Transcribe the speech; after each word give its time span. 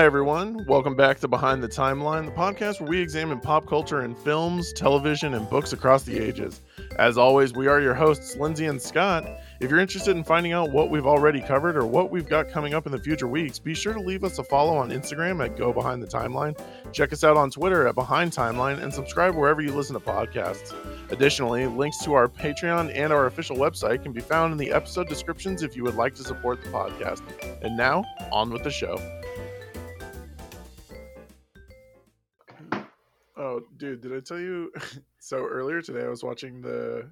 Hi, 0.00 0.06
everyone. 0.06 0.64
Welcome 0.64 0.96
back 0.96 1.20
to 1.20 1.28
Behind 1.28 1.62
the 1.62 1.68
Timeline, 1.68 2.24
the 2.24 2.32
podcast 2.32 2.80
where 2.80 2.88
we 2.88 3.02
examine 3.02 3.38
pop 3.38 3.66
culture 3.66 4.02
in 4.02 4.14
films, 4.14 4.72
television, 4.72 5.34
and 5.34 5.46
books 5.50 5.74
across 5.74 6.04
the 6.04 6.18
ages. 6.18 6.62
As 6.96 7.18
always, 7.18 7.52
we 7.52 7.66
are 7.66 7.82
your 7.82 7.92
hosts, 7.92 8.34
Lindsay 8.36 8.64
and 8.64 8.80
Scott. 8.80 9.30
If 9.60 9.68
you're 9.70 9.78
interested 9.78 10.16
in 10.16 10.24
finding 10.24 10.52
out 10.52 10.72
what 10.72 10.88
we've 10.88 11.04
already 11.04 11.42
covered 11.42 11.76
or 11.76 11.84
what 11.84 12.10
we've 12.10 12.26
got 12.26 12.48
coming 12.48 12.72
up 12.72 12.86
in 12.86 12.92
the 12.92 12.98
future 12.98 13.28
weeks, 13.28 13.58
be 13.58 13.74
sure 13.74 13.92
to 13.92 14.00
leave 14.00 14.24
us 14.24 14.38
a 14.38 14.44
follow 14.44 14.74
on 14.74 14.88
Instagram 14.88 15.44
at 15.44 15.58
Go 15.58 15.70
Behind 15.70 16.02
the 16.02 16.06
Timeline. 16.06 16.58
Check 16.94 17.12
us 17.12 17.22
out 17.22 17.36
on 17.36 17.50
Twitter 17.50 17.86
at 17.86 17.94
Behind 17.94 18.32
Timeline 18.32 18.82
and 18.82 18.94
subscribe 18.94 19.34
wherever 19.34 19.60
you 19.60 19.74
listen 19.74 19.92
to 19.92 20.00
podcasts. 20.00 20.74
Additionally, 21.10 21.66
links 21.66 21.98
to 22.04 22.14
our 22.14 22.26
Patreon 22.26 22.90
and 22.94 23.12
our 23.12 23.26
official 23.26 23.56
website 23.56 24.02
can 24.02 24.12
be 24.12 24.22
found 24.22 24.52
in 24.52 24.56
the 24.56 24.72
episode 24.72 25.10
descriptions 25.10 25.62
if 25.62 25.76
you 25.76 25.84
would 25.84 25.96
like 25.96 26.14
to 26.14 26.24
support 26.24 26.64
the 26.64 26.70
podcast. 26.70 27.20
And 27.60 27.76
now, 27.76 28.02
on 28.32 28.48
with 28.48 28.64
the 28.64 28.70
show. 28.70 28.96
Oh, 33.60 33.66
dude, 33.76 34.00
did 34.00 34.14
I 34.14 34.20
tell 34.20 34.38
you? 34.40 34.72
So 35.22 35.44
earlier 35.46 35.82
today, 35.82 36.02
I 36.02 36.08
was 36.08 36.24
watching 36.24 36.62
the, 36.62 37.06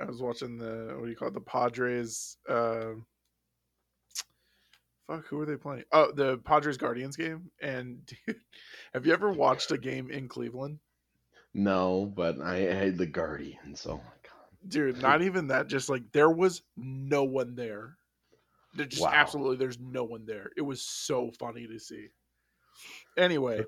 I 0.00 0.04
was 0.04 0.20
watching 0.20 0.58
the 0.58 0.94
what 0.96 1.04
do 1.04 1.10
you 1.10 1.14
call 1.16 1.28
it? 1.28 1.34
The 1.34 1.40
Padres. 1.40 2.36
Uh, 2.48 2.94
fuck, 5.06 5.24
who 5.28 5.40
are 5.40 5.46
they 5.46 5.56
playing? 5.56 5.84
Oh, 5.92 6.10
the 6.12 6.38
Padres 6.38 6.76
Guardians 6.76 7.16
game. 7.16 7.50
And 7.62 8.04
dude, 8.26 8.40
have 8.92 9.06
you 9.06 9.12
ever 9.12 9.30
watched 9.30 9.70
a 9.70 9.78
game 9.78 10.10
in 10.10 10.26
Cleveland? 10.28 10.80
No, 11.54 12.12
but 12.16 12.40
I 12.40 12.56
had 12.56 12.98
the 12.98 13.06
Guardians. 13.06 13.86
Oh 13.88 13.98
my 13.98 14.02
god, 14.24 14.68
Dude, 14.68 15.00
not 15.00 15.22
even 15.22 15.46
that. 15.48 15.68
Just 15.68 15.88
like 15.88 16.02
there 16.10 16.30
was 16.30 16.62
no 16.76 17.22
one 17.22 17.54
there. 17.54 17.96
There 18.74 18.86
just 18.86 19.02
Wow. 19.02 19.12
absolutely, 19.14 19.56
there's 19.56 19.78
no 19.78 20.02
one 20.02 20.26
there. 20.26 20.50
It 20.56 20.62
was 20.62 20.82
so 20.82 21.30
funny 21.38 21.68
to 21.68 21.78
see. 21.78 22.08
Anyway, 23.16 23.62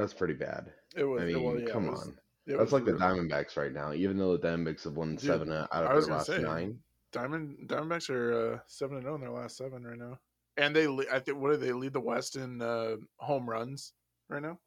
that's 0.00 0.14
pretty 0.14 0.34
bad. 0.34 0.72
it 0.96 1.04
was. 1.04 1.22
I 1.22 1.26
mean, 1.26 1.42
was- 1.42 1.62
yeah, 1.62 1.72
come 1.72 1.86
was- 1.86 2.02
on. 2.02 2.18
That's 2.46 2.72
like 2.72 2.84
the 2.84 2.92
Diamondbacks 2.92 3.56
right 3.56 3.72
now. 3.72 3.92
Even 3.92 4.16
though 4.18 4.36
the 4.36 4.48
Diamondbacks 4.48 4.82
have 4.84 4.96
won 4.96 5.10
Dude, 5.10 5.20
seven 5.20 5.52
out 5.52 5.68
of 5.70 6.04
their 6.06 6.16
last 6.16 6.26
say, 6.26 6.38
nine. 6.42 6.78
Diamond 7.12 7.68
Diamondbacks 7.68 8.10
are 8.10 8.54
uh, 8.54 8.58
seven 8.66 8.96
and 8.96 9.04
zero 9.04 9.14
in 9.14 9.20
their 9.20 9.30
last 9.30 9.56
seven 9.56 9.84
right 9.84 9.98
now, 9.98 10.18
and 10.56 10.74
they 10.74 10.86
I 11.12 11.20
think 11.20 11.38
what 11.38 11.52
do 11.52 11.58
they 11.58 11.72
lead 11.72 11.92
the 11.92 12.00
West 12.00 12.34
in 12.36 12.60
uh, 12.60 12.96
home 13.18 13.48
runs 13.48 13.92
right 14.28 14.42
now? 14.42 14.58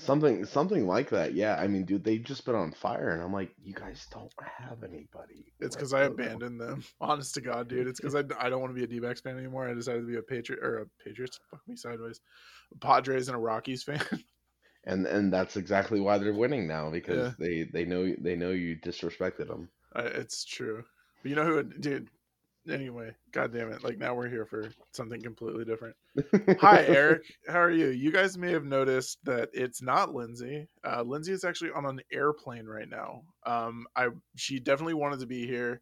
Something, 0.00 0.44
something 0.44 0.86
like 0.86 1.10
that. 1.10 1.34
Yeah, 1.34 1.56
I 1.56 1.66
mean, 1.66 1.84
dude, 1.84 2.04
they've 2.04 2.22
just 2.22 2.44
been 2.44 2.54
on 2.54 2.70
fire, 2.70 3.10
and 3.10 3.20
I'm 3.22 3.32
like, 3.32 3.50
you 3.60 3.74
guys 3.74 4.06
don't 4.12 4.32
have 4.46 4.84
anybody. 4.84 5.52
It's 5.58 5.74
because 5.74 5.92
I 5.92 6.02
abandoned 6.04 6.60
them. 6.60 6.84
Honest 7.00 7.34
to 7.34 7.40
God, 7.40 7.66
dude. 7.68 7.88
It's 7.88 8.00
because 8.00 8.14
I, 8.14 8.22
I 8.38 8.48
don't 8.48 8.60
want 8.60 8.70
to 8.70 8.78
be 8.78 8.84
a 8.84 8.86
D-backs 8.86 9.20
fan 9.20 9.36
anymore. 9.36 9.68
I 9.68 9.74
decided 9.74 10.02
to 10.02 10.06
be 10.06 10.16
a 10.16 10.22
Patriot 10.22 10.62
or 10.62 10.78
a 10.82 10.86
Patriots. 11.04 11.40
Fuck 11.50 11.66
me 11.66 11.74
sideways. 11.74 12.20
Padres 12.80 13.26
and 13.26 13.36
a 13.36 13.40
Rockies 13.40 13.82
fan. 13.82 14.00
and 14.84 15.04
and 15.06 15.32
that's 15.32 15.56
exactly 15.56 15.98
why 16.00 16.16
they're 16.18 16.32
winning 16.32 16.68
now 16.68 16.90
because 16.90 17.32
Yeah. 17.32 17.32
they 17.38 17.62
they 17.72 17.84
know 17.84 18.14
they 18.20 18.36
know 18.36 18.50
you 18.50 18.76
disrespected 18.76 19.48
them. 19.48 19.68
I, 19.94 20.02
it's 20.02 20.44
true. 20.44 20.84
But 21.22 21.30
you 21.30 21.34
know 21.34 21.44
who, 21.44 21.62
dude? 21.64 22.08
Anyway, 22.68 23.12
God 23.32 23.52
damn 23.52 23.72
it! 23.72 23.82
Like 23.82 23.98
now 23.98 24.14
we're 24.14 24.28
here 24.28 24.44
for 24.44 24.68
something 24.92 25.22
completely 25.22 25.64
different. 25.64 25.96
Hi, 26.60 26.84
Erik. 26.84 27.22
How 27.48 27.60
are 27.60 27.70
you? 27.70 27.88
You 27.88 28.12
guys 28.12 28.36
may 28.36 28.52
have 28.52 28.64
noticed 28.64 29.18
that 29.24 29.48
it's 29.52 29.80
not 29.80 30.14
Lindsay. 30.14 30.68
Uh, 30.84 31.02
Lindsay 31.02 31.32
is 31.32 31.44
actually 31.44 31.70
on 31.70 31.86
an 31.86 32.00
airplane 32.12 32.66
right 32.66 32.88
now. 32.88 33.22
Um, 33.46 33.86
I 33.96 34.08
she 34.36 34.60
definitely 34.60 34.94
wanted 34.94 35.20
to 35.20 35.26
be 35.26 35.46
here. 35.46 35.80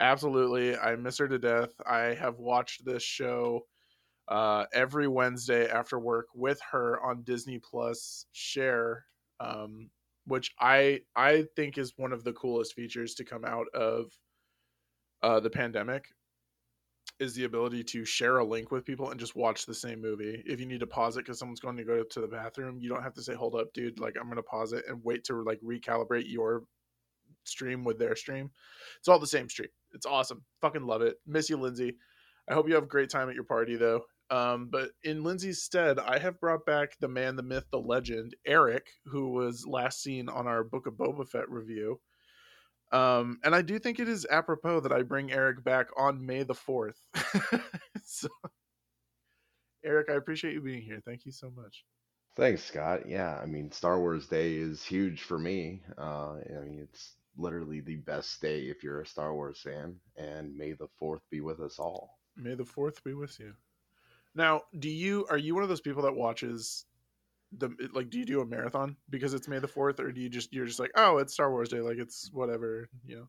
Absolutely, 0.00 0.76
I 0.76 0.96
miss 0.96 1.18
her 1.18 1.28
to 1.28 1.38
death. 1.38 1.70
I 1.86 2.14
have 2.14 2.38
watched 2.38 2.84
this 2.84 3.02
show 3.02 3.66
uh, 4.28 4.64
every 4.72 5.08
Wednesday 5.08 5.68
after 5.68 5.98
work 5.98 6.26
with 6.34 6.60
her 6.70 7.00
on 7.02 7.22
Disney 7.22 7.58
Plus 7.58 8.26
Share, 8.32 9.04
um, 9.40 9.90
which 10.26 10.52
I 10.60 11.00
I 11.16 11.46
think 11.56 11.78
is 11.78 11.94
one 11.96 12.12
of 12.12 12.24
the 12.24 12.32
coolest 12.32 12.74
features 12.74 13.14
to 13.14 13.24
come 13.24 13.44
out 13.44 13.66
of 13.74 14.12
uh, 15.22 15.40
the 15.40 15.50
pandemic 15.50 16.08
is 17.18 17.34
the 17.34 17.44
ability 17.44 17.84
to 17.84 18.04
share 18.04 18.38
a 18.38 18.44
link 18.44 18.70
with 18.70 18.84
people 18.84 19.10
and 19.10 19.20
just 19.20 19.36
watch 19.36 19.66
the 19.66 19.74
same 19.74 20.00
movie. 20.00 20.42
If 20.46 20.58
you 20.58 20.66
need 20.66 20.80
to 20.80 20.86
pause 20.86 21.16
it 21.16 21.24
because 21.24 21.38
someone's 21.38 21.60
going 21.60 21.76
to 21.76 21.84
go 21.84 22.02
to 22.02 22.20
the 22.20 22.26
bathroom, 22.26 22.78
you 22.80 22.88
don't 22.88 23.02
have 23.02 23.14
to 23.14 23.22
say, 23.22 23.34
"Hold 23.34 23.54
up, 23.54 23.72
dude." 23.74 24.00
Like 24.00 24.16
I'm 24.18 24.26
going 24.26 24.36
to 24.36 24.42
pause 24.42 24.72
it 24.72 24.84
and 24.88 25.00
wait 25.04 25.24
to 25.24 25.42
like 25.42 25.60
recalibrate 25.60 26.30
your 26.30 26.64
stream 27.44 27.84
with 27.84 27.98
their 27.98 28.16
stream. 28.16 28.50
It's 28.98 29.08
all 29.08 29.18
the 29.18 29.26
same 29.26 29.48
stream. 29.48 29.68
It's 29.92 30.06
awesome. 30.06 30.44
Fucking 30.60 30.86
love 30.86 31.02
it. 31.02 31.16
Miss 31.26 31.50
you, 31.50 31.56
Lindsay. 31.56 31.96
I 32.48 32.54
hope 32.54 32.68
you 32.68 32.74
have 32.74 32.84
a 32.84 32.88
great 32.88 33.10
time 33.10 33.28
at 33.28 33.34
your 33.34 33.44
party 33.44 33.76
though. 33.76 34.02
Um, 34.30 34.68
but 34.70 34.90
in 35.02 35.24
Lindsay's 35.24 35.62
stead, 35.62 35.98
I 35.98 36.18
have 36.18 36.40
brought 36.40 36.64
back 36.64 36.96
the 37.00 37.08
man, 37.08 37.34
the 37.34 37.42
myth, 37.42 37.64
the 37.72 37.80
legend, 37.80 38.36
Erik, 38.46 38.86
who 39.04 39.30
was 39.30 39.66
last 39.66 40.02
seen 40.02 40.28
on 40.28 40.46
our 40.46 40.62
Book 40.62 40.86
of 40.86 40.94
Boba 40.94 41.28
Fett 41.28 41.50
review. 41.50 42.00
Um, 42.92 43.38
and 43.44 43.54
I 43.54 43.62
do 43.62 43.78
think 43.78 44.00
it 44.00 44.08
is 44.08 44.26
apropos 44.30 44.80
that 44.80 44.92
I 44.92 45.02
bring 45.02 45.30
Erik 45.32 45.62
back 45.62 45.88
on 45.96 46.24
May 46.24 46.42
the 46.42 46.54
4th. 46.54 46.96
so, 48.04 48.28
Erik, 49.84 50.10
I 50.10 50.14
appreciate 50.14 50.54
you 50.54 50.60
being 50.60 50.82
here. 50.82 51.00
Thank 51.04 51.24
you 51.24 51.32
so 51.32 51.50
much. 51.54 51.84
Thanks, 52.36 52.64
Scott. 52.64 53.08
Yeah, 53.08 53.38
I 53.40 53.46
mean, 53.46 53.70
Star 53.70 53.98
Wars 54.00 54.26
Day 54.26 54.54
is 54.54 54.84
huge 54.84 55.22
for 55.22 55.38
me. 55.38 55.82
Uh, 55.98 56.36
I 56.36 56.64
mean, 56.64 56.80
it's 56.80 57.14
literally 57.36 57.80
the 57.80 57.96
best 57.96 58.40
day 58.40 58.62
if 58.62 58.82
you're 58.82 59.02
a 59.02 59.06
Star 59.06 59.34
Wars 59.34 59.60
fan, 59.60 59.96
and 60.16 60.56
may 60.56 60.72
the 60.72 60.88
fourth 60.98 61.22
be 61.30 61.40
with 61.40 61.60
us 61.60 61.78
all. 61.78 62.18
May 62.36 62.54
the 62.54 62.64
4th 62.64 63.02
be 63.04 63.14
with 63.14 63.38
you. 63.38 63.54
Now, 64.34 64.62
do 64.78 64.88
you 64.88 65.26
are 65.28 65.38
you 65.38 65.54
one 65.54 65.64
of 65.64 65.68
those 65.68 65.80
people 65.80 66.02
that 66.02 66.14
watches 66.14 66.84
the 67.52 67.90
like 67.92 68.10
do 68.10 68.18
you 68.18 68.24
do 68.24 68.40
a 68.40 68.46
marathon 68.46 68.96
because 69.08 69.34
it's 69.34 69.48
May 69.48 69.58
the 69.58 69.68
4th 69.68 70.00
or 70.00 70.12
do 70.12 70.20
you 70.20 70.28
just 70.28 70.52
you're 70.52 70.66
just 70.66 70.80
like, 70.80 70.92
"Oh, 70.96 71.18
it's 71.18 71.32
Star 71.34 71.50
Wars 71.50 71.68
Day, 71.70 71.80
like 71.80 71.98
it's 71.98 72.30
whatever, 72.32 72.88
you 73.04 73.16
know?" 73.16 73.28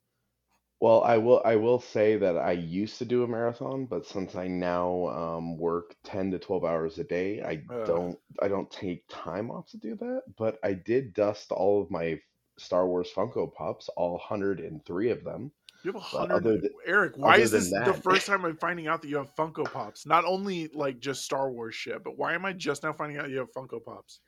Well, 0.82 1.02
I 1.04 1.18
will. 1.18 1.42
I 1.46 1.56
will 1.56 1.80
say 1.80 2.18
that 2.18 2.36
I 2.38 2.52
used 2.52 2.98
to 2.98 3.06
do 3.06 3.24
a 3.24 3.28
marathon, 3.28 3.86
but 3.86 4.06
since 4.06 4.36
I 4.36 4.48
now 4.48 5.06
um, 5.08 5.58
work 5.58 5.96
ten 6.04 6.32
to 6.32 6.40
twelve 6.40 6.66
hours 6.66 6.98
a 7.00 7.04
day, 7.06 7.42
I 7.42 7.70
Ugh. 7.70 7.78
don't. 7.86 8.20
I 8.42 8.48
don't 8.50 8.70
take 8.70 9.06
time 9.08 9.50
off 9.52 9.68
to 9.70 9.78
do 9.78 9.96
that. 9.96 10.24
But 10.36 10.60
I 10.64 10.74
did 10.74 11.14
dust 11.14 11.52
all 11.54 11.82
of 11.82 11.90
my 11.92 12.22
Star 12.58 12.86
Wars 12.88 13.14
Funko 13.14 13.54
Pops, 13.54 13.88
all 13.90 14.18
hundred 14.18 14.60
and 14.60 14.84
three 14.86 15.10
of 15.12 15.24
them. 15.24 15.54
You 15.84 15.94
have 15.94 15.96
a 15.96 16.00
hundred. 16.00 16.70
Erik, 16.86 17.18
why 17.18 17.38
is 17.38 17.52
this 17.52 17.72
than 17.72 17.84
the 17.84 17.94
first 17.94 18.28
time 18.28 18.46
I'm 18.46 18.58
finding 18.58 18.88
out 18.88 19.02
that 19.02 19.08
you 19.08 19.18
have 19.18 19.36
Funko 19.36 19.72
Pops? 19.72 20.06
Not 20.06 20.26
only 20.26 20.70
like 20.74 21.00
just 21.00 21.24
Star 21.24 21.52
Wars 21.52 21.76
shit, 21.76 22.04
but 22.04 22.18
why 22.18 22.34
am 22.34 22.46
I 22.46 22.54
just 22.54 22.84
now 22.84 22.94
finding 22.94 23.18
out 23.18 23.30
you 23.30 23.40
have 23.40 23.52
Funko 23.52 23.84
Pops? 23.84 24.20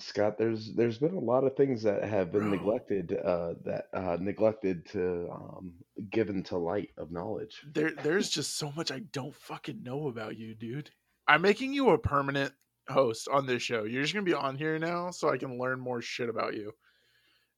Scott, 0.00 0.38
there's 0.38 0.72
there's 0.74 0.98
been 0.98 1.14
a 1.14 1.20
lot 1.20 1.44
of 1.44 1.56
things 1.56 1.82
that 1.82 2.04
have 2.04 2.30
been 2.30 2.42
Bro. 2.42 2.50
neglected, 2.50 3.18
uh, 3.24 3.54
that 3.64 3.86
uh, 3.92 4.16
neglected 4.20 4.86
to 4.90 5.28
um, 5.32 5.72
given 6.10 6.42
to 6.44 6.56
light 6.56 6.90
of 6.96 7.10
knowledge. 7.10 7.62
There, 7.74 7.92
there's 8.02 8.30
just 8.30 8.58
so 8.58 8.72
much 8.76 8.92
I 8.92 9.00
don't 9.12 9.34
fucking 9.34 9.82
know 9.82 10.08
about 10.08 10.38
you, 10.38 10.54
dude. 10.54 10.90
I'm 11.26 11.42
making 11.42 11.72
you 11.72 11.90
a 11.90 11.98
permanent 11.98 12.52
host 12.88 13.28
on 13.28 13.46
this 13.46 13.62
show. 13.62 13.84
You're 13.84 14.02
just 14.02 14.14
gonna 14.14 14.24
be 14.24 14.34
on 14.34 14.56
here 14.56 14.78
now, 14.78 15.10
so 15.10 15.30
I 15.30 15.36
can 15.36 15.58
learn 15.58 15.80
more 15.80 16.00
shit 16.00 16.28
about 16.28 16.54
you. 16.54 16.72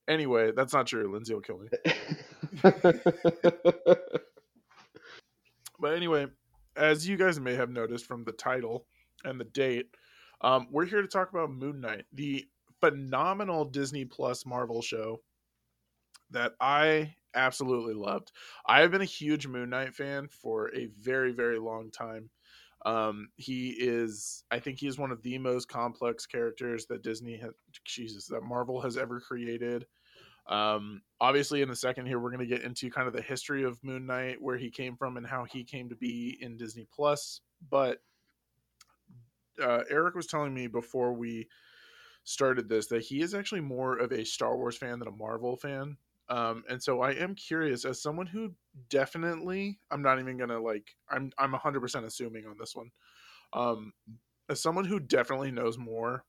Anyway, 0.08 0.52
that's 0.52 0.72
not 0.72 0.86
true. 0.86 1.12
Lindsay 1.12 1.34
will 1.34 1.40
kill 1.40 1.58
me. 1.60 1.68
But 5.80 5.94
anyway, 5.94 6.26
as 6.76 7.08
you 7.08 7.16
guys 7.16 7.40
may 7.40 7.54
have 7.54 7.70
noticed 7.70 8.06
from 8.06 8.24
the 8.24 8.32
title 8.32 8.86
and 9.24 9.40
the 9.40 9.44
date, 9.44 9.88
um, 10.42 10.68
we're 10.70 10.84
here 10.84 11.02
to 11.02 11.08
talk 11.08 11.30
about 11.30 11.50
Moon 11.50 11.80
Knight, 11.80 12.04
the 12.12 12.46
phenomenal 12.80 13.64
Disney 13.64 14.04
Plus 14.04 14.44
Marvel 14.46 14.82
show 14.82 15.20
that 16.30 16.52
I 16.60 17.14
absolutely 17.34 17.94
loved. 17.94 18.32
I 18.66 18.80
have 18.80 18.90
been 18.90 19.00
a 19.00 19.06
huge 19.06 19.46
Moon 19.46 19.70
Knight 19.70 19.94
fan 19.94 20.28
for 20.28 20.74
a 20.74 20.86
very, 20.98 21.32
very 21.32 21.58
long 21.58 21.90
time. 21.90 22.30
Um, 22.86 23.28
he 23.36 23.70
is, 23.70 24.44
I 24.50 24.58
think, 24.58 24.78
he 24.78 24.86
is 24.86 24.98
one 24.98 25.10
of 25.10 25.22
the 25.22 25.38
most 25.38 25.68
complex 25.68 26.26
characters 26.26 26.86
that 26.86 27.02
Disney 27.02 27.36
has, 27.36 27.52
Jesus, 27.84 28.26
that 28.28 28.42
Marvel 28.42 28.80
has 28.80 28.96
ever 28.96 29.20
created. 29.20 29.86
Um, 30.48 31.02
obviously, 31.20 31.62
in 31.62 31.70
a 31.70 31.76
second 31.76 32.06
here, 32.06 32.18
we're 32.18 32.30
going 32.30 32.48
to 32.48 32.54
get 32.54 32.64
into 32.64 32.90
kind 32.90 33.06
of 33.06 33.12
the 33.12 33.22
history 33.22 33.64
of 33.64 33.82
Moon 33.84 34.06
Knight, 34.06 34.40
where 34.40 34.56
he 34.56 34.70
came 34.70 34.96
from, 34.96 35.16
and 35.16 35.26
how 35.26 35.44
he 35.44 35.62
came 35.62 35.88
to 35.90 35.96
be 35.96 36.38
in 36.40 36.56
Disney 36.56 36.86
Plus. 36.92 37.42
But 37.70 37.98
uh, 39.62 39.82
Erik 39.90 40.14
was 40.14 40.26
telling 40.26 40.54
me 40.54 40.66
before 40.66 41.12
we 41.12 41.48
started 42.24 42.68
this 42.68 42.86
that 42.88 43.02
he 43.02 43.20
is 43.20 43.34
actually 43.34 43.60
more 43.60 43.96
of 43.96 44.12
a 44.12 44.24
Star 44.24 44.56
Wars 44.56 44.76
fan 44.76 44.98
than 44.98 45.08
a 45.08 45.12
Marvel 45.12 45.56
fan. 45.56 45.96
Um, 46.30 46.64
and 46.68 46.82
so 46.82 47.02
I 47.02 47.12
am 47.12 47.34
curious, 47.34 47.84
as 47.84 48.00
someone 48.02 48.26
who 48.26 48.52
definitely, 48.88 49.80
I'm 49.90 50.02
not 50.02 50.20
even 50.20 50.38
gonna 50.38 50.60
like, 50.60 50.96
I'm 51.10 51.32
I'm 51.38 51.52
100% 51.54 52.04
assuming 52.04 52.46
on 52.46 52.56
this 52.58 52.76
one. 52.76 52.90
Um, 53.52 53.92
as 54.48 54.62
someone 54.62 54.84
who 54.86 55.00
definitely 55.00 55.52
knows 55.52 55.78
more 55.78 56.24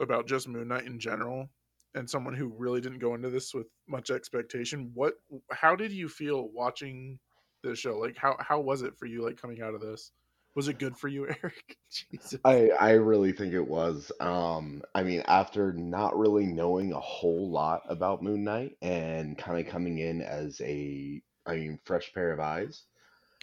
about 0.00 0.26
just 0.26 0.48
Moon 0.48 0.68
Knight 0.68 0.86
in 0.86 0.98
general, 0.98 1.48
and 1.94 2.08
someone 2.08 2.34
who 2.34 2.48
really 2.56 2.80
didn't 2.80 3.00
go 3.00 3.14
into 3.14 3.30
this 3.30 3.52
with 3.54 3.66
much 3.86 4.10
expectation, 4.10 4.90
what, 4.94 5.14
how 5.50 5.76
did 5.76 5.92
you 5.92 6.08
feel 6.08 6.48
watching 6.50 7.18
the 7.62 7.74
show? 7.76 7.98
Like, 7.98 8.16
how 8.16 8.36
how 8.40 8.60
was 8.60 8.82
it 8.82 8.96
for 8.98 9.06
you, 9.06 9.22
like 9.24 9.36
coming 9.40 9.62
out 9.62 9.74
of 9.74 9.80
this? 9.80 10.12
Was 10.54 10.68
it 10.68 10.78
good 10.78 10.96
for 10.96 11.08
you, 11.08 11.26
Erik? 11.42 11.78
Jesus. 11.90 12.40
I 12.44 12.70
I 12.70 12.92
really 12.92 13.32
think 13.32 13.54
it 13.54 13.68
was. 13.68 14.10
Um, 14.20 14.82
I 14.94 15.02
mean, 15.04 15.22
after 15.26 15.72
not 15.72 16.18
really 16.18 16.46
knowing 16.46 16.92
a 16.92 17.00
whole 17.00 17.50
lot 17.50 17.82
about 17.88 18.22
Moon 18.22 18.44
Knight 18.44 18.76
and 18.82 19.38
kind 19.38 19.64
of 19.64 19.70
coming 19.72 19.98
in 19.98 20.22
as 20.22 20.60
a, 20.62 21.22
I 21.46 21.56
mean, 21.56 21.78
fresh 21.84 22.12
pair 22.12 22.32
of 22.32 22.40
eyes, 22.40 22.82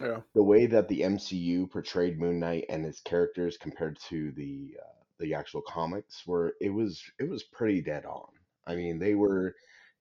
Yeah. 0.01 0.21
the 0.35 0.44
way 0.44 0.65
that 0.67 0.88
the 0.89 1.01
MCU 1.01 1.69
portrayed 1.71 2.19
Moon 2.19 2.39
Knight 2.39 2.65
and 2.69 2.85
his 2.85 3.01
characters 3.01 3.57
compared 3.57 4.00
to 4.09 4.31
the 4.33 4.77
uh, 4.81 5.03
the 5.19 5.33
actual 5.33 5.61
comics 5.61 6.25
were 6.27 6.56
it 6.61 6.69
was 6.71 7.03
it 7.19 7.29
was 7.29 7.44
pretty 7.44 7.81
dead 7.81 8.06
on. 8.06 8.29
I 8.67 8.75
mean, 8.75 9.00
they 9.00 9.15
were 9.15 9.56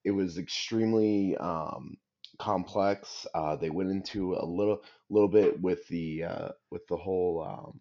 it 0.05 0.13
was 0.13 0.39
extremely 0.39 1.37
um, 1.39 1.97
complex. 2.39 3.27
Uh, 3.35 3.57
they 3.57 3.71
went 3.71 3.91
into 3.91 4.35
a 4.35 4.45
little 4.45 4.83
little 5.11 5.29
bit 5.29 5.61
with 5.61 5.87
the 5.89 6.25
uh, 6.25 6.49
with 6.71 6.87
the 6.89 6.97
whole 6.97 7.73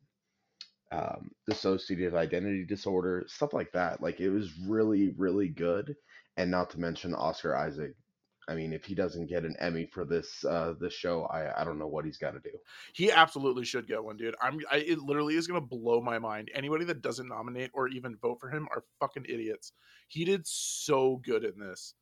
um, 0.92 1.00
um, 1.00 1.32
dissociative 1.50 2.14
identity 2.16 2.66
disorder, 2.66 3.26
stuff 3.28 3.54
like 3.54 3.72
that. 3.74 4.02
Like 4.02 4.20
it 4.20 4.30
was 4.30 4.58
really 4.60 5.14
really 5.18 5.50
good, 5.50 5.96
and 6.38 6.52
not 6.52 6.70
to 6.72 6.80
mention 6.80 7.14
Oscar 7.14 7.56
Isaac. 7.56 7.96
I 8.50 8.56
mean, 8.56 8.72
if 8.72 8.86
he 8.86 8.96
doesn't 8.96 9.28
get 9.28 9.44
an 9.44 9.58
Emmy 9.60 9.86
for 9.86 10.06
this 10.06 10.44
uh, 10.46 10.74
this 10.80 10.94
show, 10.94 11.26
I 11.26 11.62
I 11.62 11.66
don't 11.66 11.80
know 11.80 11.88
what 11.88 12.06
he's 12.06 12.18
got 12.18 12.32
to 12.32 12.40
do. 12.40 12.58
He 12.94 13.12
absolutely 13.12 13.66
should 13.66 13.88
get 13.88 14.04
one, 14.04 14.16
dude. 14.16 14.36
I'm. 14.42 14.60
I, 14.72 14.78
it 14.78 15.00
literally 15.00 15.36
is 15.36 15.48
gonna 15.48 15.60
blow 15.60 16.02
my 16.02 16.18
mind. 16.18 16.50
Anybody 16.54 16.86
that 16.86 17.02
doesn't 17.02 17.28
nominate 17.28 17.72
or 17.74 17.90
even 17.90 18.18
vote 18.22 18.40
for 18.40 18.50
him 18.50 18.68
are 18.72 18.86
fucking 19.02 19.26
idiots. 19.28 19.74
He 20.08 20.24
did 20.24 20.48
so 20.48 21.22
good 21.26 21.44
in 21.44 21.60
this, 21.60 21.94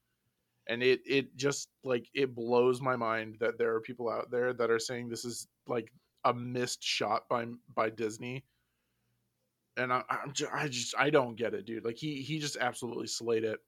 and 0.68 0.82
it 0.84 1.02
it 1.06 1.36
just 1.36 1.70
like 1.84 2.08
it 2.14 2.36
blows 2.36 2.82
my 2.82 2.96
mind 2.96 3.38
that 3.40 3.58
there 3.58 3.74
are 3.76 3.82
people 3.82 4.10
out 4.10 4.32
there 4.32 4.54
that 4.54 4.72
are 4.72 4.80
saying 4.80 5.10
this 5.10 5.26
is 5.26 5.48
like 5.68 5.92
a 6.24 6.34
missed 6.34 6.84
shot 6.84 7.24
by 7.30 7.46
by 7.76 7.90
Disney. 7.90 8.44
And 9.78 9.92
I, 9.92 10.04
I'm 10.10 10.32
just, 10.32 10.52
I 10.54 10.68
just 10.68 10.96
I 10.98 11.10
don't 11.10 11.36
get 11.36 11.54
it, 11.54 11.66
dude. 11.66 11.84
Like 11.84 11.98
he 11.98 12.22
he 12.22 12.40
just 12.40 12.58
absolutely 12.58 13.08
slayed 13.08 13.44
it. 13.44 13.60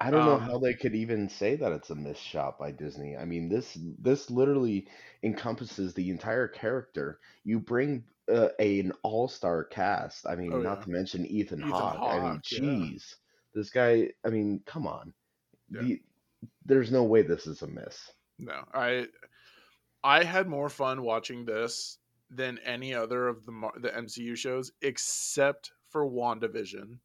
I 0.00 0.10
don't 0.10 0.26
know 0.26 0.34
Um, 0.34 0.40
how 0.40 0.58
they 0.58 0.74
could 0.74 0.96
even 0.96 1.28
say 1.28 1.54
that 1.54 1.70
it's 1.70 1.90
a 1.90 1.94
missed 1.94 2.22
shot 2.22 2.58
by 2.58 2.72
Disney. 2.72 3.16
I 3.16 3.24
mean, 3.24 3.48
this 3.48 3.78
this 4.00 4.30
literally 4.30 4.88
encompasses 5.22 5.94
the 5.94 6.10
entire 6.10 6.48
character. 6.48 7.20
You 7.44 7.60
bring 7.60 8.02
uh, 8.28 8.48
a, 8.58 8.80
an 8.80 8.92
all-star 9.02 9.64
cast. 9.64 10.26
I 10.26 10.34
mean, 10.34 10.52
Oh 10.52 10.60
not 10.60 10.78
yeah, 10.78 10.84
to 10.84 10.90
mention 10.90 11.26
Ethan 11.26 11.60
Ethan 11.60 11.70
Hawke. 11.70 11.98
I 12.00 12.14
mean, 12.14 12.22
Hawke. 12.32 12.50
Yeah, 12.50 12.58
jeez, 12.58 13.14
this 13.54 13.70
guy. 13.70 14.10
I 14.24 14.30
mean, 14.30 14.60
come 14.66 14.88
on. 14.88 15.12
yeah. 15.70 15.82
The, 15.82 16.00
there's 16.64 16.90
no 16.90 17.04
way 17.04 17.22
this 17.22 17.46
is 17.46 17.62
a 17.62 17.66
miss. 17.66 18.10
No, 18.38 18.64
I 18.72 19.06
I 20.02 20.24
had 20.24 20.48
more 20.48 20.68
fun 20.68 21.02
watching 21.02 21.44
this 21.44 21.98
than 22.30 22.58
any 22.58 22.94
other 22.94 23.28
of 23.28 23.44
the 23.44 23.70
the 23.80 23.90
MCU 23.90 24.36
shows 24.36 24.72
except 24.82 25.72
for 25.88 26.08
WandaVision. 26.08 26.98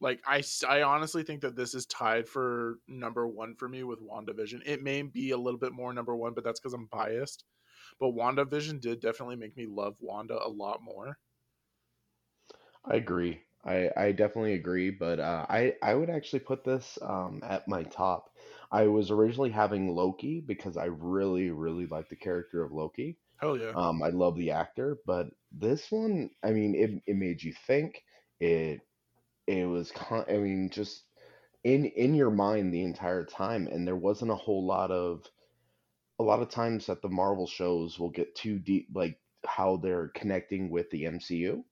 Like 0.00 0.22
I 0.26 0.42
I 0.68 0.82
honestly 0.82 1.22
think 1.22 1.42
that 1.42 1.56
this 1.56 1.74
is 1.74 1.86
tied 1.86 2.28
for 2.28 2.78
number 2.88 3.26
one 3.28 3.54
for 3.54 3.68
me 3.68 3.82
with 3.84 4.00
WandaVision. 4.00 4.62
It 4.64 4.82
may 4.82 5.02
be 5.02 5.30
a 5.30 5.38
little 5.38 5.60
bit 5.60 5.72
more 5.72 5.92
number 5.92 6.16
one, 6.16 6.32
but 6.34 6.42
that's 6.42 6.58
because 6.58 6.74
I'm 6.74 6.86
biased. 6.86 7.44
But 7.98 8.14
WandaVision 8.14 8.80
did 8.80 9.00
definitely 9.00 9.36
make 9.36 9.56
me 9.56 9.66
love 9.66 9.96
Wanda 10.00 10.38
a 10.42 10.48
lot 10.48 10.82
more. 10.82 11.18
I 12.84 12.96
agree. 12.96 13.42
I, 13.64 13.90
I 13.94 14.12
definitely 14.12 14.54
agree, 14.54 14.90
but 14.90 15.20
uh, 15.20 15.44
I 15.48 15.74
I 15.82 15.94
would 15.94 16.08
actually 16.08 16.40
put 16.40 16.64
this 16.64 16.98
um, 17.02 17.42
at 17.44 17.68
my 17.68 17.82
top. 17.82 18.29
I 18.70 18.86
was 18.86 19.10
originally 19.10 19.50
having 19.50 19.94
Loki 19.94 20.40
because 20.40 20.76
I 20.76 20.86
really 20.86 21.50
really 21.50 21.86
like 21.86 22.08
the 22.08 22.16
character 22.16 22.62
of 22.62 22.72
Loki. 22.72 23.18
Hell 23.38 23.56
yeah, 23.58 23.74
Um, 23.74 24.02
I 24.02 24.08
love 24.10 24.36
the 24.36 24.50
actor, 24.52 24.98
but 25.06 25.28
this 25.52 25.90
one, 25.90 26.30
I 26.42 26.52
mean, 26.52 26.74
it 26.74 27.02
it 27.06 27.16
made 27.16 27.42
you 27.42 27.52
think. 27.66 28.02
It 28.40 28.80
it 29.46 29.66
was, 29.66 29.90
con- 29.92 30.26
I 30.28 30.36
mean, 30.38 30.70
just 30.70 31.04
in 31.64 31.86
in 31.86 32.14
your 32.14 32.30
mind 32.30 32.72
the 32.72 32.82
entire 32.82 33.24
time, 33.24 33.66
and 33.68 33.86
there 33.86 33.96
wasn't 33.96 34.30
a 34.32 34.36
whole 34.36 34.66
lot 34.66 34.90
of 34.90 35.24
a 36.18 36.22
lot 36.22 36.40
of 36.42 36.50
times 36.50 36.86
that 36.86 37.02
the 37.02 37.08
Marvel 37.08 37.46
shows 37.46 37.98
will 37.98 38.10
get 38.10 38.34
too 38.34 38.58
deep, 38.58 38.88
like 38.94 39.18
how 39.46 39.76
they're 39.76 40.08
connecting 40.08 40.70
with 40.70 40.90
the 40.90 41.06
MCU, 41.06 41.64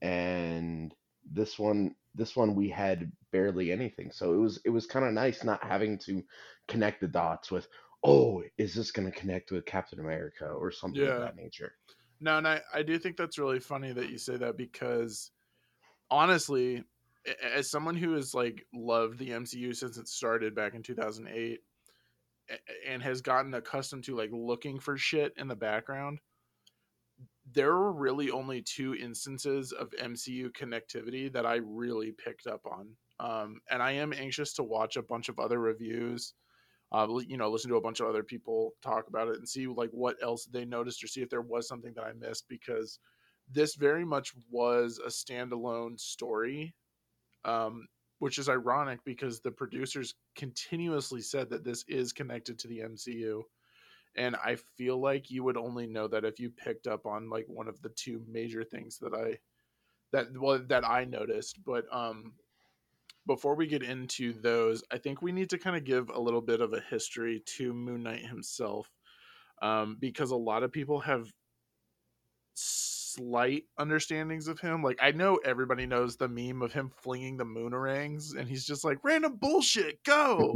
and 0.00 0.94
this 1.30 1.58
one 1.58 1.94
this 2.14 2.36
one 2.36 2.54
we 2.54 2.68
had 2.68 3.10
barely 3.30 3.72
anything. 3.72 4.10
So 4.12 4.34
it 4.34 4.38
was 4.38 4.60
it 4.64 4.70
was 4.70 4.86
kind 4.86 5.06
of 5.06 5.12
nice 5.12 5.44
not 5.44 5.64
having 5.64 5.98
to 6.00 6.22
connect 6.68 7.00
the 7.00 7.08
dots 7.08 7.50
with 7.50 7.66
oh 8.04 8.42
is 8.58 8.74
this 8.74 8.90
going 8.90 9.10
to 9.10 9.18
connect 9.18 9.50
with 9.50 9.64
captain 9.64 10.00
america? 10.00 10.46
or 10.46 10.70
something 10.70 11.02
of 11.02 11.20
that 11.20 11.36
nature. 11.36 11.74
No, 12.20 12.38
and 12.38 12.46
I, 12.46 12.60
I 12.72 12.82
do 12.82 12.98
think 12.98 13.16
that's 13.16 13.38
really 13.38 13.58
funny 13.58 13.92
that 13.92 14.10
you 14.10 14.16
say 14.16 14.36
that 14.36 14.56
because 14.56 15.32
honestly, 16.08 16.84
as 17.42 17.70
someone 17.70 17.96
who 17.96 18.12
has 18.12 18.32
like 18.32 18.64
loved 18.72 19.18
the 19.18 19.30
MCU 19.30 19.74
since 19.74 19.98
it 19.98 20.06
started 20.06 20.54
back 20.54 20.74
in 20.74 20.82
2008 20.82 21.60
and 22.88 23.02
has 23.02 23.22
gotten 23.22 23.54
accustomed 23.54 24.04
to 24.04 24.16
like 24.16 24.30
looking 24.32 24.78
for 24.78 24.96
shit 24.96 25.32
in 25.36 25.48
the 25.48 25.56
background, 25.56 26.20
there 27.52 27.76
were 27.76 27.92
really 27.92 28.30
only 28.30 28.62
two 28.62 28.94
instances 28.94 29.72
of 29.72 29.90
MCU 29.90 30.50
connectivity 30.52 31.32
that 31.32 31.46
I 31.46 31.56
really 31.56 32.12
picked 32.12 32.46
up 32.46 32.60
on. 32.66 32.88
Um, 33.20 33.60
and 33.70 33.82
I 33.82 33.92
am 33.92 34.12
anxious 34.12 34.54
to 34.54 34.62
watch 34.62 34.96
a 34.96 35.02
bunch 35.02 35.28
of 35.28 35.38
other 35.38 35.60
reviews 35.60 36.34
uh, 36.92 37.08
you 37.26 37.38
know, 37.38 37.50
listen 37.50 37.70
to 37.70 37.76
a 37.76 37.80
bunch 37.80 38.00
of 38.00 38.06
other 38.06 38.22
people 38.22 38.72
talk 38.82 39.08
about 39.08 39.28
it 39.28 39.36
and 39.36 39.48
see 39.48 39.66
like 39.66 39.90
what 39.92 40.16
else 40.22 40.44
they 40.44 40.64
noticed 40.64 41.02
or 41.02 41.06
see 41.06 41.22
if 41.22 41.30
there 41.30 41.40
was 41.40 41.66
something 41.66 41.92
that 41.94 42.04
I 42.04 42.12
missed 42.12 42.44
because 42.48 42.98
this 43.50 43.74
very 43.76 44.04
much 44.04 44.32
was 44.50 45.00
a 45.04 45.08
standalone 45.08 45.98
story, 45.98 46.74
um, 47.46 47.86
which 48.18 48.38
is 48.38 48.48
ironic 48.48 49.00
because 49.04 49.40
the 49.40 49.50
producers 49.50 50.14
continuously 50.36 51.22
said 51.22 51.48
that 51.48 51.64
this 51.64 51.82
is 51.88 52.12
connected 52.12 52.58
to 52.58 52.68
the 52.68 52.80
MCU. 52.80 53.42
And 54.16 54.36
I 54.36 54.56
feel 54.76 55.00
like 55.00 55.30
you 55.30 55.42
would 55.44 55.56
only 55.56 55.86
know 55.86 56.06
that 56.08 56.24
if 56.24 56.38
you 56.38 56.50
picked 56.50 56.86
up 56.86 57.06
on 57.06 57.30
like 57.30 57.46
one 57.48 57.68
of 57.68 57.80
the 57.82 57.88
two 57.90 58.22
major 58.28 58.62
things 58.64 58.98
that 58.98 59.14
I 59.14 59.38
that 60.12 60.26
well 60.38 60.60
that 60.68 60.86
I 60.88 61.04
noticed. 61.04 61.64
But 61.64 61.84
um 61.92 62.34
before 63.26 63.54
we 63.54 63.66
get 63.66 63.82
into 63.82 64.32
those, 64.32 64.82
I 64.90 64.98
think 64.98 65.22
we 65.22 65.32
need 65.32 65.50
to 65.50 65.58
kind 65.58 65.76
of 65.76 65.84
give 65.84 66.10
a 66.10 66.20
little 66.20 66.40
bit 66.40 66.60
of 66.60 66.72
a 66.72 66.80
history 66.90 67.42
to 67.56 67.72
Moon 67.72 68.02
Knight 68.02 68.26
himself, 68.26 68.90
um, 69.60 69.96
because 70.00 70.32
a 70.32 70.36
lot 70.36 70.64
of 70.64 70.72
people 70.72 70.98
have 71.00 71.32
slight 72.54 73.64
understandings 73.78 74.48
of 74.48 74.58
him. 74.58 74.82
Like 74.82 74.98
I 75.00 75.12
know 75.12 75.38
everybody 75.44 75.86
knows 75.86 76.16
the 76.16 76.28
meme 76.28 76.62
of 76.62 76.72
him 76.72 76.90
flinging 77.02 77.36
the 77.36 77.44
moonarangs, 77.44 78.36
and 78.36 78.48
he's 78.48 78.64
just 78.64 78.84
like 78.84 78.98
random 79.04 79.36
bullshit, 79.36 80.02
go. 80.04 80.54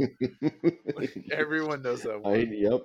like 0.95 1.13
everyone 1.31 1.81
knows 1.81 2.01
that 2.03 2.21
I, 2.25 2.29
one. 2.29 2.53
yep 2.53 2.81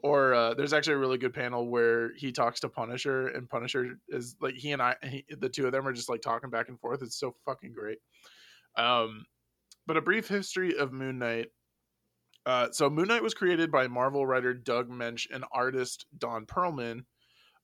Or 0.00 0.32
uh, 0.32 0.54
there's 0.54 0.72
actually 0.72 0.94
a 0.94 0.98
really 0.98 1.18
good 1.18 1.34
panel 1.34 1.68
where 1.68 2.14
he 2.14 2.30
talks 2.30 2.60
to 2.60 2.68
Punisher, 2.68 3.28
and 3.28 3.48
Punisher 3.48 3.98
is 4.08 4.36
like 4.40 4.54
he 4.54 4.70
and 4.70 4.80
I, 4.80 4.94
he, 5.02 5.24
the 5.28 5.48
two 5.48 5.66
of 5.66 5.72
them 5.72 5.88
are 5.88 5.92
just 5.92 6.08
like 6.08 6.22
talking 6.22 6.50
back 6.50 6.68
and 6.68 6.78
forth. 6.78 7.02
It's 7.02 7.18
so 7.18 7.34
fucking 7.44 7.72
great. 7.72 7.98
Um, 8.76 9.24
but 9.86 9.96
a 9.96 10.02
brief 10.02 10.28
history 10.28 10.76
of 10.76 10.92
Moon 10.92 11.18
Knight. 11.18 11.48
Uh, 12.46 12.68
so 12.70 12.88
Moon 12.88 13.08
Knight 13.08 13.22
was 13.22 13.34
created 13.34 13.72
by 13.72 13.88
Marvel 13.88 14.24
writer 14.24 14.54
Doug 14.54 14.88
Moench 14.88 15.26
and 15.32 15.44
artist 15.52 16.06
Don 16.16 16.46
Perlman. 16.46 17.00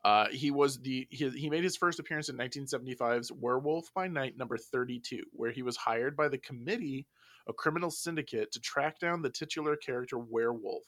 Uh, 0.04 0.26
he 0.30 0.50
was 0.50 0.80
the 0.80 1.06
he, 1.10 1.30
he 1.30 1.48
made 1.48 1.64
his 1.64 1.76
first 1.76 1.98
appearance 1.98 2.28
in 2.28 2.36
1975's 2.36 3.32
Werewolf 3.32 3.86
by 3.94 4.08
Night 4.08 4.36
number 4.36 4.58
32, 4.58 5.22
where 5.32 5.50
he 5.50 5.62
was 5.62 5.76
hired 5.76 6.16
by 6.16 6.28
the 6.28 6.38
Committee, 6.38 7.06
a 7.48 7.52
criminal 7.52 7.90
syndicate, 7.90 8.52
to 8.52 8.60
track 8.60 8.98
down 8.98 9.22
the 9.22 9.30
titular 9.30 9.76
character 9.76 10.18
Werewolf. 10.18 10.84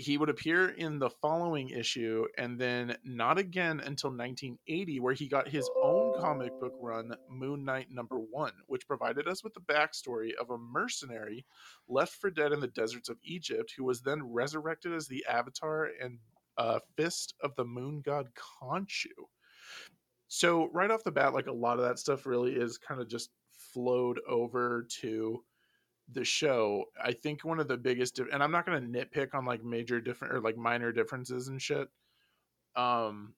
He 0.00 0.16
would 0.16 0.30
appear 0.30 0.70
in 0.70 0.98
the 0.98 1.10
following 1.10 1.68
issue 1.68 2.24
and 2.38 2.58
then 2.58 2.96
not 3.04 3.38
again 3.38 3.80
until 3.80 4.08
1980, 4.08 4.98
where 5.00 5.12
he 5.12 5.28
got 5.28 5.46
his 5.46 5.68
own 5.82 6.18
comic 6.18 6.58
book 6.58 6.72
run, 6.80 7.14
Moon 7.28 7.66
Knight 7.66 7.88
number 7.90 8.16
one, 8.16 8.52
which 8.66 8.86
provided 8.86 9.28
us 9.28 9.44
with 9.44 9.52
the 9.52 9.60
backstory 9.60 10.30
of 10.40 10.48
a 10.48 10.56
mercenary 10.56 11.44
left 11.86 12.14
for 12.14 12.30
dead 12.30 12.52
in 12.52 12.60
the 12.60 12.68
deserts 12.68 13.10
of 13.10 13.18
Egypt, 13.22 13.74
who 13.76 13.84
was 13.84 14.00
then 14.00 14.22
resurrected 14.22 14.94
as 14.94 15.06
the 15.06 15.24
avatar 15.28 15.90
and 16.02 16.18
uh, 16.56 16.78
fist 16.96 17.34
of 17.42 17.54
the 17.56 17.64
moon 17.64 18.00
god 18.00 18.28
Khonshu. 18.34 19.08
So 20.28 20.70
right 20.72 20.90
off 20.90 21.04
the 21.04 21.10
bat, 21.10 21.34
like 21.34 21.46
a 21.46 21.52
lot 21.52 21.78
of 21.78 21.84
that 21.84 21.98
stuff 21.98 22.24
really 22.24 22.52
is 22.52 22.78
kind 22.78 23.02
of 23.02 23.08
just 23.08 23.30
flowed 23.50 24.18
over 24.26 24.86
to 25.00 25.44
the 26.12 26.24
show. 26.24 26.84
I 27.02 27.12
think 27.12 27.44
one 27.44 27.60
of 27.60 27.68
the 27.68 27.76
biggest, 27.76 28.18
and 28.18 28.42
I'm 28.42 28.52
not 28.52 28.66
going 28.66 28.80
to 28.80 28.98
nitpick 28.98 29.34
on 29.34 29.44
like 29.44 29.64
major 29.64 30.00
different 30.00 30.34
or 30.34 30.40
like 30.40 30.56
minor 30.56 30.92
differences 30.92 31.48
and 31.48 31.60
shit. 31.60 31.88
Um, 32.76 33.34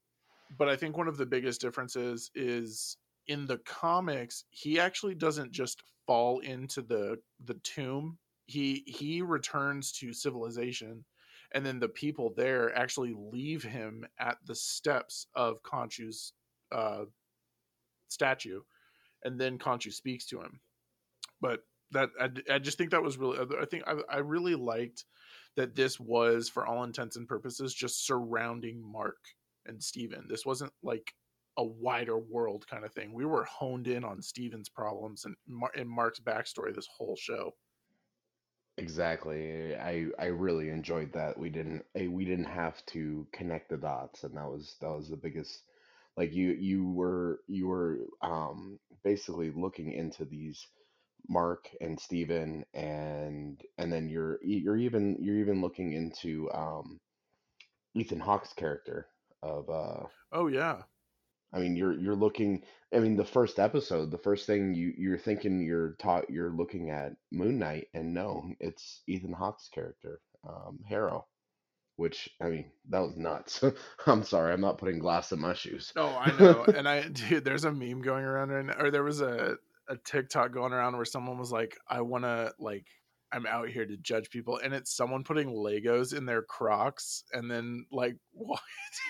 but 0.58 0.68
I 0.68 0.76
think 0.76 0.96
one 0.96 1.08
of 1.08 1.16
the 1.16 1.26
biggest 1.26 1.60
differences 1.60 2.30
is 2.34 2.96
in 3.26 3.46
the 3.46 3.58
comics, 3.58 4.44
he 4.50 4.78
actually 4.78 5.14
doesn't 5.14 5.52
just 5.52 5.82
fall 6.06 6.40
into 6.40 6.82
the 6.82 7.18
the 7.44 7.54
tomb. 7.62 8.18
He 8.46 8.82
he 8.86 9.22
returns 9.22 9.92
to 9.92 10.12
civilization 10.12 11.04
and 11.54 11.64
then 11.64 11.78
the 11.78 11.88
people 11.88 12.32
there 12.36 12.74
actually 12.76 13.14
leave 13.14 13.62
him 13.62 14.06
at 14.18 14.38
the 14.46 14.54
steps 14.54 15.26
of 15.34 15.62
Khonshu's 15.62 16.32
uh, 16.72 17.04
statue, 18.08 18.60
and 19.24 19.40
then 19.40 19.58
Khonshu 19.58 19.92
speaks 19.92 20.26
to 20.26 20.40
him. 20.40 20.60
But 21.40 21.60
that 21.92 22.10
I, 22.20 22.54
I 22.54 22.58
just 22.58 22.78
think 22.78 22.90
that 22.90 23.02
was 23.02 23.16
really 23.16 23.38
I 23.60 23.64
think 23.64 23.84
I, 23.86 23.96
I 24.08 24.18
really 24.18 24.54
liked 24.54 25.04
that 25.56 25.74
this 25.74 26.00
was 26.00 26.48
for 26.48 26.66
all 26.66 26.84
intents 26.84 27.16
and 27.16 27.28
purposes 27.28 27.74
just 27.74 28.06
surrounding 28.06 28.82
Mark 28.82 29.18
and 29.66 29.82
Steven. 29.82 30.26
This 30.28 30.46
wasn't 30.46 30.72
like 30.82 31.12
a 31.58 31.64
wider 31.64 32.18
world 32.18 32.66
kind 32.66 32.84
of 32.84 32.92
thing. 32.92 33.12
We 33.12 33.26
were 33.26 33.44
honed 33.44 33.86
in 33.86 34.04
on 34.04 34.22
Steven's 34.22 34.68
problems 34.68 35.24
and 35.24 35.36
Mar- 35.46 35.72
and 35.76 35.88
Mark's 35.88 36.20
backstory 36.20 36.74
this 36.74 36.88
whole 36.96 37.16
show. 37.16 37.54
Exactly. 38.78 39.76
I 39.76 40.06
I 40.18 40.26
really 40.26 40.70
enjoyed 40.70 41.12
that. 41.12 41.38
We 41.38 41.50
didn't 41.50 41.84
eh, 41.94 42.06
we 42.06 42.24
didn't 42.24 42.46
have 42.46 42.84
to 42.86 43.26
connect 43.32 43.68
the 43.68 43.76
dots, 43.76 44.24
and 44.24 44.34
that 44.36 44.48
was 44.48 44.76
that 44.80 44.90
was 44.90 45.10
the 45.10 45.16
biggest. 45.16 45.62
Like 46.16 46.32
you 46.32 46.52
you 46.52 46.90
were 46.90 47.40
you 47.48 47.68
were 47.68 47.98
um 48.22 48.78
basically 49.04 49.50
looking 49.50 49.92
into 49.92 50.24
these 50.24 50.66
Mark 51.28 51.68
and 51.80 51.98
Steven 51.98 52.64
and 52.74 53.60
and 53.78 53.92
then 53.92 54.08
you're 54.08 54.38
you're 54.42 54.76
even 54.76 55.16
you're 55.20 55.38
even 55.38 55.60
looking 55.60 55.92
into 55.92 56.50
um 56.52 57.00
Ethan 57.94 58.20
Hawke's 58.20 58.52
character 58.52 59.06
of 59.42 59.68
uh 59.70 60.06
Oh 60.32 60.46
yeah. 60.48 60.82
I 61.52 61.58
mean 61.60 61.76
you're 61.76 61.92
you're 61.92 62.16
looking 62.16 62.62
I 62.94 62.98
mean 62.98 63.16
the 63.16 63.24
first 63.24 63.58
episode 63.58 64.10
the 64.10 64.18
first 64.18 64.46
thing 64.46 64.74
you 64.74 64.92
you're 64.96 65.18
thinking 65.18 65.60
you're 65.62 65.96
taught 65.98 66.30
you're 66.30 66.50
looking 66.50 66.90
at 66.90 67.12
Moon 67.30 67.58
Knight 67.58 67.88
and 67.94 68.14
no 68.14 68.44
it's 68.60 69.02
Ethan 69.06 69.32
Hawke's 69.32 69.68
character 69.68 70.20
um 70.48 70.80
Harrow 70.88 71.26
which 71.96 72.30
I 72.40 72.48
mean 72.48 72.70
that 72.88 73.00
was 73.00 73.16
nuts 73.16 73.62
I'm 74.06 74.22
sorry 74.24 74.52
I'm 74.52 74.60
not 74.62 74.78
putting 74.78 74.98
glass 74.98 75.30
in 75.32 75.40
my 75.40 75.52
shoes 75.54 75.92
Oh, 75.94 76.08
I 76.18 76.36
know. 76.38 76.64
and 76.74 76.88
I 76.88 77.02
dude, 77.08 77.44
there's 77.44 77.64
a 77.64 77.72
meme 77.72 78.00
going 78.02 78.24
around 78.24 78.48
right 78.50 78.64
now, 78.64 78.76
or 78.78 78.90
there 78.90 79.04
was 79.04 79.20
a 79.20 79.56
a 79.92 79.96
TikTok 79.96 80.52
going 80.52 80.72
around 80.72 80.96
where 80.96 81.04
someone 81.04 81.38
was 81.38 81.52
like, 81.52 81.76
I 81.88 82.00
want 82.00 82.24
to 82.24 82.52
like 82.58 82.86
I'm 83.32 83.46
out 83.46 83.68
here 83.68 83.86
to 83.86 83.96
judge 83.96 84.30
people, 84.30 84.58
and 84.62 84.74
it's 84.74 84.94
someone 84.94 85.24
putting 85.24 85.48
Legos 85.48 86.16
in 86.16 86.26
their 86.26 86.42
Crocs, 86.42 87.24
and 87.32 87.50
then 87.50 87.86
like, 87.90 88.16
what, 88.32 88.60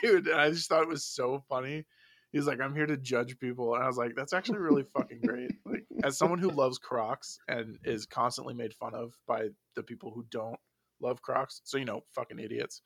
dude? 0.02 0.30
I 0.30 0.50
just 0.50 0.68
thought 0.68 0.82
it 0.82 0.88
was 0.88 1.04
so 1.04 1.42
funny. 1.48 1.84
He's 2.32 2.46
like, 2.46 2.60
I'm 2.60 2.74
here 2.74 2.86
to 2.86 2.96
judge 2.96 3.38
people, 3.38 3.74
and 3.74 3.82
I 3.82 3.86
was 3.86 3.96
like, 3.98 4.12
that's 4.16 4.32
actually 4.32 4.58
really 4.58 4.84
fucking 4.94 5.20
great. 5.24 5.50
Like, 5.64 5.84
as 6.04 6.18
someone 6.18 6.38
who 6.38 6.50
loves 6.50 6.78
Crocs 6.78 7.38
and 7.48 7.78
is 7.84 8.06
constantly 8.06 8.54
made 8.54 8.74
fun 8.74 8.94
of 8.94 9.12
by 9.28 9.48
the 9.76 9.82
people 9.82 10.10
who 10.10 10.24
don't 10.30 10.58
love 11.00 11.22
Crocs, 11.22 11.60
so 11.64 11.78
you 11.78 11.84
know, 11.84 12.02
fucking 12.14 12.38
idiots. 12.38 12.82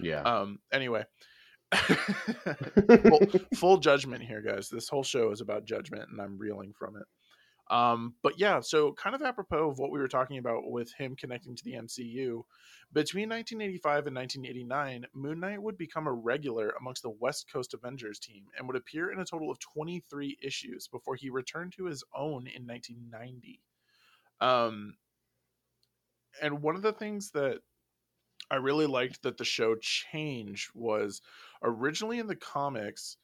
yeah 0.00 0.22
Um. 0.22 0.58
Anyway. 0.72 1.04
full, 1.76 3.20
full 3.54 3.78
judgment 3.78 4.24
here, 4.24 4.42
guys. 4.42 4.68
This 4.68 4.88
whole 4.88 5.04
show 5.04 5.30
is 5.30 5.40
about 5.40 5.64
judgment, 5.64 6.10
and 6.10 6.20
I'm 6.20 6.36
reeling 6.36 6.72
from 6.76 6.96
it. 6.96 7.04
Um, 7.70 8.14
but 8.22 8.38
yeah, 8.38 8.60
so 8.60 8.92
kind 8.94 9.14
of 9.14 9.22
apropos 9.22 9.70
of 9.70 9.78
what 9.78 9.92
we 9.92 10.00
were 10.00 10.08
talking 10.08 10.38
about 10.38 10.68
with 10.68 10.92
him 10.92 11.14
connecting 11.14 11.54
to 11.54 11.64
the 11.64 11.74
MCU, 11.74 12.42
between 12.92 13.28
1985 13.28 14.08
and 14.08 14.16
1989, 14.16 15.06
Moon 15.14 15.38
Knight 15.38 15.62
would 15.62 15.78
become 15.78 16.08
a 16.08 16.12
regular 16.12 16.74
amongst 16.80 17.02
the 17.02 17.10
West 17.10 17.46
Coast 17.52 17.72
Avengers 17.72 18.18
team 18.18 18.46
and 18.58 18.66
would 18.66 18.76
appear 18.76 19.12
in 19.12 19.20
a 19.20 19.24
total 19.24 19.52
of 19.52 19.60
23 19.60 20.38
issues 20.42 20.88
before 20.88 21.14
he 21.14 21.30
returned 21.30 21.72
to 21.74 21.84
his 21.84 22.02
own 22.12 22.48
in 22.48 22.66
1990. 22.66 23.60
Um, 24.40 24.94
and 26.42 26.62
one 26.62 26.74
of 26.74 26.82
the 26.82 26.92
things 26.92 27.30
that 27.32 27.60
I 28.50 28.56
really 28.56 28.86
liked 28.86 29.22
that 29.22 29.38
the 29.38 29.44
show 29.44 29.76
changed 29.76 30.70
was 30.74 31.22
originally 31.62 32.18
in 32.18 32.26
the 32.26 32.34
comics, 32.34 33.16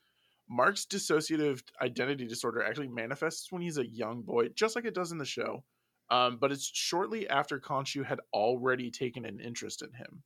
Mark's 0.48 0.86
dissociative 0.86 1.62
identity 1.82 2.26
disorder 2.26 2.62
actually 2.62 2.88
manifests 2.88 3.50
when 3.50 3.62
he's 3.62 3.78
a 3.78 3.86
young 3.86 4.22
boy, 4.22 4.48
just 4.48 4.76
like 4.76 4.84
it 4.84 4.94
does 4.94 5.12
in 5.12 5.18
the 5.18 5.24
show. 5.24 5.64
Um, 6.10 6.38
but 6.40 6.52
it's 6.52 6.70
shortly 6.72 7.28
after 7.28 7.58
Khonshu 7.58 8.04
had 8.04 8.20
already 8.32 8.90
taken 8.90 9.24
an 9.24 9.40
interest 9.40 9.82
in 9.82 9.92
him. 9.92 10.22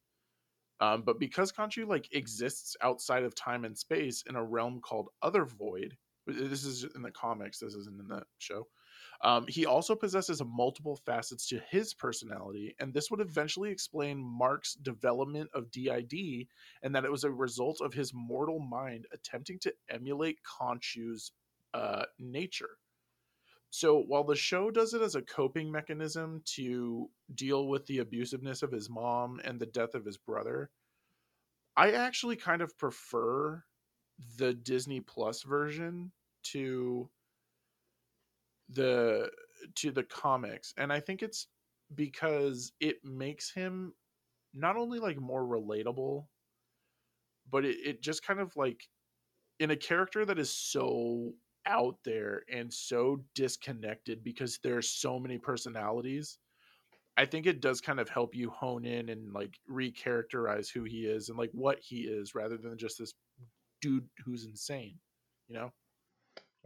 Um, 0.80 1.02
but 1.02 1.18
because 1.18 1.52
Khonshu 1.52 1.86
like 1.86 2.08
exists 2.12 2.76
outside 2.82 3.22
of 3.22 3.34
time 3.34 3.64
and 3.64 3.76
space 3.76 4.22
in 4.28 4.36
a 4.36 4.44
realm 4.44 4.80
called 4.80 5.08
Other 5.22 5.44
Void, 5.44 5.96
this 6.26 6.64
is 6.64 6.86
in 6.94 7.02
the 7.02 7.10
comics, 7.10 7.58
this 7.58 7.74
isn't 7.74 8.00
in 8.00 8.08
the 8.08 8.22
show. 8.38 8.66
Um, 9.22 9.44
he 9.48 9.66
also 9.66 9.94
possesses 9.94 10.42
multiple 10.42 10.96
facets 10.96 11.46
to 11.48 11.60
his 11.68 11.92
personality, 11.92 12.74
and 12.80 12.94
this 12.94 13.10
would 13.10 13.20
eventually 13.20 13.70
explain 13.70 14.18
Mark's 14.18 14.74
development 14.74 15.50
of 15.52 15.70
DID 15.70 16.46
and 16.82 16.94
that 16.94 17.04
it 17.04 17.10
was 17.10 17.24
a 17.24 17.30
result 17.30 17.80
of 17.82 17.92
his 17.92 18.14
mortal 18.14 18.58
mind 18.60 19.06
attempting 19.12 19.58
to 19.60 19.74
emulate 19.90 20.38
Khonshu's 20.42 21.32
uh, 21.74 22.04
nature. 22.18 22.78
So 23.70 24.00
while 24.00 24.24
the 24.24 24.34
show 24.34 24.70
does 24.70 24.94
it 24.94 25.02
as 25.02 25.14
a 25.14 25.22
coping 25.22 25.70
mechanism 25.70 26.42
to 26.56 27.08
deal 27.34 27.68
with 27.68 27.86
the 27.86 27.98
abusiveness 27.98 28.62
of 28.62 28.72
his 28.72 28.90
mom 28.90 29.40
and 29.44 29.60
the 29.60 29.66
death 29.66 29.94
of 29.94 30.04
his 30.04 30.16
brother, 30.16 30.70
I 31.76 31.92
actually 31.92 32.36
kind 32.36 32.62
of 32.62 32.76
prefer 32.76 33.62
the 34.38 34.54
Disney 34.54 35.00
Plus 35.00 35.42
version 35.42 36.10
to 36.42 37.08
the 38.72 39.30
to 39.74 39.90
the 39.90 40.02
comics 40.04 40.72
and 40.78 40.92
i 40.92 41.00
think 41.00 41.22
it's 41.22 41.48
because 41.94 42.72
it 42.80 42.96
makes 43.04 43.52
him 43.52 43.92
not 44.54 44.76
only 44.76 44.98
like 44.98 45.18
more 45.18 45.44
relatable 45.44 46.24
but 47.50 47.64
it, 47.64 47.76
it 47.84 48.02
just 48.02 48.24
kind 48.24 48.40
of 48.40 48.54
like 48.56 48.88
in 49.58 49.72
a 49.72 49.76
character 49.76 50.24
that 50.24 50.38
is 50.38 50.50
so 50.50 51.32
out 51.66 51.96
there 52.04 52.42
and 52.52 52.72
so 52.72 53.22
disconnected 53.34 54.24
because 54.24 54.58
there's 54.62 54.88
so 54.88 55.18
many 55.18 55.36
personalities 55.36 56.38
i 57.16 57.24
think 57.24 57.46
it 57.46 57.60
does 57.60 57.80
kind 57.80 58.00
of 58.00 58.08
help 58.08 58.34
you 58.34 58.50
hone 58.50 58.84
in 58.84 59.10
and 59.10 59.32
like 59.32 59.58
recharacterize 59.70 60.68
who 60.72 60.84
he 60.84 61.00
is 61.00 61.28
and 61.28 61.38
like 61.38 61.50
what 61.52 61.78
he 61.80 62.02
is 62.02 62.34
rather 62.34 62.56
than 62.56 62.78
just 62.78 62.98
this 62.98 63.12
dude 63.82 64.08
who's 64.24 64.46
insane 64.46 64.96
you 65.48 65.54
know 65.54 65.70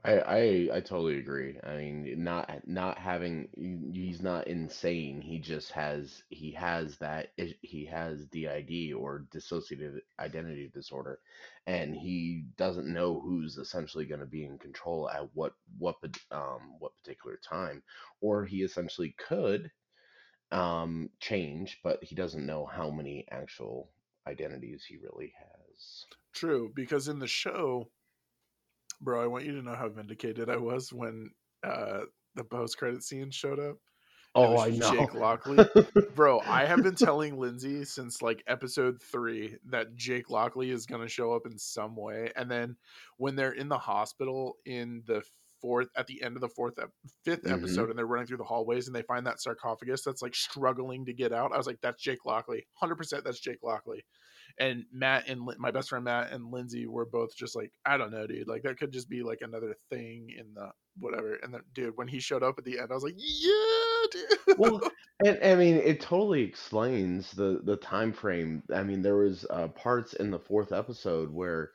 I, 0.04 0.18
I 0.18 0.76
I 0.76 0.80
totally 0.80 1.18
agree. 1.18 1.58
I 1.64 1.76
mean, 1.78 2.22
not 2.22 2.66
not 2.68 2.98
having 2.98 3.48
he's 3.94 4.20
not 4.20 4.46
insane. 4.46 5.22
He 5.22 5.38
just 5.38 5.72
has 5.72 6.22
he 6.28 6.50
has 6.52 6.98
that 6.98 7.32
he 7.38 7.86
has 7.86 8.26
DID 8.26 8.92
or 8.92 9.20
dissociative 9.30 10.00
identity 10.18 10.68
disorder, 10.68 11.22
and 11.66 11.96
he 11.96 12.42
doesn't 12.56 12.92
know 12.92 13.18
who's 13.18 13.56
essentially 13.56 14.04
going 14.04 14.20
to 14.20 14.26
be 14.26 14.44
in 14.44 14.58
control 14.58 15.08
at 15.08 15.34
what 15.34 15.54
what 15.78 15.96
um 16.30 16.78
what 16.78 16.96
particular 16.96 17.38
time, 17.38 17.82
or 18.20 18.44
he 18.44 18.62
essentially 18.62 19.12
could 19.12 19.72
um 20.52 21.10
change, 21.20 21.80
but 21.84 22.04
he 22.04 22.14
doesn't 22.16 22.46
know 22.46 22.66
how 22.66 22.90
many 22.90 23.26
actual 23.30 23.94
identities 24.26 24.84
he 24.84 24.98
really 24.98 25.34
has. 25.38 26.06
true 26.32 26.70
because 26.74 27.08
in 27.08 27.18
the 27.18 27.26
show 27.26 27.90
bro 29.00 29.22
i 29.22 29.26
want 29.26 29.44
you 29.44 29.52
to 29.54 29.62
know 29.62 29.74
how 29.74 29.88
vindicated 29.88 30.48
i 30.48 30.56
was 30.56 30.92
when 30.92 31.30
uh 31.64 32.00
the 32.34 32.44
post-credit 32.44 33.02
scene 33.02 33.30
showed 33.30 33.60
up 33.60 33.76
Oh, 34.36 34.58
I 34.58 34.70
know. 34.70 34.90
jake 34.90 35.14
lockley 35.14 35.58
bro 36.16 36.40
i 36.40 36.64
have 36.64 36.82
been 36.82 36.96
telling 36.96 37.38
lindsay 37.38 37.84
since 37.84 38.20
like 38.20 38.42
episode 38.48 39.00
three 39.00 39.56
that 39.70 39.94
jake 39.94 40.28
lockley 40.28 40.70
is 40.70 40.86
going 40.86 41.02
to 41.02 41.08
show 41.08 41.32
up 41.32 41.46
in 41.46 41.56
some 41.56 41.94
way 41.94 42.32
and 42.34 42.50
then 42.50 42.76
when 43.16 43.36
they're 43.36 43.52
in 43.52 43.68
the 43.68 43.78
hospital 43.78 44.56
in 44.66 45.02
the 45.06 45.22
fourth 45.60 45.88
at 45.96 46.08
the 46.08 46.20
end 46.22 46.36
of 46.36 46.40
the 46.40 46.48
fourth 46.48 46.78
ep- 46.80 46.90
5th 47.24 47.44
Mhm. 47.44 47.52
episode 47.52 47.90
and 47.90 47.98
they're 47.98 48.06
running 48.06 48.26
through 48.26 48.36
the 48.38 48.44
hallways 48.44 48.86
and 48.88 48.94
they 48.96 49.02
find 49.02 49.24
that 49.26 49.40
sarcophagus 49.40 50.02
that's 50.02 50.20
like 50.20 50.34
struggling 50.34 51.06
to 51.06 51.12
get 51.14 51.32
out 51.32 51.52
i 51.52 51.56
was 51.56 51.66
like 51.68 51.80
that's 51.80 52.02
jake 52.02 52.24
lockley 52.26 52.66
100% 52.82 53.22
that's 53.22 53.38
jake 53.40 53.62
lockley 53.62 54.04
and 54.58 54.84
Matt 54.92 55.28
and 55.28 55.40
my 55.58 55.70
best 55.70 55.88
friend 55.88 56.04
Matt 56.04 56.32
and 56.32 56.50
Lindsay 56.50 56.86
were 56.86 57.06
both 57.06 57.36
just 57.36 57.56
like, 57.56 57.72
I 57.84 57.96
don't 57.96 58.12
know, 58.12 58.26
dude. 58.26 58.48
Like 58.48 58.62
that 58.62 58.78
could 58.78 58.92
just 58.92 59.08
be 59.08 59.22
like 59.22 59.40
another 59.42 59.76
thing 59.90 60.30
in 60.36 60.54
the 60.54 60.70
whatever. 60.98 61.34
And 61.42 61.52
then, 61.52 61.62
dude, 61.74 61.96
when 61.96 62.08
he 62.08 62.20
showed 62.20 62.42
up 62.42 62.56
at 62.58 62.64
the 62.64 62.78
end, 62.78 62.88
I 62.90 62.94
was 62.94 63.02
like, 63.02 63.16
yeah, 63.16 64.06
dude. 64.12 64.58
Well, 64.58 64.80
and 65.24 65.38
I 65.42 65.54
mean, 65.56 65.76
it 65.76 66.00
totally 66.00 66.42
explains 66.42 67.32
the 67.32 67.60
the 67.64 67.76
time 67.76 68.12
frame. 68.12 68.62
I 68.72 68.82
mean, 68.82 69.02
there 69.02 69.16
was 69.16 69.44
uh, 69.50 69.68
parts 69.68 70.14
in 70.14 70.30
the 70.30 70.38
fourth 70.38 70.72
episode 70.72 71.32
where 71.32 71.70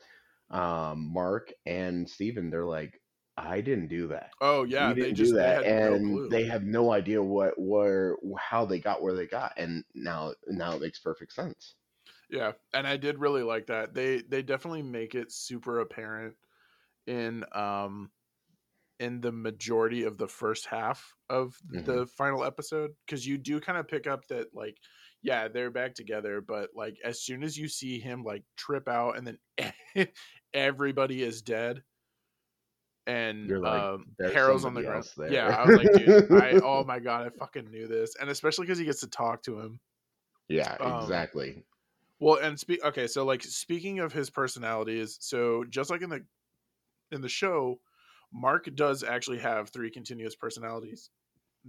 um, 0.49 1.11
Mark 1.13 1.51
and 1.65 2.09
Steven, 2.09 2.49
they're 2.49 2.65
like, 2.65 3.01
"I 3.37 3.61
didn't 3.61 3.87
do 3.87 4.07
that. 4.07 4.31
oh 4.41 4.63
yeah, 4.63 4.89
we 4.89 4.95
they 4.95 5.01
didn't 5.07 5.17
just 5.17 5.31
do 5.31 5.37
they 5.37 5.43
that," 5.43 5.65
had 5.65 5.93
and 5.93 6.15
clue. 6.15 6.29
they 6.29 6.45
have 6.45 6.63
no 6.63 6.91
idea 6.91 7.21
what 7.21 7.53
where 7.57 8.15
how 8.37 8.65
they 8.65 8.79
got 8.79 9.01
where 9.01 9.13
they 9.13 9.27
got, 9.27 9.53
and 9.57 9.83
now 9.93 10.33
now 10.47 10.73
it 10.73 10.81
makes 10.81 10.99
perfect 10.99 11.33
sense. 11.33 11.75
Yeah, 12.29 12.53
and 12.73 12.85
I 12.87 12.97
did 12.97 13.19
really 13.19 13.43
like 13.43 13.67
that. 13.67 13.93
They 13.93 14.21
they 14.21 14.43
definitely 14.43 14.83
make 14.83 15.15
it 15.15 15.31
super 15.31 15.79
apparent 15.79 16.35
in 17.07 17.45
um 17.53 18.11
in 18.99 19.21
the 19.21 19.31
majority 19.31 20.03
of 20.03 20.17
the 20.17 20.27
first 20.27 20.65
half 20.67 21.15
of 21.29 21.59
Mhm. 21.69 21.79
the 21.85 22.07
final 22.07 22.43
episode 22.45 22.91
because 23.05 23.27
you 23.27 23.37
do 23.37 23.59
kind 23.61 23.77
of 23.79 23.87
pick 23.87 24.07
up 24.07 24.27
that 24.27 24.53
like 24.55 24.79
yeah, 25.23 25.47
they're 25.49 25.71
back 25.71 25.95
together. 25.95 26.41
But 26.41 26.71
like, 26.75 26.97
as 27.03 27.21
soon 27.23 27.43
as 27.43 27.57
you 27.57 27.67
see 27.69 27.99
him 27.99 28.23
like 28.23 28.45
trip 28.57 28.87
out, 28.89 29.17
and 29.17 29.27
then 29.57 30.07
everybody 30.53 31.23
is 31.23 31.41
dead, 31.43 31.83
and 33.07 33.51
You're 33.51 33.59
like, 33.59 33.89
um, 33.93 34.15
"There's 34.17 34.33
Harrow's 34.33 34.65
on 34.65 34.73
the 34.73 34.83
ground. 34.83 35.05
there." 35.17 35.25
Yeah, 35.25 35.47
I 35.49 35.63
was 35.65 35.75
like, 35.75 35.91
dude, 35.91 36.19
I 36.31 36.57
oh 36.61 36.83
my 36.85 36.99
god, 36.99 37.25
I 37.27 37.29
fucking 37.29 37.69
knew 37.69 37.87
this, 37.87 38.15
and 38.19 38.29
especially 38.29 38.65
because 38.65 38.79
he 38.79 38.85
gets 38.85 39.01
to 39.01 39.07
talk 39.07 39.43
to 39.43 39.59
him. 39.59 39.79
Yeah, 40.49 40.77
Um, 40.79 41.27
exactly. 41.35 41.65
Well, 42.19 42.39
and 42.41 42.59
speak 42.59 42.83
okay, 42.83 43.07
so 43.07 43.23
like 43.23 43.43
speaking 43.43 43.99
of 43.99 44.11
his 44.11 44.29
personalities, 44.29 45.17
so 45.21 45.63
just 45.69 45.89
like 45.89 46.01
in 46.01 46.09
the 46.09 46.23
in 47.11 47.21
the 47.21 47.29
show, 47.29 47.79
Mark 48.33 48.69
does 48.75 49.03
actually 49.03 49.39
have 49.39 49.69
three 49.69 49.89
continuous 49.89 50.35
personalities 50.35 51.09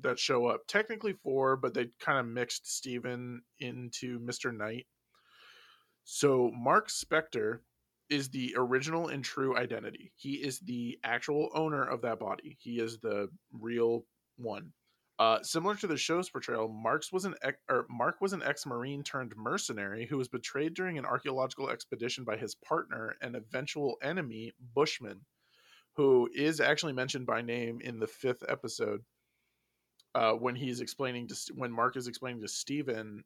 that 0.02 0.18
show 0.18 0.46
up. 0.46 0.66
Technically 0.66 1.14
four, 1.22 1.56
but 1.56 1.74
they 1.74 1.88
kind 2.00 2.18
of 2.18 2.26
mixed 2.26 2.70
Steven 2.70 3.42
into 3.60 4.18
Mr. 4.20 4.54
Knight. 4.56 4.86
So 6.04 6.50
Mark 6.54 6.88
Spector 6.88 7.60
is 8.08 8.28
the 8.28 8.54
original 8.56 9.08
and 9.08 9.24
true 9.24 9.56
identity. 9.56 10.12
He 10.16 10.34
is 10.34 10.58
the 10.60 10.98
actual 11.04 11.50
owner 11.54 11.84
of 11.84 12.02
that 12.02 12.18
body. 12.18 12.56
He 12.60 12.80
is 12.80 12.98
the 12.98 13.28
real 13.52 14.04
one. 14.36 14.72
Uh, 15.20 15.42
similar 15.42 15.74
to 15.74 15.86
the 15.86 15.98
show's 15.98 16.30
portrayal, 16.30 16.66
Marx 16.66 17.12
was 17.12 17.26
an 17.26 17.34
ex- 17.42 17.60
or 17.68 17.84
Mark 17.90 18.22
was 18.22 18.32
an 18.32 18.42
ex-marine 18.42 19.02
turned 19.02 19.34
mercenary 19.36 20.06
who 20.06 20.16
was 20.16 20.28
betrayed 20.28 20.72
during 20.72 20.96
an 20.96 21.04
archaeological 21.04 21.68
expedition 21.68 22.24
by 22.24 22.38
his 22.38 22.54
partner 22.54 23.14
and 23.20 23.36
eventual 23.36 23.98
enemy 24.02 24.54
Bushman, 24.74 25.20
who 25.92 26.26
is 26.34 26.58
actually 26.58 26.94
mentioned 26.94 27.26
by 27.26 27.42
name 27.42 27.82
in 27.82 28.00
the 28.00 28.06
fifth 28.06 28.42
episode 28.48 29.04
uh, 30.14 30.32
when 30.32 30.54
he's 30.54 30.80
explaining 30.80 31.28
to 31.28 31.36
when 31.54 31.70
Mark 31.70 31.98
is 31.98 32.08
explaining 32.08 32.40
to 32.40 32.48
Steven 32.48 33.22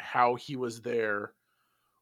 how 0.00 0.34
he 0.34 0.56
was 0.56 0.80
there 0.80 1.32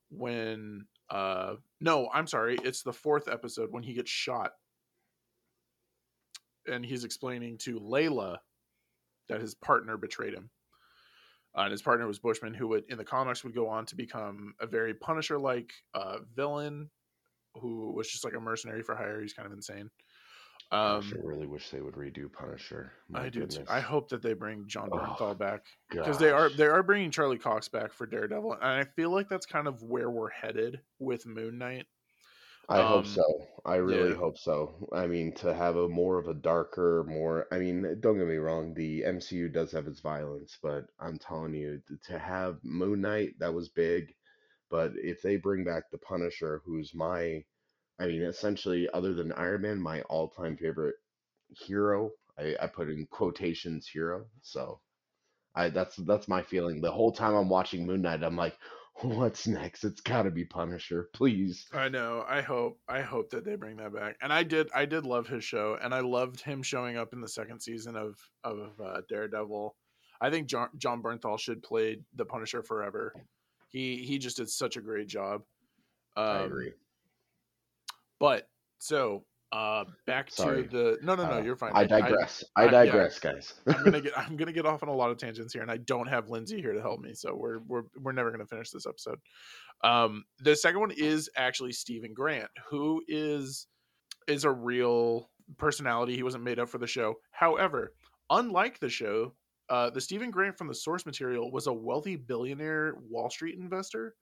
when 0.09 0.87
uh 1.11 1.55
no 1.81 2.09
i'm 2.15 2.27
sorry 2.27 2.57
it's 2.65 2.83
the 2.83 2.93
fourth 2.93 3.29
episode 3.29 3.71
when 3.73 3.83
he 3.83 3.93
gets 3.93 4.11
shot. 4.11 4.53
And 6.67 6.83
he's 6.83 7.05
explaining 7.05 7.59
to 7.59 7.79
layla 7.79 8.39
that 9.33 9.41
his 9.41 9.55
partner 9.55 9.97
betrayed 9.97 10.35
him 10.35 10.51
uh, 11.57 11.63
and 11.63 11.71
his 11.73 11.83
partner 11.83 12.07
was 12.07 12.19
bushman 12.19 12.55
who 12.55 12.69
would 12.69 12.85
in 12.89 12.97
the 12.99 13.05
comics 13.05 13.43
would 13.45 13.55
go 13.55 13.69
on 13.69 13.85
to 13.87 13.97
become 13.97 14.55
a 14.61 14.67
very 14.67 14.95
punisher 14.95 15.39
like 15.39 15.73
uh 15.95 16.19
villain 16.35 16.89
who 17.55 17.93
was 17.93 18.09
just 18.09 18.25
like 18.25 18.35
a 18.35 18.41
mercenary 18.41 18.83
for 18.83 18.95
hire 18.95 19.21
he's 19.21 19.35
kind 19.35 19.47
of 19.47 19.53
insane 19.53 19.91
um 20.71 21.03
I 21.15 21.19
really 21.23 21.47
wish 21.47 21.69
they 21.71 21.83
would 21.83 21.97
redo 21.97 22.33
Punisher. 22.33 22.93
My 23.11 23.25
i 23.25 23.29
do 23.29 23.47
too. 23.47 23.65
i 23.69 23.81
hope 23.81 24.09
that 24.09 24.23
they 24.23 24.33
bring 24.33 24.65
john 24.69 24.89
Oh, 24.91 24.97
bernthal 24.97 25.37
back 25.37 25.65
because 25.91 26.17
they 26.19 26.31
are 26.31 26.49
they 26.49 26.67
are 26.67 26.83
bringing 26.83 27.11
Charlie 27.11 27.37
Cox 27.39 27.69
back 27.69 27.93
for 27.93 28.07
Daredevil, 28.07 28.55
and 28.55 28.65
I 28.65 28.85
feel 28.97 29.11
like 29.11 29.29
that's 29.29 29.45
kind 29.45 29.67
of 29.69 29.83
where 29.83 30.09
we're 30.11 30.31
headed 30.31 30.81
with 30.99 31.27
Moon 31.27 31.59
Knight. 31.59 31.87
I 32.73 32.87
hope 32.87 33.05
um, 33.05 33.05
so. 33.05 33.47
I 33.65 33.77
really 33.77 34.11
yeah. 34.11 34.17
hope 34.17 34.39
so. 34.39 34.89
I 34.93 35.07
mean, 35.07 35.33
to 35.35 35.55
have 35.55 35.77
a 35.77 35.89
more 35.89 36.19
of 36.19 36.29
a 36.29 36.35
darker, 36.35 37.05
more. 37.09 37.47
I 37.53 37.59
mean, 37.59 37.99
don't 38.01 38.19
get 38.19 38.27
me 38.27 38.37
wrong. 38.37 38.75
The 38.75 39.03
MCU 39.03 39.53
does 39.53 39.71
have 39.73 39.87
its 39.87 40.01
violence, 40.01 40.59
but 40.63 40.87
I'm 40.99 41.19
telling 41.19 41.55
you, 41.55 41.81
to 42.09 42.19
have 42.19 42.59
Moon 42.65 43.01
Knight, 43.03 43.39
that 43.39 43.55
was 43.55 43.69
big. 43.69 44.15
But 44.71 44.93
if 44.97 45.23
they 45.23 45.37
bring 45.37 45.65
back 45.65 45.91
the 45.91 45.99
Punisher, 45.99 46.63
who's 46.65 46.95
my, 46.95 47.45
I 48.01 48.07
mean, 48.07 48.23
essentially, 48.23 48.89
other 48.95 49.15
than 49.15 49.33
Iron 49.33 49.63
Man, 49.63 49.81
my 49.81 50.01
all-time 50.03 50.57
favorite 50.57 50.97
hero. 51.51 52.11
I, 52.39 52.57
I 52.61 52.67
put 52.67 52.89
in 52.89 53.07
quotations 53.11 53.87
hero. 53.87 54.27
So 54.43 54.81
I 55.55 55.69
that's 55.69 55.97
that's 55.97 56.29
my 56.29 56.43
feeling. 56.43 56.81
The 56.81 56.91
whole 56.91 57.13
time 57.13 57.35
I'm 57.35 57.49
watching 57.49 57.87
Moon 57.87 58.03
Knight, 58.03 58.23
I'm 58.25 58.37
like, 58.37 58.57
what's 59.01 59.47
next? 59.47 59.85
It's 59.85 60.01
got 60.01 60.23
to 60.23 60.31
be 60.31 60.45
Punisher, 60.45 61.09
please. 61.13 61.67
I 61.73 61.89
know. 61.89 62.25
I 62.29 62.41
hope. 62.41 62.79
I 62.89 63.01
hope 63.01 63.31
that 63.31 63.45
they 63.45 63.57
bring 63.57 63.77
that 63.77 63.95
back. 63.95 64.17
And 64.23 64.33
I 64.33 64.43
did. 64.43 64.69
I 64.75 64.85
did 64.85 65.05
love 65.05 65.27
his 65.27 65.45
show, 65.45 65.79
and 65.83 65.95
I 65.95 66.01
loved 66.01 66.41
him 66.41 66.63
showing 66.63 66.97
up 66.97 67.13
in 67.13 67.21
the 67.21 67.29
second 67.29 67.61
season 67.61 67.97
of 67.97 68.17
of 68.45 68.73
uh, 68.85 69.01
Daredevil. 69.09 69.75
I 70.21 70.31
think 70.31 70.47
John, 70.47 70.69
Jon 70.79 71.03
Bernthal 71.03 71.39
should 71.39 71.63
play 71.63 71.99
the 72.15 72.25
Punisher 72.25 72.63
forever. 72.63 73.15
He 73.69 73.97
he 73.97 74.19
just 74.19 74.37
did 74.37 74.49
such 74.49 74.77
a 74.77 74.81
great 74.81 75.09
job. 75.09 75.43
Um, 76.17 76.27
I 76.27 76.43
agree. 76.43 76.73
But 78.21 78.49
so 78.79 79.25
uh, 79.53 79.85
back 80.07 80.31
Sorry. 80.31 80.63
to 80.65 80.69
the 80.69 80.99
no 81.03 81.15
no 81.15 81.27
no 81.27 81.37
Uh, 81.37 81.41
you're 81.43 81.57
fine. 81.57 81.73
I 81.75 81.85
digress. 81.85 82.43
I, 82.57 82.63
I- 82.63 82.65
yeah. 82.65 82.71
digress, 82.71 83.19
guys. 83.19 83.55
I'm 83.67 83.85
gonna 83.85 84.01
get 84.07 84.19
I'm 84.19 84.37
gonna 84.37 84.53
get 84.53 84.67
off 84.67 84.83
on 84.83 84.89
a 84.89 84.95
lot 84.95 85.11
of 85.11 85.19
tangents 85.19 85.53
here, 85.53 85.63
and 85.63 85.71
I 85.71 85.77
don't 85.79 86.07
have 86.09 86.29
Lindsay 86.31 86.61
here 86.61 86.73
to 86.73 86.81
help 86.81 87.01
me, 87.01 87.13
so 87.15 87.35
we're 87.35 87.59
we're 87.69 87.83
we're 88.01 88.13
never 88.13 88.31
gonna 88.31 88.47
finish 88.47 88.71
this 88.71 88.87
episode. 88.87 89.19
Um, 89.85 90.25
the 90.39 90.57
second 90.57 90.81
one 90.81 90.91
is 90.93 91.29
actually 91.37 91.73
Stephen 91.73 92.15
Grant, 92.15 92.49
who 92.71 93.03
is 93.09 93.67
is 94.29 94.45
a 94.45 94.51
real 94.51 95.29
personality. 95.59 96.15
He 96.17 96.23
wasn't 96.23 96.45
made 96.45 96.59
up 96.59 96.69
for 96.69 96.79
the 96.79 96.87
show. 96.87 97.17
However, 97.33 97.93
unlike 98.31 98.79
the 98.79 98.89
show, 98.89 99.35
uh, 99.69 99.91
the 99.91 100.01
Stephen 100.01 100.31
Grant 100.31 100.57
from 100.57 100.69
the 100.69 100.75
source 100.75 101.05
material 101.05 101.51
was 101.51 101.67
a 101.67 101.73
wealthy 101.73 102.17
billionaire 102.17 102.95
Wall 103.11 103.29
Street 103.29 103.59
investor. 103.59 104.15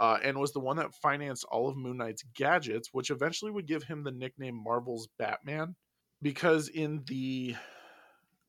Uh, 0.00 0.18
and 0.24 0.38
was 0.38 0.52
the 0.52 0.60
one 0.60 0.76
that 0.76 0.94
financed 0.94 1.44
all 1.50 1.68
of 1.68 1.76
Moon 1.76 1.96
Knight's 1.96 2.24
gadgets, 2.34 2.88
which 2.92 3.10
eventually 3.10 3.52
would 3.52 3.66
give 3.66 3.84
him 3.84 4.02
the 4.02 4.10
nickname 4.10 4.60
Marvel's 4.62 5.08
Batman. 5.18 5.76
Because 6.20 6.68
in 6.68 7.04
the 7.06 7.54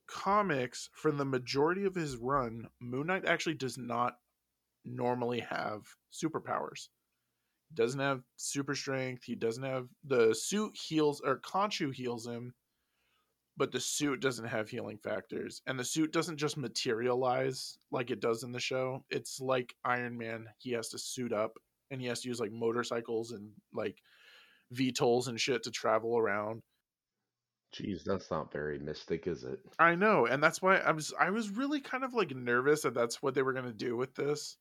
comics 0.08 0.89
for 0.93 1.12
the 1.12 1.25
majority 1.25 1.86
of 1.86 1.95
his 1.95 2.17
run, 2.17 2.67
Moon 2.79 3.08
Knight 3.08 3.25
actually 3.25 3.55
does 3.55 3.77
not 3.77 4.13
normally 4.84 5.39
have 5.41 5.81
superpowers. 6.13 6.89
He 7.69 7.75
doesn't 7.75 7.99
have 7.99 8.21
super 8.38 8.75
strength. 8.75 9.23
He 9.23 9.36
doesn't 9.36 9.63
have 9.63 9.88
the 10.03 10.34
suit 10.34 10.75
heals 10.75 11.21
or 11.21 11.39
Khonshu 11.39 11.93
heals 11.93 12.27
him, 12.27 12.53
but 13.57 13.71
the 13.71 13.79
suit 13.79 14.19
doesn't 14.19 14.47
have 14.47 14.69
healing 14.69 14.97
factors. 14.97 15.61
And 15.67 15.79
the 15.79 15.85
suit 15.85 16.11
doesn't 16.11 16.37
just 16.37 16.57
materialize 16.57 17.77
like 17.91 18.11
it 18.11 18.19
does 18.19 18.43
in 18.43 18.51
the 18.51 18.59
show. 18.59 19.03
It's 19.09 19.39
like 19.39 19.75
Iron 19.83 20.17
Man. 20.17 20.47
He 20.57 20.71
has 20.71 20.89
to 20.89 20.99
suit 20.99 21.31
up 21.31 21.57
and 21.91 22.01
he 22.01 22.07
has 22.07 22.21
to 22.21 22.27
use 22.27 22.39
like 22.39 22.51
motorcycles 22.51 23.31
and 23.31 23.49
like 23.73 24.01
VTOLs 24.73 25.27
and 25.27 25.39
shit 25.39 25.63
to 25.63 25.71
travel 25.71 26.17
around. 26.17 26.61
Jeez, 27.73 28.03
that's 28.03 28.31
not 28.31 28.51
very 28.51 28.79
mystic, 28.79 29.27
is 29.27 29.43
it? 29.43 29.59
I 29.79 29.95
know, 29.95 30.27
and 30.27 30.41
that's 30.41 30.61
why 30.61 30.77
I 30.77 30.91
was 30.91 31.13
I 31.19 31.29
was 31.29 31.49
really 31.49 31.81
kind 31.81 32.05
of 32.05 32.13
like 32.13 32.33
nervous 32.33 32.83
that 32.83 32.93
that's 32.93 33.21
what 33.21 33.33
they 33.33 33.41
were 33.41 33.53
going 33.53 33.65
to 33.65 33.73
do 33.73 33.97
with 33.97 34.15
this. 34.15 34.57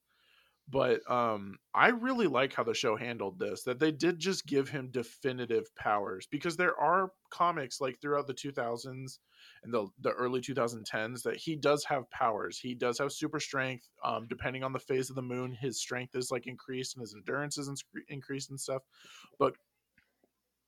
But 0.68 1.08
um 1.10 1.58
I 1.74 1.88
really 1.88 2.26
like 2.26 2.54
how 2.54 2.64
the 2.64 2.74
show 2.74 2.96
handled 2.96 3.38
this 3.38 3.62
that 3.64 3.78
they 3.78 3.92
did 3.92 4.18
just 4.18 4.46
give 4.46 4.68
him 4.68 4.88
definitive 4.90 5.66
powers 5.76 6.26
because 6.30 6.56
there 6.56 6.78
are 6.80 7.12
comics 7.30 7.80
like 7.80 8.00
throughout 8.00 8.26
the 8.26 8.34
2000s 8.34 9.20
and 9.62 9.72
the 9.74 9.88
the 10.00 10.12
early 10.12 10.40
2010s 10.40 11.22
that 11.24 11.36
he 11.36 11.54
does 11.56 11.84
have 11.84 12.10
powers. 12.10 12.58
He 12.58 12.74
does 12.74 12.98
have 12.98 13.12
super 13.12 13.40
strength 13.40 13.88
um 14.02 14.26
depending 14.26 14.64
on 14.64 14.72
the 14.72 14.78
phase 14.78 15.10
of 15.10 15.16
the 15.16 15.22
moon 15.22 15.52
his 15.52 15.78
strength 15.78 16.14
is 16.16 16.30
like 16.30 16.46
increased 16.46 16.96
and 16.96 17.02
his 17.02 17.14
endurance 17.14 17.58
is 17.58 17.68
inscre- 17.68 18.08
increased 18.08 18.50
and 18.50 18.60
stuff. 18.60 18.82
But 19.38 19.54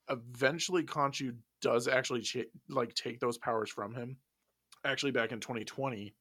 eventually 0.08 0.84
Khonshu 0.84 1.36
does 1.60 1.88
actually 1.88 2.20
ch- 2.22 2.46
like 2.68 2.94
take 2.94 3.20
those 3.20 3.38
powers 3.38 3.70
from 3.70 3.94
him. 3.94 4.16
Actually, 4.84 5.12
back 5.12 5.32
in 5.32 5.40
2020, 5.40 6.14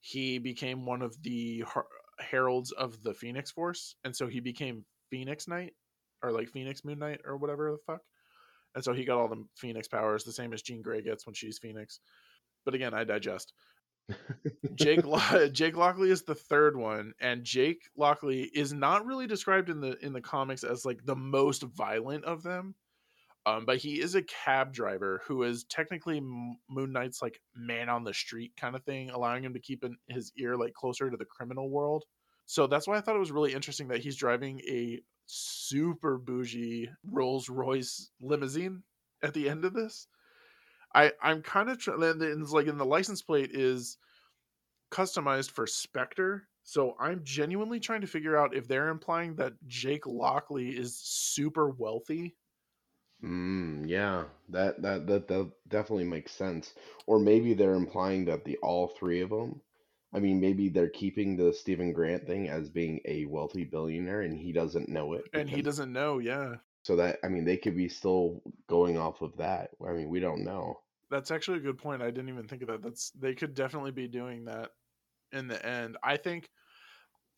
he 0.00 0.38
became 0.38 0.86
one 0.86 1.02
of 1.02 1.20
the 1.22 1.64
heralds 2.20 2.72
of 2.72 3.02
the 3.02 3.14
Phoenix 3.14 3.50
Force, 3.50 3.96
and 4.04 4.14
so 4.14 4.26
he 4.26 4.40
became 4.40 4.84
Phoenix 5.10 5.48
Knight 5.48 5.74
or 6.22 6.32
like 6.32 6.48
Phoenix 6.48 6.84
Moon 6.84 6.98
Knight 6.98 7.20
or 7.24 7.36
whatever 7.36 7.70
the 7.72 7.78
fuck. 7.86 8.02
And 8.74 8.84
so 8.84 8.92
he 8.92 9.04
got 9.04 9.18
all 9.18 9.28
the 9.28 9.44
Phoenix 9.56 9.88
powers, 9.88 10.24
the 10.24 10.32
same 10.32 10.52
as 10.52 10.62
Jean 10.62 10.82
Grey 10.82 11.02
gets 11.02 11.26
when 11.26 11.34
she's 11.34 11.58
Phoenix. 11.58 12.00
But 12.64 12.74
again, 12.74 12.94
I 12.94 13.04
digest. 13.04 13.52
Jake 14.74 15.04
Lo- 15.04 15.48
Jake 15.48 15.76
Lockley 15.76 16.10
is 16.10 16.22
the 16.22 16.34
third 16.34 16.76
one, 16.76 17.12
and 17.20 17.44
Jake 17.44 17.82
Lockley 17.96 18.42
is 18.42 18.72
not 18.72 19.06
really 19.06 19.26
described 19.26 19.70
in 19.70 19.80
the 19.80 19.96
in 20.04 20.12
the 20.12 20.20
comics 20.20 20.64
as 20.64 20.84
like 20.84 21.04
the 21.04 21.16
most 21.16 21.62
violent 21.62 22.24
of 22.24 22.42
them. 22.42 22.74
Um, 23.46 23.64
but 23.64 23.78
he 23.78 24.00
is 24.00 24.14
a 24.14 24.22
cab 24.22 24.72
driver 24.72 25.22
who 25.26 25.44
is 25.44 25.64
technically 25.64 26.20
Moon 26.20 26.92
Knight's 26.92 27.22
like 27.22 27.40
man 27.56 27.88
on 27.88 28.04
the 28.04 28.12
street 28.12 28.52
kind 28.56 28.76
of 28.76 28.84
thing, 28.84 29.10
allowing 29.10 29.44
him 29.44 29.54
to 29.54 29.60
keep 29.60 29.82
in 29.82 29.96
his 30.08 30.30
ear 30.36 30.56
like 30.56 30.74
closer 30.74 31.10
to 31.10 31.16
the 31.16 31.24
criminal 31.24 31.70
world. 31.70 32.04
So 32.44 32.66
that's 32.66 32.86
why 32.86 32.96
I 32.96 33.00
thought 33.00 33.16
it 33.16 33.20
was 33.20 33.32
really 33.32 33.54
interesting 33.54 33.88
that 33.88 34.00
he's 34.00 34.16
driving 34.16 34.60
a 34.68 35.00
super 35.26 36.18
bougie 36.18 36.90
Rolls 37.04 37.48
Royce 37.48 38.10
limousine 38.20 38.82
at 39.22 39.32
the 39.32 39.48
end 39.48 39.64
of 39.64 39.72
this. 39.72 40.06
I 40.94 41.12
I'm 41.22 41.40
kind 41.42 41.70
of 41.70 41.78
tr- 41.78 41.92
and 41.92 42.20
it's 42.22 42.52
like 42.52 42.66
in 42.66 42.76
the 42.76 42.84
license 42.84 43.22
plate 43.22 43.50
is 43.52 43.96
customized 44.90 45.52
for 45.52 45.64
Spector. 45.64 46.42
So 46.64 46.94
I'm 47.00 47.22
genuinely 47.24 47.80
trying 47.80 48.02
to 48.02 48.06
figure 48.06 48.36
out 48.36 48.54
if 48.54 48.68
they're 48.68 48.88
implying 48.88 49.36
that 49.36 49.54
Jake 49.66 50.06
Lockley 50.06 50.70
is 50.70 50.98
super 50.98 51.70
wealthy 51.70 52.36
Mm, 53.24 53.86
yeah, 53.88 54.24
that, 54.48 54.80
that 54.82 55.06
that 55.06 55.28
that 55.28 55.50
definitely 55.68 56.04
makes 56.04 56.32
sense. 56.32 56.74
Or 57.06 57.18
maybe 57.18 57.52
they're 57.54 57.74
implying 57.74 58.24
that 58.26 58.44
the 58.44 58.56
all 58.58 58.88
three 58.88 59.20
of 59.20 59.30
them 59.30 59.60
I 60.12 60.18
mean, 60.18 60.40
maybe 60.40 60.68
they're 60.68 60.88
keeping 60.88 61.36
the 61.36 61.52
Stephen 61.52 61.92
Grant 61.92 62.26
thing 62.26 62.48
as 62.48 62.68
being 62.68 63.00
a 63.04 63.26
wealthy 63.26 63.64
billionaire, 63.64 64.22
and 64.22 64.36
he 64.36 64.52
doesn't 64.52 64.88
know 64.88 65.12
it. 65.12 65.24
And 65.32 65.48
he 65.48 65.56
because- 65.56 65.76
doesn't 65.76 65.92
know, 65.92 66.18
yeah. 66.18 66.56
So 66.82 66.96
that 66.96 67.18
I 67.22 67.28
mean, 67.28 67.44
they 67.44 67.58
could 67.58 67.76
be 67.76 67.88
still 67.90 68.42
going 68.66 68.96
off 68.96 69.20
of 69.20 69.36
that. 69.36 69.70
I 69.86 69.92
mean, 69.92 70.08
we 70.08 70.18
don't 70.18 70.44
know. 70.44 70.80
That's 71.10 71.30
actually 71.30 71.58
a 71.58 71.62
good 71.62 71.76
point. 71.76 72.00
I 72.02 72.06
didn't 72.10 72.30
even 72.30 72.48
think 72.48 72.62
of 72.62 72.68
that. 72.68 72.82
That's 72.82 73.10
they 73.10 73.34
could 73.34 73.54
definitely 73.54 73.90
be 73.90 74.08
doing 74.08 74.46
that 74.46 74.70
in 75.30 75.46
the 75.46 75.64
end. 75.64 75.98
I 76.02 76.16
think 76.16 76.48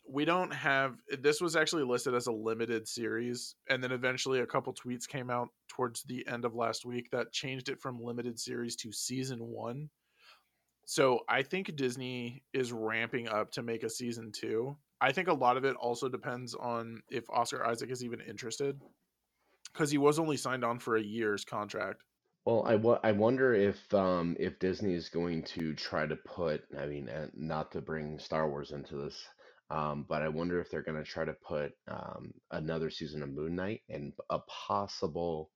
we 0.07 0.25
don't 0.25 0.53
have 0.53 0.97
this 1.21 1.39
was 1.39 1.55
actually 1.55 1.83
listed 1.83 2.13
as 2.13 2.27
a 2.27 2.31
limited 2.31 2.87
series 2.87 3.55
and 3.69 3.83
then 3.83 3.91
eventually 3.91 4.41
a 4.41 4.45
couple 4.45 4.73
tweets 4.73 5.07
came 5.07 5.29
out 5.29 5.49
towards 5.69 6.03
the 6.03 6.25
end 6.27 6.45
of 6.45 6.55
last 6.55 6.85
week 6.85 7.09
that 7.11 7.31
changed 7.31 7.69
it 7.69 7.79
from 7.79 8.03
limited 8.03 8.39
series 8.39 8.75
to 8.75 8.91
season 8.91 9.39
1. 9.39 9.89
So 10.85 11.21
I 11.29 11.41
think 11.41 11.75
Disney 11.75 12.43
is 12.53 12.73
ramping 12.73 13.29
up 13.29 13.51
to 13.53 13.63
make 13.63 13.83
a 13.83 13.89
season 13.89 14.31
2. 14.33 14.75
I 14.99 15.11
think 15.13 15.29
a 15.29 15.33
lot 15.33 15.57
of 15.57 15.63
it 15.63 15.75
also 15.77 16.09
depends 16.09 16.53
on 16.53 17.01
if 17.09 17.29
Oscar 17.29 17.65
Isaac 17.65 17.89
is 17.89 18.03
even 18.03 18.19
interested 18.21 18.79
cuz 19.73 19.89
he 19.89 19.97
was 19.97 20.19
only 20.19 20.37
signed 20.37 20.65
on 20.65 20.79
for 20.79 20.97
a 20.97 21.01
year's 21.01 21.45
contract. 21.45 22.03
Well, 22.45 22.65
I, 22.67 23.07
I 23.07 23.13
wonder 23.13 23.53
if 23.53 23.93
um 23.93 24.35
if 24.37 24.59
Disney 24.59 24.93
is 24.95 25.07
going 25.07 25.43
to 25.43 25.73
try 25.73 26.05
to 26.05 26.17
put. 26.17 26.65
I 26.77 26.87
mean, 26.87 27.07
uh, 27.07 27.27
not 27.33 27.71
to 27.71 27.81
bring 27.81 28.19
Star 28.19 28.49
Wars 28.49 28.71
into 28.71 28.97
this, 28.97 29.25
um, 29.69 30.05
but 30.07 30.21
I 30.21 30.27
wonder 30.29 30.59
if 30.59 30.69
they're 30.69 30.83
going 30.83 31.03
to 31.03 31.09
try 31.09 31.25
to 31.25 31.33
put 31.33 31.73
um 31.87 32.33
another 32.51 32.89
season 32.89 33.23
of 33.23 33.29
Moon 33.29 33.55
Knight 33.55 33.81
and 33.89 34.13
a 34.29 34.39
possible 34.39 35.51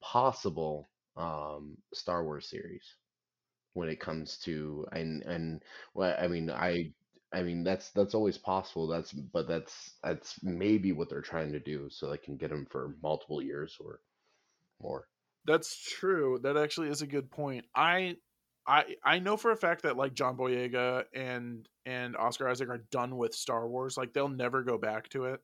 possible 0.00 0.88
um 1.16 1.76
Star 1.92 2.24
Wars 2.24 2.48
series 2.48 2.84
when 3.74 3.88
it 3.88 4.00
comes 4.00 4.38
to 4.38 4.86
and 4.92 5.22
and 5.22 5.62
well, 5.94 6.16
I 6.18 6.28
mean, 6.28 6.50
I 6.50 6.92
I 7.32 7.42
mean 7.42 7.64
that's 7.64 7.90
that's 7.90 8.14
always 8.14 8.38
possible. 8.38 8.86
That's 8.86 9.12
but 9.12 9.48
that's 9.48 9.92
that's 10.02 10.42
maybe 10.42 10.92
what 10.92 11.08
they're 11.10 11.20
trying 11.20 11.52
to 11.52 11.60
do 11.60 11.88
so 11.90 12.08
they 12.10 12.18
can 12.18 12.36
get 12.36 12.50
them 12.50 12.66
for 12.70 12.96
multiple 13.02 13.42
years 13.42 13.76
or 13.80 14.00
more. 14.82 15.06
That's 15.44 15.78
true. 15.78 16.38
That 16.42 16.56
actually 16.56 16.88
is 16.88 17.02
a 17.02 17.06
good 17.06 17.30
point. 17.30 17.64
I 17.74 18.16
I 18.68 18.96
I 19.02 19.18
know 19.18 19.36
for 19.36 19.50
a 19.50 19.56
fact 19.56 19.82
that 19.82 19.96
like 19.96 20.14
John 20.14 20.36
Boyega 20.36 21.04
and 21.14 21.68
and 21.86 22.16
Oscar 22.16 22.48
Isaac 22.48 22.68
are 22.68 22.84
done 22.90 23.16
with 23.16 23.34
Star 23.34 23.66
Wars. 23.68 23.96
Like 23.96 24.12
they'll 24.12 24.28
never 24.28 24.62
go 24.62 24.78
back 24.78 25.08
to 25.10 25.24
it. 25.24 25.40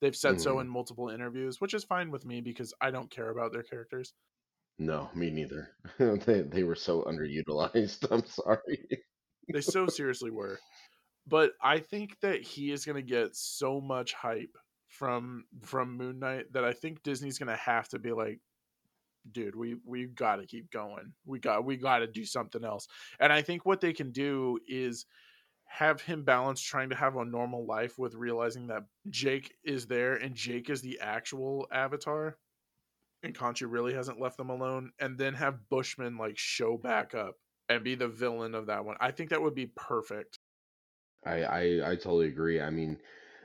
They've 0.00 0.16
said 0.16 0.40
so 0.40 0.56
Mhm. 0.56 0.62
in 0.62 0.68
multiple 0.68 1.10
interviews, 1.10 1.60
which 1.60 1.74
is 1.74 1.84
fine 1.84 2.10
with 2.10 2.24
me 2.24 2.40
because 2.40 2.74
I 2.80 2.90
don't 2.90 3.10
care 3.10 3.30
about 3.30 3.52
their 3.52 3.62
characters. 3.62 4.14
No, 4.78 5.10
me 5.14 5.30
neither. 5.30 5.76
they 5.98 6.42
they 6.42 6.62
were 6.64 6.74
so 6.74 7.02
underutilized. 7.02 8.08
I'm 8.10 8.24
sorry. 8.26 8.88
They 9.52 9.60
so 9.60 9.86
seriously 9.86 10.30
were. 10.30 10.58
But 11.26 11.52
I 11.62 11.78
think 11.78 12.18
that 12.20 12.42
he 12.42 12.72
is 12.72 12.84
going 12.84 12.96
to 12.96 13.02
get 13.02 13.36
so 13.36 13.80
much 13.80 14.12
hype 14.14 14.56
from 14.88 15.44
from 15.62 15.96
Moon 15.96 16.18
Knight 16.18 16.52
that 16.52 16.64
I 16.64 16.72
think 16.72 17.02
Disney's 17.02 17.38
going 17.38 17.48
to 17.48 17.56
have 17.56 17.88
to 17.90 17.98
be 17.98 18.12
like 18.12 18.40
dude, 19.30 19.54
we 19.54 19.76
we 19.84 20.06
got 20.06 20.36
to 20.36 20.46
keep 20.46 20.70
going. 20.70 21.12
We 21.24 21.38
got 21.38 21.64
we 21.64 21.76
got 21.76 21.98
to 21.98 22.06
do 22.06 22.24
something 22.24 22.64
else. 22.64 22.88
And 23.20 23.32
I 23.32 23.42
think 23.42 23.64
what 23.64 23.80
they 23.80 23.92
can 23.92 24.10
do 24.10 24.58
is 24.66 25.06
have 25.64 26.02
him 26.02 26.22
balance 26.22 26.60
trying 26.60 26.90
to 26.90 26.96
have 26.96 27.16
a 27.16 27.24
normal 27.24 27.64
life 27.64 27.98
with 27.98 28.14
realizing 28.14 28.66
that 28.66 28.82
Jake 29.08 29.54
is 29.64 29.86
there 29.86 30.14
and 30.14 30.34
Jake 30.34 30.68
is 30.68 30.82
the 30.82 30.98
actual 31.00 31.66
avatar 31.72 32.36
and 33.22 33.34
Khonshu 33.34 33.70
really 33.70 33.94
hasn't 33.94 34.20
left 34.20 34.36
them 34.36 34.50
alone 34.50 34.92
and 34.98 35.16
then 35.16 35.34
have 35.34 35.68
Bushman 35.70 36.18
like 36.18 36.36
show 36.36 36.76
back 36.76 37.14
up 37.14 37.36
and 37.68 37.82
be 37.82 37.94
the 37.94 38.08
villain 38.08 38.54
of 38.54 38.66
that 38.66 38.84
one. 38.84 38.96
I 39.00 39.12
think 39.12 39.30
that 39.30 39.40
would 39.40 39.54
be 39.54 39.72
perfect. 39.74 40.38
I, 41.24 41.42
I 41.42 41.62
I 41.92 41.96
totally 41.96 42.26
agree. 42.26 42.60
I 42.60 42.70
mean, 42.70 42.98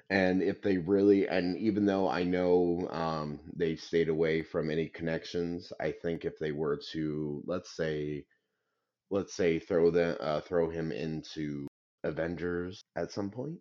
and 0.09 0.41
if 0.41 0.61
they 0.61 0.77
really 0.77 1.27
and 1.27 1.57
even 1.57 1.85
though 1.85 2.07
I 2.07 2.23
know 2.23 2.87
um 2.91 3.39
they 3.55 3.75
stayed 3.75 4.09
away 4.09 4.41
from 4.41 4.69
any 4.69 4.87
connections, 4.87 5.71
I 5.79 5.91
think 5.91 6.25
if 6.25 6.39
they 6.39 6.51
were 6.51 6.79
to 6.93 7.43
let's 7.45 7.75
say 7.75 8.25
let's 9.09 9.33
say 9.33 9.59
throw 9.59 9.91
the 9.91 10.19
uh, 10.21 10.41
throw 10.41 10.69
him 10.69 10.91
into 10.91 11.67
Avengers 12.03 12.81
at 12.95 13.11
some 13.11 13.29
point, 13.29 13.57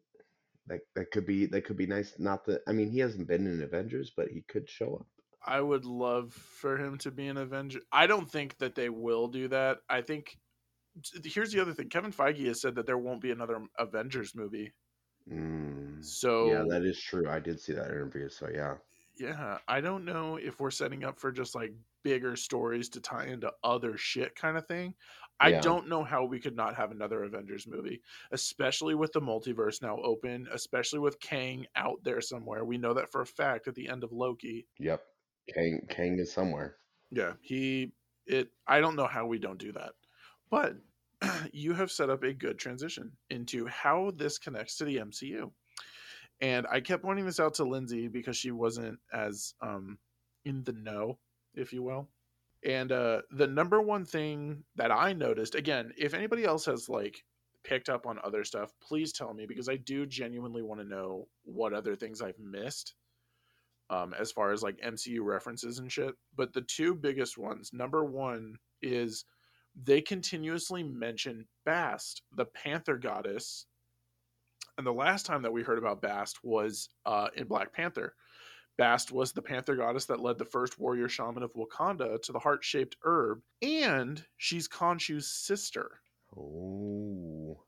that 0.66 0.80
that 0.94 1.11
could 1.11 1.26
be 1.26 1.46
that 1.46 1.64
could 1.64 1.76
be 1.76 1.87
nice. 1.87 2.14
Not 2.18 2.44
that 2.46 2.62
I 2.68 2.72
mean 2.72 2.90
he 2.90 2.98
hasn't 2.98 3.28
been 3.28 3.46
in 3.46 3.62
Avengers, 3.62 4.12
but 4.16 4.28
he 4.28 4.44
could 4.48 4.68
show 4.68 4.96
up. 4.96 5.06
I 5.44 5.61
would 5.61 5.85
love 5.85 6.32
for 6.32 6.76
him 6.76 6.98
to 6.98 7.11
be 7.12 7.28
an 7.28 7.37
Avenger. 7.37 7.80
I 7.92 8.09
don't 8.09 8.28
think 8.28 8.59
that 8.59 8.74
they 8.74 8.88
will 8.88 9.28
do 9.28 9.48
that. 9.48 9.78
I 9.88 10.02
think 10.02 10.37
here's 11.24 11.52
the 11.52 11.61
other 11.61 11.72
thing. 11.72 11.88
Kevin 11.88 12.12
Feige 12.12 12.46
has 12.46 12.61
said 12.61 12.74
that 12.76 12.87
there 12.87 12.98
won't 12.98 13.20
be 13.20 13.30
another 13.30 13.61
Avengers 13.78 14.35
movie. 14.35 14.72
Mm. 15.30 16.04
So 16.04 16.46
Yeah, 16.46 16.64
that 16.68 16.82
is 16.84 17.00
true. 17.00 17.28
I 17.28 17.40
did 17.40 17.60
see 17.60 17.72
that 17.72 17.90
interview, 17.90 18.28
so 18.28 18.48
yeah. 18.48 18.76
yeah, 19.18 19.58
I 19.66 19.80
don't 19.80 20.04
know 20.04 20.36
if 20.36 20.60
we're 20.60 20.70
setting 20.70 21.04
up 21.04 21.18
for 21.18 21.32
just 21.32 21.54
like 21.54 21.72
bigger 22.02 22.36
stories 22.36 22.88
to 22.90 23.00
tie 23.00 23.26
into 23.26 23.52
other 23.64 23.96
shit 23.96 24.34
kind 24.36 24.56
of 24.56 24.66
thing. 24.66 24.94
I 25.40 25.50
Yeah. 25.50 25.60
don't 25.60 25.88
know 25.88 26.04
how 26.04 26.24
we 26.24 26.38
could 26.40 26.54
not 26.56 26.76
have 26.76 26.90
another 26.92 27.24
Avengers 27.24 27.66
movie, 27.66 28.02
especially 28.30 28.94
with 28.94 29.12
the 29.12 29.20
multiverse 29.20 29.82
now 29.82 30.00
open, 30.02 30.46
especially 30.52 30.98
with 31.00 31.18
Kang 31.20 31.66
out 31.76 32.02
there 32.04 32.20
somewhere. 32.20 32.64
We 32.64 32.78
know 32.78 32.94
that 32.94 33.10
for 33.10 33.22
a 33.22 33.26
fact 33.26 33.68
at 33.68 33.74
the 33.74 33.88
end 33.88 34.04
of 34.04 34.12
Loki. 34.12 34.68
Yep. 34.78 35.04
Kang 35.52 35.86
Kang 35.88 36.18
is 36.18 36.32
somewhere. 36.32 36.76
Yeah, 37.10 37.34
he 37.40 37.92
it 38.26 38.50
I 38.66 38.80
don't 38.80 38.96
know 38.96 39.06
how 39.06 39.26
we 39.26 39.38
don't 39.38 39.58
do 39.58 39.72
that. 39.72 39.94
But 40.50 40.76
you 41.52 41.72
have 41.74 41.90
set 41.90 42.11
up 42.11 42.22
a 42.22 42.33
good 42.33 42.59
transition 42.59 43.12
into 43.31 43.66
how 43.66 44.12
this 44.16 44.38
connects 44.38 44.76
to 44.76 44.85
the 44.85 44.96
MCU. 44.96 45.50
And 46.40 46.66
I 46.70 46.81
kept 46.81 47.02
pointing 47.02 47.24
this 47.24 47.40
out 47.40 47.55
to 47.55 47.64
Lindsay 47.64 48.09
because 48.09 48.37
she 48.37 48.50
wasn't 48.50 48.98
as 49.12 49.55
um 49.61 49.98
in 50.44 50.62
the 50.64 50.72
know, 50.72 51.18
if 51.55 51.72
you 51.72 51.83
will. 51.83 52.09
And 52.64 52.92
uh 52.92 53.22
the 53.31 53.46
number 53.46 53.81
one 53.81 54.05
thing 54.05 54.64
that 54.76 54.90
I 54.90 55.12
noticed, 55.12 55.55
again, 55.55 55.92
if 55.96 56.14
anybody 56.14 56.44
else 56.44 56.66
has 56.66 56.88
like 56.88 57.24
picked 57.64 57.88
up 57.88 58.07
on 58.07 58.18
other 58.22 58.44
stuff, 58.44 58.72
please 58.81 59.12
tell 59.12 59.33
me 59.35 59.46
because 59.46 59.68
I 59.68 59.76
do 59.76 60.07
genuinely 60.07 60.62
want 60.62 60.81
to 60.81 60.87
know 60.87 61.29
what 61.44 61.72
other 61.72 61.96
things 61.96 62.20
I've 62.22 62.38
missed 62.38 62.94
um, 63.90 64.14
as 64.18 64.33
far 64.33 64.52
as 64.52 64.62
like 64.62 64.81
MCU 64.81 65.20
references 65.22 65.79
and 65.79 65.90
shit. 65.90 66.14
But 66.37 66.52
the 66.52 66.62
two 66.62 66.94
biggest 66.94 67.38
ones, 67.38 67.70
number 67.72 68.05
one 68.05 68.57
is 68.83 69.24
they 69.76 70.00
continuously 70.00 70.82
mention 70.82 71.46
Bast, 71.64 72.22
the 72.32 72.46
Panther 72.46 72.96
goddess. 72.96 73.66
And 74.78 74.86
the 74.86 74.92
last 74.92 75.26
time 75.26 75.42
that 75.42 75.52
we 75.52 75.62
heard 75.62 75.78
about 75.78 76.02
Bast 76.02 76.42
was 76.44 76.88
uh, 77.04 77.28
in 77.34 77.46
Black 77.46 77.72
Panther. 77.72 78.14
Bast 78.76 79.10
was 79.10 79.32
the 79.32 79.40
Panther 79.42 79.74
goddess 79.76 80.04
that 80.06 80.20
led 80.20 80.36
the 80.38 80.44
first 80.44 80.78
warrior 80.78 81.08
shaman 81.08 81.42
of 81.42 81.52
Wakanda 81.54 82.20
to 82.22 82.32
the 82.32 82.38
heart 82.38 82.62
shaped 82.62 82.96
herb, 83.04 83.42
and 83.62 84.26
she's 84.36 84.68
Khonshu's 84.68 85.30
sister. 85.30 86.00
Oh, 86.36 87.62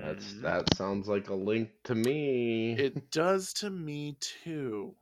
that's 0.00 0.34
Mhm. 0.34 0.42
that 0.42 0.74
sounds 0.74 1.08
like 1.08 1.28
a 1.28 1.34
link 1.34 1.70
to 1.84 1.94
me. 1.96 2.74
it 2.74 3.10
does 3.10 3.52
to 3.54 3.70
me 3.70 4.16
too 4.20 4.94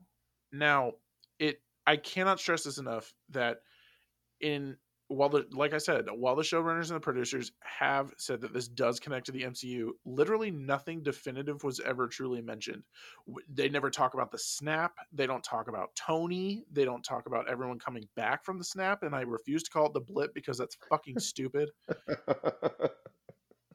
now 0.53 0.93
it 1.39 1.61
i 1.87 1.97
cannot 1.97 2.41
stress 2.41 2.65
this 2.65 2.79
enough 2.79 3.13
that 3.29 3.59
in 4.41 4.79
while 5.09 5.29
the 5.29 5.47
like 5.53 5.73
i 5.73 5.79
said 5.79 6.07
while 6.11 6.35
the 6.35 6.43
showrunners 6.43 6.89
and 6.89 6.97
the 6.97 7.01
producers 7.01 7.53
have 7.61 8.13
said 8.19 8.41
that 8.41 8.53
this 8.53 8.67
does 8.69 8.99
connect 8.99 9.27
to 9.27 9.33
the 9.33 9.43
mcu 9.43 9.91
literally 10.05 10.51
nothing 10.51 11.03
definitive 11.03 11.63
was 11.63 11.81
ever 11.81 12.09
truly 12.09 12.43
mentioned. 12.43 12.83
They 13.53 13.69
never 13.69 13.91
talk 13.91 14.15
about 14.15 14.31
the 14.31 14.39
snap 14.39 14.95
they 15.13 15.27
don't 15.27 15.45
talk 15.45 15.69
about 15.69 15.95
tony 15.95 16.65
they 16.73 16.85
don't 16.85 17.05
talk 17.05 17.27
about 17.27 17.49
everyone 17.49 17.79
coming 17.79 18.09
back 18.17 18.45
from 18.45 18.59
the 18.59 18.65
snap 18.65 19.03
and 19.03 19.15
i 19.15 19.21
refuse 19.23 19.63
to 19.65 19.71
call 19.71 19.87
it 19.87 19.93
the 19.93 20.01
blip 20.01 20.35
because 20.35 20.59
that's 20.59 20.77
fucking 20.91 21.19
stupid 21.19 21.71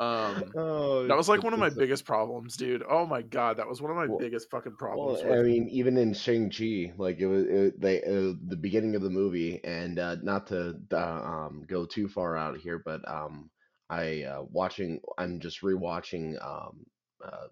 um 0.02 0.52
oh, 0.58 1.08
that 1.08 1.16
was 1.16 1.30
like 1.30 1.44
one 1.44 1.54
of 1.54 1.60
my 1.60 1.70
biggest 1.70 2.06
problems 2.06 2.58
dude 2.58 2.84
oh 2.90 3.06
my 3.06 3.22
god 3.22 3.58
that 3.58 3.68
was 3.68 3.82
one 3.82 3.92
of 3.92 3.98
my 3.98 4.08
Well- 4.08 4.18
biggest 4.18 4.50
fucking 4.50 4.72
Well, 4.72 4.78
problems 4.90 5.22
I 5.24 5.30
with 5.38 5.46
mean, 5.46 5.70
even 5.70 5.98
in 5.98 6.14
Shang 6.14 6.50
Chi, 6.50 6.92
like 6.98 7.20
it 7.20 7.28
was 7.28 7.46
it, 7.46 7.80
they 7.80 8.02
uh, 8.02 8.34
the 8.48 8.58
beginning 8.60 8.96
of 8.96 9.04
the 9.04 9.10
movie, 9.12 9.62
and 9.64 10.00
uh, 10.00 10.16
not 10.24 10.48
to 10.48 10.76
uh, 10.92 10.98
um, 10.98 11.66
go 11.68 11.86
too 11.86 12.08
far 12.10 12.36
out 12.36 12.58
here, 12.58 12.82
but 12.84 13.08
um, 13.08 13.50
I 13.90 14.24
uh, 14.24 14.44
watching. 14.50 15.00
I'm 15.18 15.40
just 15.40 15.62
rewatching 15.62 16.44
um, 16.44 16.86
uh, 17.24 17.48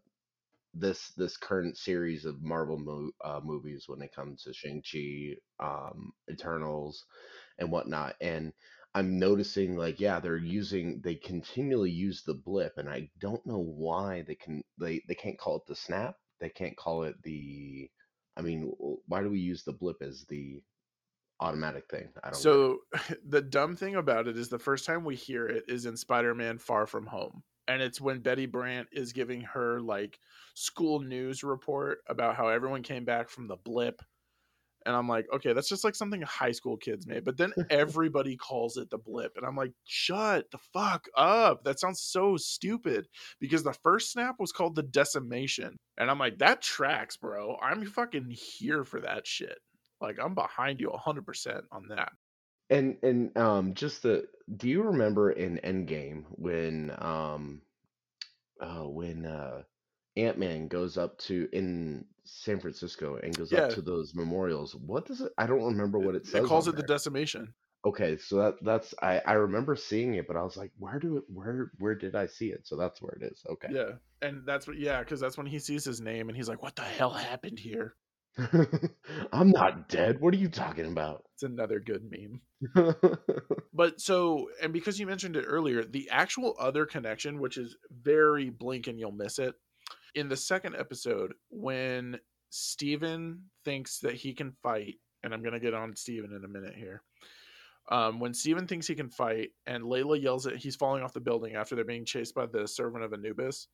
this 0.74 1.12
this 1.18 1.38
current 1.38 1.78
series 1.78 2.26
of 2.26 2.42
Marvel 2.42 2.78
mo- 2.80 3.12
uh, 3.24 3.40
movies 3.44 3.86
when 3.88 4.02
it 4.02 4.14
comes 4.16 4.44
to 4.44 4.54
Shang 4.54 4.82
Chi, 4.82 5.36
um, 5.60 6.12
Eternals, 6.32 7.06
and 7.60 7.72
whatnot, 7.72 8.16
and 8.22 8.54
I'm 8.96 9.20
noticing 9.20 9.78
like 9.78 10.00
yeah, 10.00 10.20
they're 10.20 10.38
using 10.38 11.02
they 11.04 11.16
continually 11.16 11.92
use 11.92 12.24
the 12.24 12.34
blip, 12.34 12.74
and 12.78 12.90
I 12.90 13.10
don't 13.20 13.46
know 13.46 13.60
why 13.60 14.24
they 14.24 14.36
can 14.36 14.64
they 14.80 15.02
they 15.08 15.16
can't 15.16 15.38
call 15.38 15.58
it 15.58 15.68
the 15.68 15.76
snap, 15.76 16.16
they 16.40 16.50
can't 16.50 16.76
call 16.78 17.04
it 17.04 17.22
the. 17.24 17.90
I 18.38 18.42
mean, 18.42 18.72
why 19.08 19.22
do 19.22 19.30
we 19.30 19.40
use 19.40 19.64
the 19.64 19.74
blip 19.74 19.98
as 20.02 20.26
the 20.30 20.64
automatic 21.40 21.90
thing? 21.90 22.10
I 22.24 22.30
don't. 22.30 22.36
So 22.36 22.80
the 23.28 23.42
dumb 23.42 23.76
thing 23.76 23.96
about 23.96 24.28
it 24.28 24.38
is 24.38 24.50
the 24.50 24.60
first 24.60 24.86
time 24.86 25.04
we 25.04 25.16
hear 25.16 25.48
it 25.48 25.66
is 25.68 25.86
in 25.86 25.98
Spider-Man 25.98 26.58
Far 26.58 26.88
From 26.88 27.06
Home. 27.08 27.44
and 27.68 27.82
it's 27.84 28.02
when 28.02 28.20
Betty 28.20 28.48
Brant 28.48 28.88
is 28.92 29.14
giving 29.14 29.42
her 29.42 29.80
like 29.80 30.20
school 30.56 31.00
news 31.00 31.44
report 31.44 32.00
about 32.08 32.36
how 32.36 32.48
everyone 32.48 32.82
came 32.82 33.06
back 33.06 33.30
from 33.30 33.48
the 33.48 33.58
blip. 33.58 34.02
And 34.90 34.98
I'm 34.98 35.08
like, 35.08 35.28
okay, 35.32 35.54
that's 35.54 35.70
just 35.70 35.84
like 35.84 35.94
something 35.94 36.24
high 36.24 36.52
school 36.52 36.76
kids 36.76 37.06
made. 37.06 37.24
But 37.24 37.38
then 37.38 37.54
everybody 37.70 38.36
calls 38.36 38.76
it 38.76 38.90
the 38.90 38.98
blip. 38.98 39.34
And 39.38 39.46
I'm 39.46 39.56
like, 39.56 39.72
shut 39.86 40.50
the 40.50 40.58
fuck 40.74 41.06
up. 41.16 41.64
That 41.64 41.80
sounds 41.80 42.02
so 42.02 42.38
stupid. 42.38 43.08
Because 43.40 43.62
the 43.62 43.78
first 43.84 44.12
snap 44.12 44.38
was 44.40 44.52
called 44.52 44.74
the 44.74 44.82
decimation. 44.82 45.78
And 46.00 46.10
I'm 46.10 46.18
like, 46.18 46.40
that 46.40 46.64
tracks, 46.64 47.18
bro. 47.18 47.56
I'm 47.62 47.86
fucking 47.86 48.32
here 48.32 48.84
for 48.84 49.00
that 49.02 49.28
shit. 49.28 49.60
Like, 50.02 50.18
I'm 50.20 50.34
behind 50.34 50.80
you 50.82 50.90
100% 50.90 51.62
on 51.72 51.90
that. 51.90 52.12
And 52.72 52.98
and 53.04 53.36
um 53.38 53.74
just 53.76 54.04
the 54.04 54.26
do 54.58 54.70
you 54.70 54.84
remember 54.84 55.32
in 55.32 55.60
Endgame 55.64 56.26
when 56.30 56.92
um 56.98 57.62
uh 58.60 58.88
when 58.88 59.26
uh 59.26 59.64
Ant-Man 60.26 60.68
goes 60.68 60.98
up 60.98 61.18
to 61.20 61.48
in 61.52 62.06
San 62.24 62.60
Francisco 62.60 63.20
and 63.22 63.36
goes 63.36 63.54
up 63.54 63.70
to 63.72 63.82
those 63.82 64.14
memorials. 64.14 64.76
What 64.76 65.06
does 65.06 65.22
it 65.22 65.32
I 65.38 65.48
don't 65.48 65.64
remember 65.64 66.00
what 66.00 66.16
it 66.16 66.24
It 66.24 66.28
says 66.28 66.44
It 66.46 66.48
calls 66.48 66.68
it 66.68 66.76
the 66.76 66.84
decimation. 66.84 67.54
Okay, 67.86 68.18
so 68.18 68.38
that 68.38 68.56
that's 68.62 68.94
I 69.02 69.22
I 69.26 69.34
remember 69.34 69.76
seeing 69.76 70.16
it, 70.16 70.28
but 70.28 70.36
I 70.36 70.44
was 70.44 70.58
like, 70.58 70.72
where 70.78 71.00
do 71.00 71.18
it 71.18 71.24
where 71.28 71.72
where 71.80 71.96
did 71.96 72.16
I 72.16 72.28
see 72.28 72.50
it? 72.50 72.68
So 72.68 72.76
that's 72.76 73.02
where 73.02 73.14
it 73.14 73.24
is. 73.24 73.44
Okay. 73.50 73.70
Yeah. 73.72 73.92
And 74.22 74.46
that's 74.46 74.68
what, 74.68 74.78
yeah, 74.78 75.00
because 75.00 75.20
that's 75.20 75.38
when 75.38 75.48
he 75.48 75.60
sees 75.60 75.86
his 75.86 76.02
name 76.02 76.28
and 76.28 76.36
he's 76.36 76.50
like, 76.50 76.62
what 76.62 76.76
the 76.76 76.82
hell 76.82 77.12
happened 77.12 77.58
here? 77.58 77.96
I'm 79.34 79.50
not 79.52 79.90
dead. 79.90 80.20
What 80.20 80.34
are 80.34 80.38
you 80.38 80.50
talking 80.50 80.86
about? 80.86 81.24
It's 81.36 81.44
another 81.44 81.80
good 81.80 82.04
meme. 82.10 82.96
But 83.80 84.02
so, 84.02 84.50
and 84.62 84.74
because 84.74 85.00
you 85.00 85.08
mentioned 85.08 85.38
it 85.38 85.46
earlier, 85.48 85.86
the 85.86 86.10
actual 86.12 86.54
other 86.60 86.86
connection, 86.86 87.40
which 87.40 87.56
is 87.56 87.78
very 87.90 88.50
blink 88.50 88.88
and 88.88 89.00
you'll 89.00 89.14
miss 89.14 89.40
it, 89.40 89.56
in 90.16 90.30
the 90.30 90.38
second 90.38 90.76
episode, 90.76 91.34
when 91.50 92.20
Steven 92.50 93.44
thinks 93.66 94.00
that 94.00 94.16
he 94.16 94.34
can 94.34 94.52
fight, 94.64 94.96
and 95.24 95.34
I'm 95.34 95.42
going 95.42 95.54
to 95.54 95.60
get 95.60 95.74
on 95.74 95.96
Steven 95.96 96.34
in 96.34 96.44
a 96.44 96.48
minute 96.48 96.76
here. 96.76 97.04
Um, 97.92 98.20
when 98.20 98.34
Steven 98.34 98.68
thinks 98.68 98.88
he 98.88 98.96
can 98.96 99.10
fight, 99.10 99.50
and 99.66 99.84
Layla 99.84 100.22
yells 100.22 100.46
at 100.46 100.58
he's 100.58 100.76
falling 100.76 101.04
off 101.04 101.14
the 101.14 101.20
building 101.20 101.56
after 101.56 101.76
they're 101.76 101.84
being 101.86 102.06
chased 102.06 102.36
by 102.36 102.46
the 102.46 102.68
servant 102.68 103.04
of 103.04 103.14
Anubis, 103.14 103.68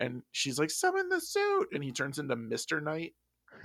and 0.00 0.22
she's 0.30 0.58
like, 0.58 0.70
Summon 0.70 1.08
the 1.08 1.20
suit! 1.20 1.68
And 1.72 1.82
he 1.82 1.90
turns 1.90 2.18
into 2.18 2.36
Mr. 2.36 2.82
Knight. 2.82 3.14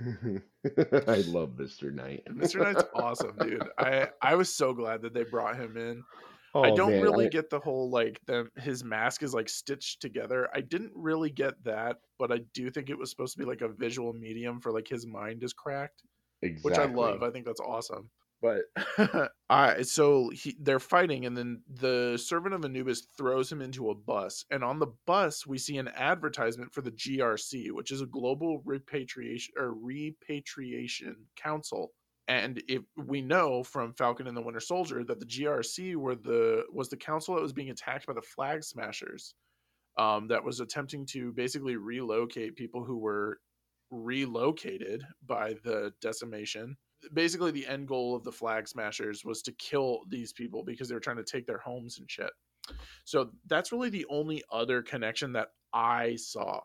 I 1.08 1.22
love 1.28 1.50
Mr. 1.50 1.92
Knight. 1.92 2.24
Mr. 2.28 2.60
Knight's 2.60 2.82
awesome, 2.94 3.36
dude. 3.40 3.62
I, 3.78 4.08
I 4.20 4.34
was 4.34 4.52
so 4.52 4.72
glad 4.72 5.02
that 5.02 5.14
they 5.14 5.22
brought 5.24 5.56
him 5.56 5.76
in. 5.76 6.02
I 6.62 6.70
Oh 6.70 6.76
don't 6.76 6.92
man, 6.92 7.02
really 7.02 7.26
I- 7.26 7.30
get 7.30 7.50
the 7.50 7.60
whole 7.60 7.90
like 7.90 8.20
the 8.26 8.48
his 8.56 8.84
mask 8.84 9.22
is 9.22 9.34
like 9.34 9.48
stitched 9.48 10.00
together. 10.00 10.48
I 10.54 10.60
didn't 10.60 10.92
really 10.94 11.30
get 11.30 11.62
that, 11.64 11.98
but 12.18 12.30
I 12.32 12.38
do 12.54 12.70
think 12.70 12.90
it 12.90 12.98
was 12.98 13.10
supposed 13.10 13.32
to 13.34 13.38
be 13.38 13.44
like 13.44 13.60
a 13.62 13.68
visual 13.68 14.12
medium 14.12 14.60
for 14.60 14.72
like 14.72 14.88
his 14.88 15.06
mind 15.06 15.42
is 15.42 15.52
cracked, 15.52 16.02
exactly. 16.42 16.70
which 16.70 16.78
I 16.78 16.84
love. 16.92 17.22
I 17.22 17.30
think 17.30 17.44
that's 17.46 17.60
awesome. 17.60 18.10
But 18.42 18.64
I 19.50 19.82
so 19.82 20.28
he 20.30 20.54
they're 20.60 20.78
fighting 20.78 21.24
and 21.24 21.34
then 21.36 21.62
the 21.66 22.18
servant 22.22 22.54
of 22.54 22.64
Anubis 22.64 23.06
throws 23.16 23.50
him 23.50 23.62
into 23.62 23.88
a 23.90 23.94
bus 23.94 24.44
and 24.50 24.62
on 24.62 24.78
the 24.80 24.92
bus 25.06 25.46
we 25.46 25.56
see 25.56 25.78
an 25.78 25.88
advertisement 25.88 26.72
for 26.74 26.82
the 26.82 26.90
GRC, 26.92 27.70
which 27.72 27.90
is 27.90 28.02
a 28.02 28.06
global 28.06 28.60
repatriation 28.66 29.54
or 29.56 29.72
repatriation 29.72 31.16
council 31.36 31.92
and 32.28 32.62
if 32.68 32.82
we 32.96 33.20
know 33.20 33.62
from 33.62 33.92
Falcon 33.92 34.26
and 34.26 34.36
the 34.36 34.42
Winter 34.42 34.60
Soldier 34.60 35.04
that 35.04 35.20
the 35.20 35.26
GRC 35.26 35.96
were 35.96 36.14
the 36.14 36.64
was 36.72 36.88
the 36.88 36.96
council 36.96 37.34
that 37.34 37.42
was 37.42 37.52
being 37.52 37.70
attacked 37.70 38.06
by 38.06 38.14
the 38.14 38.22
Flag 38.22 38.64
Smashers, 38.64 39.34
um, 39.98 40.28
that 40.28 40.42
was 40.42 40.60
attempting 40.60 41.06
to 41.06 41.32
basically 41.32 41.76
relocate 41.76 42.56
people 42.56 42.84
who 42.84 42.98
were 42.98 43.38
relocated 43.90 45.02
by 45.26 45.54
the 45.64 45.92
decimation. 46.00 46.76
Basically, 47.12 47.50
the 47.50 47.66
end 47.66 47.86
goal 47.86 48.16
of 48.16 48.24
the 48.24 48.32
Flag 48.32 48.66
Smashers 48.66 49.24
was 49.24 49.42
to 49.42 49.52
kill 49.52 50.00
these 50.08 50.32
people 50.32 50.64
because 50.64 50.88
they 50.88 50.94
were 50.94 51.00
trying 51.00 51.18
to 51.18 51.24
take 51.24 51.46
their 51.46 51.58
homes 51.58 51.98
and 51.98 52.10
shit. 52.10 52.30
So 53.04 53.30
that's 53.46 53.72
really 53.72 53.90
the 53.90 54.06
only 54.08 54.42
other 54.50 54.80
connection 54.80 55.32
that 55.34 55.48
I 55.74 56.16
saw. 56.16 56.60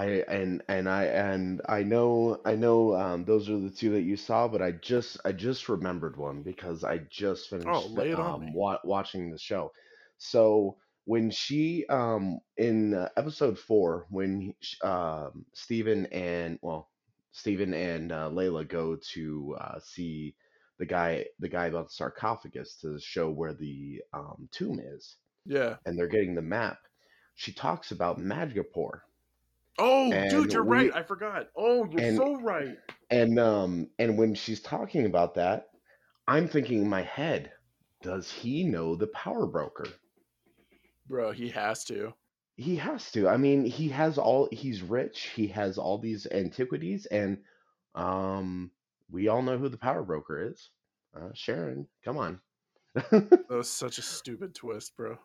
I 0.00 0.24
and 0.28 0.62
and 0.68 0.88
I 0.88 1.04
and 1.04 1.60
I 1.68 1.82
know 1.82 2.40
I 2.44 2.54
know 2.56 2.94
um, 2.96 3.24
those 3.24 3.48
are 3.50 3.58
the 3.58 3.70
two 3.70 3.90
that 3.92 4.02
you 4.02 4.16
saw, 4.16 4.48
but 4.48 4.62
I 4.62 4.72
just 4.72 5.18
I 5.24 5.32
just 5.32 5.68
remembered 5.68 6.16
one 6.16 6.42
because 6.42 6.84
I 6.84 6.98
just 7.10 7.48
finished 7.50 7.96
lay 7.96 8.10
it 8.12 8.18
on 8.20 8.38
me. 8.38 8.46
um, 8.46 8.52
wa- 8.52 8.80
watching 8.84 9.30
the 9.30 9.38
show. 9.38 9.72
So 10.18 10.76
when 11.04 11.30
she 11.30 11.86
um 11.88 12.40
in 12.56 12.94
uh, 12.94 13.08
episode 13.16 13.58
four 13.58 14.06
when 14.10 14.40
he- 14.40 14.56
sh- 14.60 14.76
um 14.82 15.44
Stephen 15.54 16.06
and 16.06 16.58
well 16.62 16.90
Stephen 17.32 17.74
and 17.74 18.12
uh, 18.12 18.28
Layla 18.30 18.68
go 18.68 18.96
to 19.14 19.56
uh, 19.60 19.78
see 19.80 20.34
the 20.78 20.86
guy 20.86 21.26
the 21.40 21.48
guy 21.48 21.66
about 21.66 21.88
the 21.88 21.94
sarcophagus 21.94 22.76
to 22.82 22.98
show 23.00 23.30
where 23.30 23.54
the 23.54 24.02
um, 24.12 24.48
tomb 24.52 24.80
is, 24.80 25.16
Yeah. 25.44 25.76
and 25.86 25.98
they're 25.98 26.08
getting 26.08 26.34
the 26.34 26.42
map. 26.42 26.78
She 27.34 27.52
talks 27.52 27.92
about 27.92 28.18
Madripoor. 28.20 29.00
Oh, 29.78 30.12
And 30.12 30.30
dude, 30.30 30.52
you're 30.52 30.64
we- 30.64 30.76
right. 30.76 30.94
I 30.94 31.02
forgot. 31.02 31.48
Oh, 31.56 31.86
you're 31.90 32.00
and- 32.00 32.16
so 32.16 32.36
right. 32.40 32.76
And 33.10 33.38
um 33.38 33.88
and 33.98 34.16
when 34.18 34.34
she's 34.34 34.60
talking 34.60 35.06
about 35.06 35.34
that, 35.34 35.68
I'm 36.28 36.48
thinking 36.48 36.82
in 36.82 36.88
my 36.88 37.02
head, 37.02 37.52
does 38.02 38.30
he 38.30 38.62
know 38.64 38.94
the 38.94 39.08
power 39.08 39.46
broker? 39.46 39.86
Bro, 41.08 41.32
he 41.32 41.48
has 41.48 41.84
to. 41.84 42.12
He 42.56 42.76
has 42.76 43.10
to. 43.12 43.26
I 43.28 43.36
mean, 43.36 43.64
he 43.64 43.88
has 43.88 44.16
all 44.18 44.48
he's 44.52 44.82
rich, 44.82 45.30
he 45.34 45.46
has 45.48 45.78
all 45.78 45.98
these 45.98 46.26
antiquities 46.30 47.06
and 47.06 47.38
um 47.94 48.70
we 49.10 49.26
all 49.28 49.42
know 49.42 49.58
who 49.58 49.68
the 49.68 49.76
power 49.78 50.02
broker 50.04 50.50
is. 50.52 50.70
Uh 51.16 51.30
Sharon, 51.34 51.86
come 52.04 52.16
on. 52.18 52.40
That 52.94 53.44
was 53.48 53.70
such 53.70 53.98
a 53.98 54.02
stupid 54.02 54.54
twist, 54.54 54.96
bro. 54.96 55.16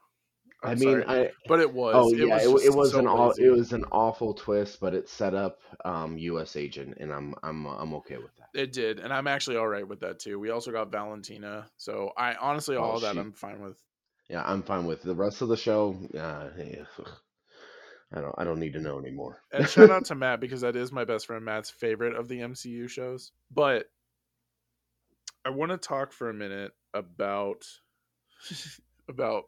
I 0.65 0.71
I'm 0.71 0.79
mean, 0.79 1.03
sorry. 1.03 1.05
I 1.07 1.31
but 1.47 1.59
it 1.59 1.71
was. 1.73 1.95
oh 1.95 2.13
it 2.13 2.27
yeah, 2.27 2.47
was, 2.47 2.63
it, 2.63 2.67
it 2.67 2.75
was 2.75 2.91
so 2.91 2.99
an 2.99 3.05
lazy. 3.05 3.43
it 3.45 3.49
was 3.51 3.73
an 3.73 3.85
awful 3.91 4.33
twist, 4.33 4.79
but 4.79 4.93
it 4.93 5.07
set 5.09 5.33
up 5.33 5.59
um 5.83 6.17
US 6.17 6.55
agent 6.55 6.97
and 6.99 7.11
I'm 7.13 7.35
I'm 7.43 7.65
I'm 7.65 7.93
okay 7.95 8.17
with 8.17 8.31
that. 8.37 8.59
It 8.59 8.71
did, 8.71 8.99
and 8.99 9.11
I'm 9.13 9.27
actually 9.27 9.57
all 9.57 9.67
right 9.67 9.87
with 9.87 9.99
that 10.01 10.19
too. 10.19 10.39
We 10.39 10.49
also 10.49 10.71
got 10.71 10.91
Valentina, 10.91 11.67
so 11.77 12.11
I 12.17 12.35
honestly 12.35 12.75
Oh, 12.77 12.83
all 12.83 12.95
of 12.95 13.01
that 13.01 13.13
she- 13.13 13.19
I'm 13.19 13.33
fine 13.33 13.61
with. 13.61 13.77
Yeah, 14.29 14.43
I'm 14.43 14.63
fine 14.63 14.85
with 14.85 15.03
the 15.03 15.13
rest 15.13 15.41
of 15.43 15.49
the 15.49 15.57
show. 15.57 15.95
Uh, 16.17 16.49
yeah, 16.57 16.85
I 18.11 18.21
don't 18.21 18.35
I 18.37 18.43
don't 18.43 18.59
need 18.59 18.73
to 18.73 18.79
know 18.79 18.97
anymore. 18.97 19.41
And 19.51 19.67
shout 19.69 19.91
out 19.91 20.05
to 20.05 20.15
Matt 20.15 20.39
because 20.39 20.61
that 20.61 20.75
is 20.75 20.91
my 20.91 21.05
best 21.05 21.27
friend 21.27 21.43
Matt's 21.45 21.69
favorite 21.69 22.15
of 22.15 22.27
the 22.27 22.39
MCU 22.39 22.89
shows. 22.89 23.31
But 23.51 23.85
I 25.45 25.49
want 25.49 25.71
to 25.71 25.77
talk 25.77 26.11
for 26.11 26.29
a 26.29 26.33
minute 26.33 26.71
about 26.93 27.65
about 29.09 29.43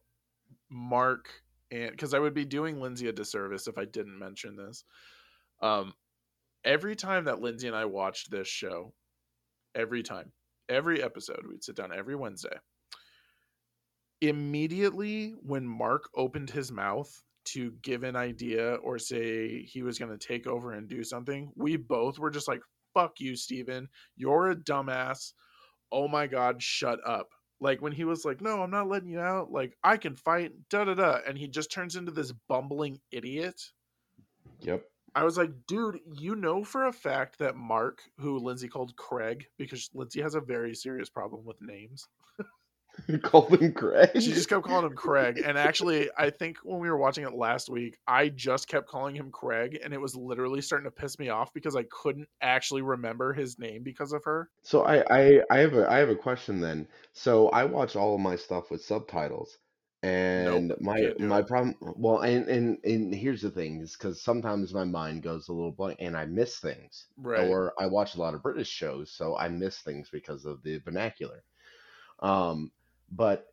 Mark 0.69 1.29
and 1.71 1.91
because 1.91 2.13
I 2.13 2.19
would 2.19 2.33
be 2.33 2.45
doing 2.45 2.79
Lindsay 2.79 3.07
a 3.07 3.11
disservice 3.11 3.67
if 3.67 3.77
I 3.77 3.85
didn't 3.85 4.17
mention 4.17 4.55
this. 4.55 4.83
Um, 5.61 5.93
every 6.63 6.95
time 6.95 7.25
that 7.25 7.41
Lindsay 7.41 7.67
and 7.67 7.75
I 7.75 7.85
watched 7.85 8.31
this 8.31 8.47
show, 8.47 8.93
every 9.75 10.03
time, 10.03 10.31
every 10.69 11.03
episode, 11.03 11.41
we'd 11.47 11.63
sit 11.63 11.75
down 11.75 11.91
every 11.93 12.15
Wednesday. 12.15 12.57
Immediately 14.21 15.35
when 15.41 15.67
Mark 15.67 16.09
opened 16.15 16.49
his 16.49 16.71
mouth 16.71 17.09
to 17.45 17.71
give 17.81 18.03
an 18.03 18.15
idea 18.15 18.75
or 18.75 18.97
say 18.97 19.61
he 19.61 19.83
was 19.83 19.99
going 19.99 20.17
to 20.17 20.27
take 20.27 20.47
over 20.47 20.73
and 20.73 20.87
do 20.87 21.03
something, 21.03 21.51
we 21.55 21.77
both 21.77 22.19
were 22.19 22.31
just 22.31 22.47
like, 22.47 22.61
fuck 22.93 23.19
you, 23.19 23.35
Steven. 23.35 23.87
You're 24.15 24.51
a 24.51 24.55
dumbass. 24.55 25.33
Oh 25.91 26.07
my 26.07 26.27
God, 26.27 26.61
shut 26.61 26.99
up. 27.05 27.29
Like 27.59 27.81
when 27.81 27.91
he 27.91 28.03
was 28.03 28.25
like, 28.25 28.41
no, 28.41 28.61
I'm 28.61 28.71
not 28.71 28.87
letting 28.87 29.09
you 29.09 29.19
out. 29.19 29.51
Like, 29.51 29.75
I 29.83 29.97
can 29.97 30.15
fight, 30.15 30.51
da 30.69 30.85
da 30.85 30.93
da. 30.93 31.19
And 31.27 31.37
he 31.37 31.47
just 31.47 31.71
turns 31.71 31.95
into 31.95 32.11
this 32.11 32.31
bumbling 32.47 32.99
idiot. 33.11 33.61
Yep. 34.61 34.83
I 35.15 35.23
was 35.23 35.37
like, 35.37 35.51
dude, 35.67 35.99
you 36.13 36.35
know 36.35 36.63
for 36.63 36.85
a 36.85 36.93
fact 36.93 37.39
that 37.39 37.55
Mark, 37.55 38.01
who 38.19 38.37
Lindsay 38.37 38.67
called 38.67 38.95
Craig, 38.95 39.47
because 39.57 39.89
Lindsay 39.95 40.21
has 40.21 40.35
a 40.35 40.41
very 40.41 40.75
serious 40.75 41.09
problem 41.09 41.43
with 41.43 41.61
names. 41.61 42.07
Called 43.21 43.61
him 43.61 43.73
Craig. 43.73 44.11
She 44.19 44.33
just 44.33 44.49
kept 44.49 44.65
calling 44.65 44.85
him 44.85 44.95
Craig. 44.95 45.39
And 45.43 45.57
actually, 45.57 46.09
I 46.17 46.29
think 46.29 46.57
when 46.63 46.79
we 46.79 46.89
were 46.89 46.97
watching 46.97 47.23
it 47.23 47.33
last 47.33 47.69
week, 47.69 47.97
I 48.07 48.29
just 48.29 48.67
kept 48.67 48.87
calling 48.87 49.15
him 49.15 49.31
Craig, 49.31 49.79
and 49.83 49.93
it 49.93 50.01
was 50.01 50.15
literally 50.15 50.61
starting 50.61 50.85
to 50.85 50.91
piss 50.91 51.19
me 51.19 51.29
off 51.29 51.53
because 51.53 51.75
I 51.75 51.83
couldn't 51.83 52.27
actually 52.41 52.81
remember 52.81 53.33
his 53.33 53.59
name 53.59 53.83
because 53.83 54.13
of 54.13 54.23
her. 54.25 54.49
So 54.63 54.83
I, 54.83 55.03
I 55.09 55.41
I 55.49 55.57
have 55.59 55.73
a 55.73 55.89
I 55.89 55.97
have 55.97 56.09
a 56.09 56.15
question 56.15 56.59
then. 56.59 56.87
So 57.13 57.49
I 57.49 57.63
watch 57.65 57.95
all 57.95 58.15
of 58.15 58.21
my 58.21 58.35
stuff 58.35 58.71
with 58.71 58.81
subtitles, 58.83 59.57
and 60.03 60.73
my 60.79 61.11
my 61.19 61.41
it. 61.41 61.47
problem. 61.47 61.75
Well, 61.81 62.19
and 62.21 62.47
and 62.47 62.77
and 62.83 63.13
here's 63.13 63.41
the 63.41 63.51
thing 63.51 63.81
is 63.81 63.95
because 63.95 64.21
sometimes 64.21 64.73
my 64.73 64.83
mind 64.85 65.23
goes 65.23 65.47
a 65.47 65.53
little 65.53 65.71
blank 65.71 65.97
and 66.01 66.15
I 66.17 66.25
miss 66.25 66.59
things, 66.59 67.07
Right. 67.17 67.47
or 67.47 67.73
I 67.79 67.87
watch 67.87 68.15
a 68.15 68.19
lot 68.19 68.33
of 68.33 68.43
British 68.43 68.69
shows, 68.69 69.11
so 69.11 69.37
I 69.37 69.49
miss 69.49 69.79
things 69.81 70.09
because 70.11 70.45
of 70.45 70.63
the 70.63 70.79
vernacular. 70.79 71.43
Um, 72.19 72.71
but 73.11 73.47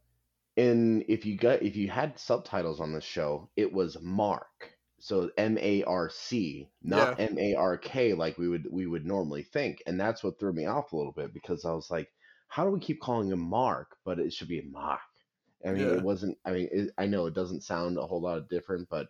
in 0.57 1.05
if 1.09 1.27
you 1.27 1.37
got 1.37 1.63
if 1.63 1.77
you 1.77 1.89
had 1.89 2.19
subtitles 2.19 2.81
on 2.81 2.93
this 2.93 3.05
show, 3.05 3.51
it 3.57 3.73
was 3.73 3.97
Marc. 4.01 4.73
So 5.01 5.31
M 5.37 5.59
A 5.59 5.83
R 5.85 6.09
C, 6.09 6.69
not. 6.83 7.21
M 7.21 7.39
A 7.39 7.55
R 7.55 7.77
K 7.77 8.15
like 8.15 8.39
we 8.39 8.49
would 8.49 8.67
we 8.71 8.87
would 8.87 9.05
normally 9.05 9.43
think. 9.43 9.83
And 9.87 9.99
that's 10.01 10.23
what 10.25 10.39
threw 10.39 10.53
me 10.53 10.67
off 10.67 10.93
a 10.93 10.97
little 10.97 11.13
bit 11.13 11.35
because 11.35 11.65
I 11.65 11.73
was 11.73 11.91
like, 11.91 12.11
how 12.49 12.65
do 12.65 12.71
we 12.71 12.81
keep 12.81 13.01
calling 13.01 13.31
him 13.31 13.41
Mark, 13.41 13.97
but 14.05 14.19
it 14.19 14.33
should 14.33 14.49
be 14.49 14.63
Marc? 14.63 15.01
I 15.67 15.73
mean, 15.73 15.89
Yeah. 15.89 15.95
it 15.95 16.03
wasn't. 16.03 16.39
I 16.45 16.53
mean, 16.53 16.69
it, 16.73 16.91
I 16.99 17.07
know 17.07 17.27
it 17.27 17.35
doesn't 17.35 17.63
sound 17.65 17.99
a 17.99 18.07
whole 18.07 18.21
lot 18.23 18.49
different, 18.49 18.89
but 18.89 19.09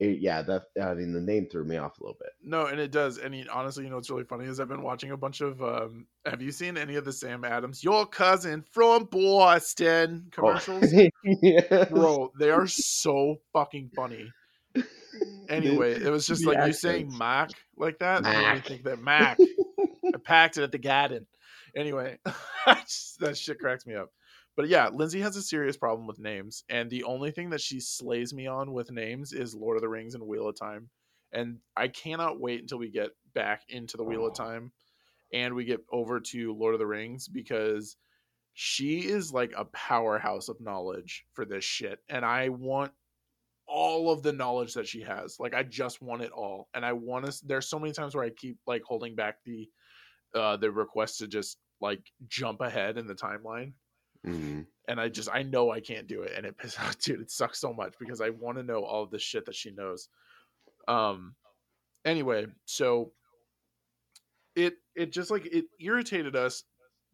it, 0.00 0.20
yeah, 0.20 0.42
that 0.42 0.66
I 0.80 0.94
mean, 0.94 1.12
the 1.12 1.20
name 1.20 1.48
threw 1.50 1.64
me 1.64 1.76
off 1.76 1.98
a 1.98 2.04
little 2.04 2.16
bit. 2.20 2.30
No, 2.42 2.66
and 2.66 2.78
it 2.78 2.92
does. 2.92 3.18
And 3.18 3.34
he, 3.34 3.48
honestly, 3.48 3.84
you 3.84 3.90
know 3.90 3.96
what's 3.96 4.10
really 4.10 4.24
funny 4.24 4.44
is 4.44 4.60
I've 4.60 4.68
been 4.68 4.82
watching 4.82 5.10
a 5.10 5.16
bunch 5.16 5.40
of. 5.40 5.60
Um, 5.62 6.06
have 6.24 6.40
you 6.40 6.52
seen 6.52 6.76
any 6.76 6.94
of 6.94 7.04
the 7.04 7.12
Sam 7.12 7.44
Adams, 7.44 7.82
your 7.82 8.06
cousin 8.06 8.64
from 8.70 9.06
Boston 9.06 10.28
commercials? 10.32 10.92
Oh, 10.94 11.08
yes. 11.24 11.90
Bro, 11.90 12.32
they 12.38 12.50
are 12.50 12.68
so 12.68 13.36
fucking 13.52 13.90
funny. 13.96 14.30
Anyway, 15.48 15.94
it 15.94 16.10
was 16.10 16.26
just 16.26 16.44
the 16.44 16.52
like 16.52 16.66
you 16.66 16.72
saying. 16.72 17.16
Mac 17.16 17.50
like 17.76 17.98
that. 17.98 18.22
Mac. 18.22 18.66
think 18.66 18.84
that 18.84 19.02
Mac. 19.02 19.38
I 19.40 20.18
packed 20.22 20.58
it 20.58 20.62
at 20.62 20.70
the 20.70 20.78
garden. 20.78 21.26
Anyway, 21.76 22.18
that 22.66 23.36
shit 23.36 23.58
cracks 23.58 23.84
me 23.84 23.94
up. 23.94 24.10
But 24.58 24.68
yeah, 24.68 24.90
Lindsay 24.92 25.20
has 25.20 25.36
a 25.36 25.42
serious 25.42 25.78
problem 25.78 26.06
with 26.06 26.18
names, 26.18 26.64
and 26.68 26.90
the 26.90 27.04
only 27.04 27.30
thing 27.30 27.48
that 27.50 27.62
she 27.62 27.80
slays 27.80 28.34
me 28.34 28.48
on 28.48 28.72
with 28.72 28.90
names 28.90 29.32
is 29.32 29.54
Lord 29.54 29.76
of 29.76 29.82
the 29.82 29.88
Rings 29.88 30.16
and 30.16 30.26
Wheel 30.26 30.48
of 30.48 30.58
Time. 30.58 30.90
And 31.32 31.60
I 31.76 31.88
cannot 31.88 32.40
wait 32.40 32.60
until 32.60 32.78
we 32.78 32.90
get 32.90 33.12
back 33.34 33.62
into 33.70 33.96
the 33.96 34.04
Wheel 34.04 34.26
of. 34.26 34.34
Time 34.34 34.72
and 35.32 35.54
we 35.54 35.64
get 35.64 35.84
over 35.92 36.20
to 36.20 36.54
Lord 36.54 36.74
of 36.74 36.80
the 36.80 36.86
Rings 36.86 37.28
because 37.28 37.96
she 38.54 39.00
is 39.00 39.32
like 39.32 39.52
a 39.56 39.66
powerhouse 39.66 40.48
of 40.48 40.60
knowledge 40.60 41.24
for 41.34 41.44
this 41.44 41.64
shit. 41.64 42.00
And 42.08 42.24
I 42.24 42.48
want 42.48 42.92
all 43.66 44.10
of 44.10 44.22
the 44.22 44.32
knowledge 44.32 44.74
that 44.74 44.88
she 44.88 45.02
has. 45.02 45.36
Like 45.38 45.54
I 45.54 45.62
just 45.62 46.02
want 46.02 46.22
it 46.22 46.32
all. 46.32 46.68
And 46.74 46.84
I 46.84 46.94
want 46.94 47.26
to 47.26 47.46
there's 47.46 47.68
so 47.68 47.78
many 47.78 47.92
times 47.92 48.14
where 48.14 48.24
I 48.24 48.30
keep 48.30 48.58
like 48.66 48.82
holding 48.82 49.14
back 49.14 49.36
the 49.44 49.68
uh 50.34 50.56
the 50.56 50.70
request 50.70 51.18
to 51.18 51.28
just 51.28 51.58
like 51.80 52.00
jump 52.26 52.60
ahead 52.60 52.98
in 52.98 53.06
the 53.06 53.14
timeline 53.14 53.72
Mhm. 54.26 54.66
and 54.88 55.00
I 55.00 55.08
just 55.08 55.28
I 55.32 55.42
know 55.42 55.70
I 55.70 55.80
can't 55.80 56.06
do 56.06 56.22
it, 56.22 56.32
and 56.36 56.46
it 56.46 56.56
dude, 57.00 57.20
it 57.20 57.30
sucks 57.30 57.60
so 57.60 57.72
much 57.72 57.94
because 57.98 58.20
I 58.20 58.30
want 58.30 58.58
to 58.58 58.64
know 58.64 58.84
all 58.84 59.02
of 59.04 59.10
the 59.10 59.18
shit 59.18 59.46
that 59.46 59.54
she 59.54 59.70
knows. 59.70 60.08
Um, 60.88 61.34
anyway, 62.04 62.46
so 62.64 63.12
it 64.56 64.74
it 64.94 65.12
just 65.12 65.30
like 65.30 65.46
it 65.46 65.66
irritated 65.80 66.34
us 66.36 66.64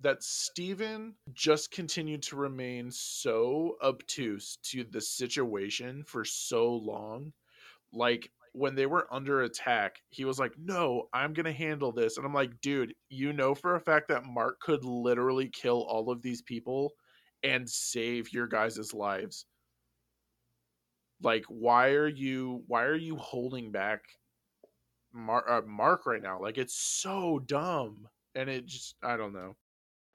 that 0.00 0.22
Steven 0.22 1.14
just 1.32 1.70
continued 1.70 2.22
to 2.22 2.36
remain 2.36 2.90
so 2.90 3.76
obtuse 3.82 4.58
to 4.62 4.84
the 4.84 5.00
situation 5.00 6.02
for 6.04 6.24
so 6.24 6.74
long. 6.74 7.32
Like 7.92 8.30
when 8.54 8.76
they 8.76 8.86
were 8.86 9.12
under 9.12 9.42
attack, 9.42 9.96
he 10.10 10.24
was 10.24 10.38
like, 10.38 10.52
No, 10.58 11.08
I'm 11.12 11.34
going 11.34 11.44
to 11.44 11.52
handle 11.52 11.92
this. 11.92 12.16
And 12.16 12.24
I'm 12.24 12.32
like, 12.32 12.60
Dude, 12.62 12.94
you 13.10 13.32
know 13.32 13.54
for 13.54 13.74
a 13.74 13.80
fact 13.80 14.08
that 14.08 14.24
Marc 14.24 14.60
could 14.60 14.84
literally 14.84 15.48
kill 15.48 15.82
all 15.82 16.10
of 16.10 16.22
these 16.22 16.40
people 16.40 16.92
and 17.42 17.68
save 17.68 18.32
your 18.32 18.46
guys' 18.46 18.94
lives. 18.94 19.44
Like, 21.20 21.44
why 21.48 21.90
are 21.90 22.08
you 22.08 22.62
why 22.68 22.84
are 22.84 22.96
you 22.96 23.16
holding 23.16 23.72
back 23.72 24.02
Marc, 25.12 25.44
uh, 25.48 25.62
Marc 25.66 26.06
right 26.06 26.22
now? 26.22 26.40
Like, 26.40 26.56
it's 26.56 26.74
so 26.74 27.40
dumb, 27.40 28.08
and 28.36 28.48
it 28.48 28.66
just 28.66 28.94
I 29.02 29.16
don't 29.16 29.32
know. 29.32 29.56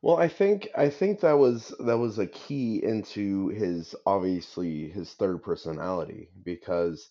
Well, 0.01 0.17
I 0.17 0.29
think 0.29 0.69
I 0.77 0.89
think 0.89 1.19
that 1.19 1.37
was 1.37 1.73
that 1.79 1.97
was 1.97 2.19
a 2.19 2.27
key 2.27 2.81
into 2.83 3.49
his 3.49 3.95
obviously 4.05 4.89
his 4.89 5.13
third 5.13 5.43
personality 5.43 6.29
because 6.43 7.09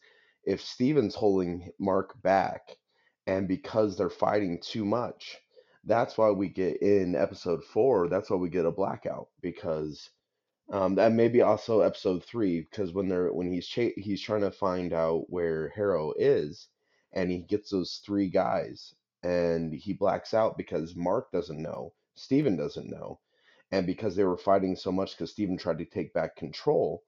if 0.48 0.62
Steven's 0.62 1.14
holding 1.14 1.70
Marc 1.78 2.20
back 2.22 2.78
and 3.28 3.46
because 3.48 3.96
they're 3.96 4.10
fighting 4.10 4.60
too 4.60 4.84
much, 4.84 5.38
that's 5.84 6.18
why 6.18 6.30
we 6.30 6.48
get 6.48 6.82
in 6.82 7.14
episode 7.14 7.64
4, 7.64 8.08
that's 8.08 8.30
why 8.30 8.36
we 8.36 8.50
get 8.50 8.66
a 8.66 8.72
blackout 8.72 9.28
because 9.42 10.10
um 10.72 10.94
that 10.96 11.12
maybe 11.12 11.42
also 11.42 11.80
episode 11.80 12.24
3 12.24 12.62
because 12.62 12.92
when 12.92 13.08
they're 13.08 13.32
when 13.32 13.52
he's 13.52 13.66
cha- 13.68 13.96
he's 13.96 14.22
trying 14.22 14.42
to 14.42 14.50
find 14.50 14.92
out 14.94 15.26
where 15.30 15.70
Harrow 15.70 16.12
is 16.18 16.68
and 17.12 17.30
he 17.30 17.38
gets 17.40 17.70
those 17.70 18.02
three 18.04 18.28
guys 18.30 18.94
and 19.22 19.74
he 19.74 19.92
blacks 19.94 20.34
out 20.34 20.56
because 20.58 20.96
Marc 20.96 21.30
doesn't 21.32 21.62
know, 21.62 21.92
Steven 22.16 22.56
doesn't 22.56 22.90
know, 22.90 23.20
and 23.72 23.86
because 23.86 24.16
they 24.16 24.24
were 24.24 24.36
fighting 24.38 24.76
so 24.76 24.92
much 24.92 25.12
because 25.12 25.32
Steven 25.32 25.56
tried 25.58 25.78
to 25.78 25.84
take 25.86 26.12
back 26.14 26.36
control, 26.36 27.04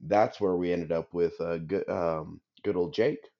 that's 0.00 0.40
where 0.40 0.56
we 0.56 0.72
ended 0.72 0.92
up 0.92 1.14
with 1.14 1.38
a 1.40 1.58
good 1.58 1.88
um, 1.88 2.40
good 2.66 2.76
old 2.76 2.92
Jake. 2.92 3.30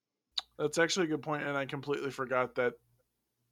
That's 0.59 0.79
actually 0.79 1.07
a 1.07 1.11
good 1.11 1.23
point, 1.23 1.43
and 1.43 1.57
I 1.57 1.67
completely 1.67 2.11
forgot 2.11 2.55
that 2.55 2.75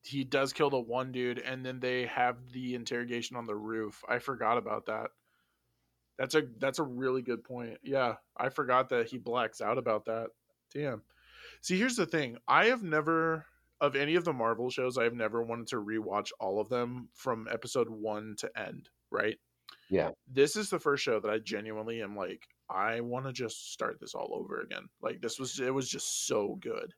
he 0.03 0.25
does 0.25 0.53
kill 0.53 0.71
the 0.71 0.79
one 0.79 1.13
dude, 1.13 1.39
and 1.39 1.65
then 1.65 1.81
they 1.81 2.07
have 2.07 2.37
the 2.53 2.75
interrogation 2.75 3.37
on 3.37 3.47
the 3.47 3.57
roof. 3.57 4.03
I 4.09 4.19
forgot 4.19 4.57
about 4.57 4.87
that. 4.87 5.11
That's 6.19 6.35
a 6.35 6.43
that's 6.59 6.79
a 6.79 6.85
really 6.85 7.23
good 7.23 7.43
point. 7.43 7.79
Yeah, 7.83 8.15
I 8.37 8.49
forgot 8.49 8.89
that 8.91 9.09
he 9.09 9.19
blacks 9.19 9.61
out 9.61 9.79
about 9.79 10.05
that. 10.05 10.29
Damn. 10.73 11.03
See, 11.61 11.79
here's 11.79 11.97
the 11.97 12.07
thing. 12.07 12.39
I 12.47 12.67
have 12.67 12.83
never 12.83 13.47
of 13.81 13.97
any 13.97 14.15
of 14.15 14.25
the 14.25 14.33
Marvel 14.33 14.71
shows, 14.71 14.97
I've 14.97 15.15
never 15.15 15.43
wanted 15.43 15.67
to 15.69 15.77
rewatch 15.77 16.31
all 16.41 16.61
of 16.61 16.69
them 16.69 17.09
from 17.13 17.49
episode 17.51 17.89
1 17.89 18.37
to 18.39 18.51
end, 18.57 18.89
right? 19.11 19.37
Yeah. 19.91 20.11
This 20.33 20.57
is 20.57 20.71
the 20.71 20.79
first 20.79 21.03
show 21.03 21.21
that 21.21 21.31
I 21.31 21.39
genuinely 21.39 22.01
am 22.01 22.17
like 22.17 22.47
I 22.69 23.01
want 23.01 23.27
to 23.27 23.33
just 23.33 23.73
start 23.73 24.01
this 24.01 24.15
all 24.15 24.35
over 24.35 24.61
again. 24.61 24.89
Like 25.01 25.21
this 25.21 25.39
was 25.39 25.61
it 25.61 25.73
was 25.75 25.89
just 25.89 26.27
so 26.27 26.57
good. 26.57 26.95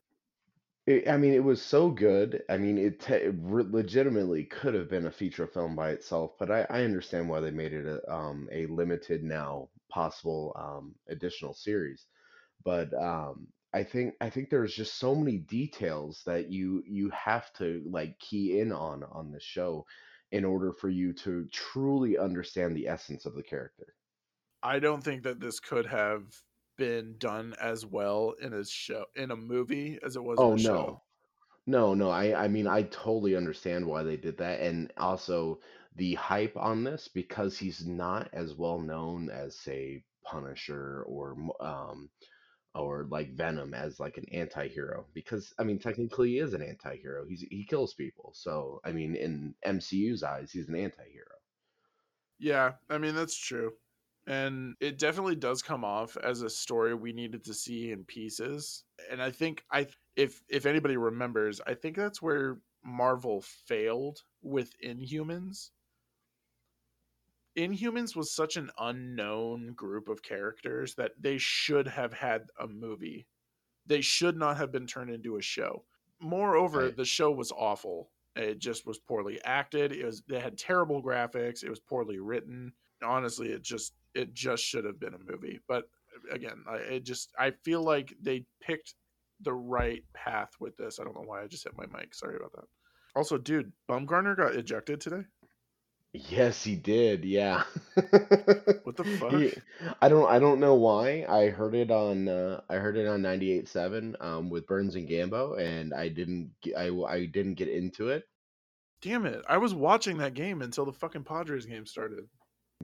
It, 0.87 1.07
I 1.09 1.17
mean, 1.17 1.33
it 1.33 1.43
was 1.43 1.61
so 1.61 1.91
good. 1.91 2.43
I 2.49 2.57
mean, 2.57 2.77
it, 2.77 2.99
te- 3.01 3.13
it 3.15 3.35
re- 3.37 3.63
legitimately 3.63 4.45
could 4.45 4.73
have 4.73 4.89
been 4.89 5.05
a 5.05 5.11
feature 5.11 5.45
film 5.47 5.75
by 5.75 5.91
itself, 5.91 6.37
but 6.39 6.49
I, 6.49 6.65
I 6.69 6.83
understand 6.83 7.29
why 7.29 7.41
they 7.41 7.51
made 7.51 7.73
it 7.73 7.85
a, 7.85 8.11
um, 8.13 8.47
a 8.51 8.65
limited 8.67 9.23
now 9.23 9.69
possible 9.89 10.53
um, 10.55 10.95
additional 11.09 11.53
series. 11.53 12.07
But 12.63 12.93
um, 12.93 13.47
I 13.73 13.83
think 13.83 14.15
I 14.21 14.29
think 14.29 14.49
there's 14.49 14.75
just 14.75 14.95
so 14.95 15.15
many 15.15 15.39
details 15.39 16.23
that 16.25 16.51
you 16.51 16.83
you 16.87 17.09
have 17.11 17.53
to 17.55 17.83
like 17.89 18.19
key 18.19 18.59
in 18.59 18.71
on 18.71 19.03
on 19.05 19.31
the 19.31 19.39
show 19.41 19.85
in 20.31 20.45
order 20.45 20.73
for 20.73 20.89
you 20.89 21.13
to 21.13 21.47
truly 21.49 22.17
understand 22.17 22.75
the 22.75 22.87
essence 22.87 23.25
of 23.25 23.35
the 23.35 23.43
character. 23.43 23.95
I 24.61 24.79
don't 24.79 25.03
think 25.03 25.23
that 25.23 25.39
this 25.39 25.59
could 25.59 25.87
have 25.87 26.43
been 26.77 27.17
done 27.17 27.55
as 27.59 27.85
well 27.85 28.31
in 28.33 28.53
a 28.53 28.63
show 28.63 29.07
in 29.15 29.31
a 29.31 29.35
movie 29.35 29.99
as 30.03 30.15
it 30.15 30.23
was 30.23 30.43
Oh 30.43 30.49
in 30.49 30.53
a 30.53 30.57
show. 30.57 30.93
no. 30.93 31.03
No, 31.67 31.93
no, 31.95 32.09
I 32.11 32.45
I 32.45 32.47
mean 32.49 32.67
I 32.67 32.83
totally 32.83 33.35
understand 33.35 33.85
why 33.87 34.03
they 34.03 34.17
did 34.17 34.37
that 34.39 34.61
and 34.61 34.91
also 34.97 35.61
the 35.95 36.15
hype 36.15 36.57
on 36.57 36.83
this 36.83 37.07
because 37.09 37.57
he's 37.59 37.85
not 37.87 38.29
as 38.33 38.55
well 38.55 38.79
known 38.81 39.29
as 39.29 39.59
say 39.59 40.05
Punisher 40.23 41.03
or 41.03 41.35
um 41.61 42.11
or 42.75 43.05
like 43.05 43.33
Venom 43.33 43.73
as 43.73 43.99
like 43.99 44.17
an 44.17 44.27
anti-hero 44.31 45.07
because 45.13 45.53
I 45.59 45.63
mean 45.65 45.79
technically 45.79 46.31
he 46.31 46.39
is 46.39 46.53
an 46.53 46.63
anti-hero. 46.63 47.25
He's 47.27 47.41
he 47.41 47.65
kills 47.65 47.93
people. 47.95 48.33
So 48.35 48.81
I 48.85 48.91
mean 48.93 49.15
in 49.15 49.55
MCU's 49.63 50.23
eyes 50.23 50.51
he's 50.51 50.69
an 50.69 50.75
anti-hero. 50.75 51.37
Yeah, 52.39 52.77
I 52.89 52.97
mean 52.97 53.13
that's 53.15 53.37
true. 53.37 53.77
And 54.27 54.75
it 54.81 54.99
definitely 54.99 55.37
does 55.37 55.63
come 55.63 55.85
off 55.85 56.17
as 56.17 56.41
a 56.41 56.49
story 56.49 56.93
we 56.93 57.13
needed 57.13 57.45
to 57.45 57.53
see 57.53 57.91
in 57.91 58.03
pieces. 58.03 58.83
And 59.09 59.21
I 59.23 59.31
think 59.31 59.63
I 59.71 59.87
if 60.17 60.43
if 60.49 60.65
anybody 60.65 60.97
remembers, 60.97 61.61
I 61.65 61.73
think 61.73 61.95
that's 61.95 62.21
where 62.21 62.59
Marvel 62.83 63.41
failed 63.41 64.23
with 64.41 64.73
Inhumans. 64.83 65.71
Inhumans 67.57 68.15
was 68.15 68.31
such 68.31 68.55
an 68.57 68.69
unknown 68.77 69.73
group 69.73 70.09
of 70.09 70.21
characters 70.21 70.93
that 70.95 71.13
they 71.19 71.37
should 71.39 71.87
have 71.87 72.13
had 72.13 72.49
a 72.59 72.67
movie. 72.67 73.27
They 73.87 74.01
should 74.01 74.37
not 74.37 74.57
have 74.57 74.71
been 74.71 74.85
turned 74.85 75.09
into 75.09 75.37
a 75.37 75.41
show. 75.41 75.85
Moreover, 76.19 76.87
Right. 76.87 76.95
the 76.95 77.05
show 77.05 77.31
was 77.31 77.51
awful. 77.51 78.11
It 78.35 78.59
just 78.59 78.85
was 78.85 78.99
poorly 78.99 79.41
acted. 79.43 79.91
It 79.91 80.05
was 80.05 80.23
it 80.29 80.41
had 80.41 80.57
terrible 80.57 81.01
graphics. 81.01 81.63
It 81.63 81.69
was 81.69 81.79
poorly 81.79 82.19
written. 82.19 82.73
Honestly, 83.03 83.49
it 83.51 83.63
just 83.63 83.96
it 84.17 84.33
just 84.33 84.63
should 84.63 84.85
have 84.85 84.99
been 84.99 85.13
a 85.13 85.31
movie. 85.31 85.59
But 85.67 85.85
again, 86.31 86.63
I 86.67 86.75
it 86.77 87.05
just 87.05 87.31
I 87.37 87.51
feel 87.63 87.83
like 87.83 88.13
they 88.21 88.45
picked 88.61 88.95
the 89.41 89.53
right 89.53 90.03
path 90.13 90.51
with 90.59 90.75
this. 90.77 90.99
I 90.99 91.03
don't 91.03 91.15
know 91.15 91.23
why 91.25 91.43
I 91.43 91.47
just 91.47 91.63
hit 91.63 91.77
my 91.77 91.85
mic. 91.97 92.13
Sorry 92.15 92.35
about 92.35 92.53
that. 92.53 92.65
Also, 93.15 93.37
dude, 93.37 93.71
Bumgarner 93.89 94.35
got 94.35 94.55
ejected 94.55 94.99
today. 94.99 95.23
Yes, 96.13 96.63
he 96.63 96.75
did. 96.75 97.25
Yeah. 97.25 97.63
What 98.83 98.95
the 98.95 99.03
fuck? 99.03 99.33
He, 99.33 99.51
I 100.01 100.07
don't 100.07 100.29
I 100.29 100.39
don't 100.39 100.61
know 100.61 100.75
why. 100.75 101.25
I 101.27 101.49
heard 101.49 101.75
it 101.75 101.91
on 101.91 102.29
uh, 102.29 102.61
I 102.69 102.75
heard 102.75 102.95
it 102.97 103.05
on 103.05 103.21
98.7 103.21 104.21
um 104.23 104.49
with 104.49 104.65
Burns 104.65 104.95
and 104.95 105.09
Gambo 105.09 105.59
and 105.59 105.93
I 105.93 106.07
didn't 106.07 106.51
I 106.77 106.87
I 106.87 107.25
didn't 107.25 107.55
get 107.55 107.67
into 107.67 108.07
it. 108.09 108.23
Damn 109.01 109.25
it! 109.25 109.43
I 109.47 109.57
was 109.57 109.75
watching 109.75 110.17
that 110.17 110.33
game 110.33 110.61
until 110.61 110.85
the 110.85 110.93
fucking 110.93 111.23
Padres 111.23 111.65
game 111.65 111.85
started. 111.85 112.27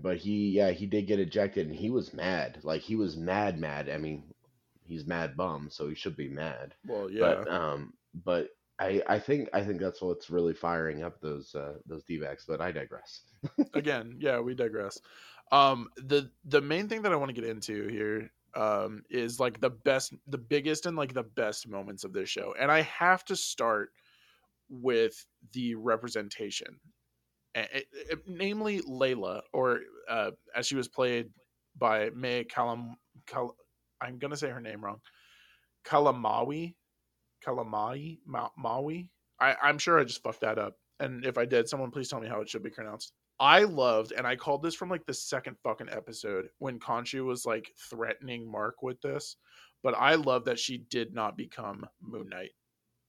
But 0.01 0.17
he 0.17 0.49
yeah 0.49 0.71
he 0.71 0.85
did 0.85 1.07
get 1.07 1.19
ejected 1.19 1.67
and 1.67 1.75
he 1.75 1.89
was 1.89 2.13
mad 2.13 2.57
like 2.63 2.81
he 2.81 2.95
was 2.95 3.15
mad 3.15 3.59
mad 3.59 3.89
i 3.89 3.97
mean 3.97 4.23
he's 4.85 5.05
mad 5.05 5.37
bum 5.37 5.67
so 5.69 5.87
he 5.87 5.95
should 5.95 6.15
be 6.17 6.27
mad 6.27 6.73
Well, 6.87 7.09
yeah. 7.09 7.43
but 7.43 7.51
um 7.51 7.93
but 8.25 8.49
i 8.79 9.01
i 9.07 9.19
think 9.19 9.49
i 9.53 9.61
think 9.63 9.79
that's 9.79 10.01
what's 10.01 10.29
really 10.29 10.53
firing 10.53 11.03
up 11.03 11.21
those 11.21 11.53
uh 11.55 11.73
those 11.85 12.03
d-backs 12.03 12.45
but 12.47 12.59
i 12.61 12.71
digress 12.71 13.21
Again, 13.73 14.15
yeah, 14.19 14.39
we 14.39 14.55
digress. 14.55 14.99
Um, 15.51 15.89
the 15.97 16.29
the 16.45 16.61
main 16.61 16.87
thing 16.87 17.01
that 17.03 17.11
I 17.11 17.15
want 17.15 17.29
to 17.29 17.39
get 17.39 17.49
into 17.49 17.87
here 17.87 18.31
um 18.55 19.03
is 19.09 19.39
like 19.39 19.59
the 19.59 19.69
best 19.69 20.13
the 20.27 20.37
biggest 20.37 20.85
and 20.85 20.95
like 20.95 21.13
the 21.13 21.23
best 21.23 21.67
moments 21.67 22.03
of 22.03 22.13
this 22.13 22.29
show. 22.29 22.55
And 22.59 22.71
I 22.71 22.81
have 22.81 23.25
to 23.25 23.35
start 23.35 23.91
with 24.69 25.25
the 25.51 25.75
representation. 25.75 26.79
Namely 28.27 28.81
Layla, 28.81 29.41
or 29.53 29.81
uh, 30.09 30.31
as 30.55 30.67
she 30.67 30.75
was 30.75 30.87
played 30.87 31.27
by 31.77 32.09
May 32.15 32.43
Kalam, 32.43 32.93
Kal, 33.27 33.55
I'm 34.01 34.17
gonna 34.17 34.37
say 34.37 34.49
her 34.49 34.61
name 34.61 34.83
wrong. 34.83 34.99
Kalamawi, 35.85 36.75
Kalamai, 37.45 38.19
Ma- 38.25 38.49
Maui. 38.57 39.11
I, 39.39 39.55
I'm 39.61 39.77
sure 39.77 39.99
I 39.99 40.03
just 40.03 40.23
fucked 40.23 40.41
that 40.41 40.57
up. 40.57 40.75
And 40.99 41.25
if 41.25 41.37
I 41.37 41.45
did, 41.45 41.67
someone 41.67 41.91
please 41.91 42.07
tell 42.09 42.21
me 42.21 42.27
how 42.27 42.41
it 42.41 42.49
should 42.49 42.63
be 42.63 42.69
pronounced. 42.69 43.13
I 43.39 43.63
loved, 43.63 44.13
and 44.13 44.25
I 44.25 44.35
called 44.35 44.63
this 44.63 44.75
from 44.75 44.89
like 44.89 45.05
the 45.05 45.13
second 45.13 45.57
fucking 45.63 45.89
episode 45.89 46.45
when 46.59 46.79
Khonshu 46.79 47.25
was 47.25 47.45
like 47.45 47.71
threatening 47.89 48.49
Marc 48.49 48.81
with 48.81 49.01
this. 49.01 49.35
But 49.81 49.95
I 49.95 50.15
love 50.15 50.45
that 50.45 50.59
she 50.59 50.77
did 50.89 51.13
not 51.13 51.35
become 51.35 51.85
Moon 52.01 52.29
Knight. 52.29 52.51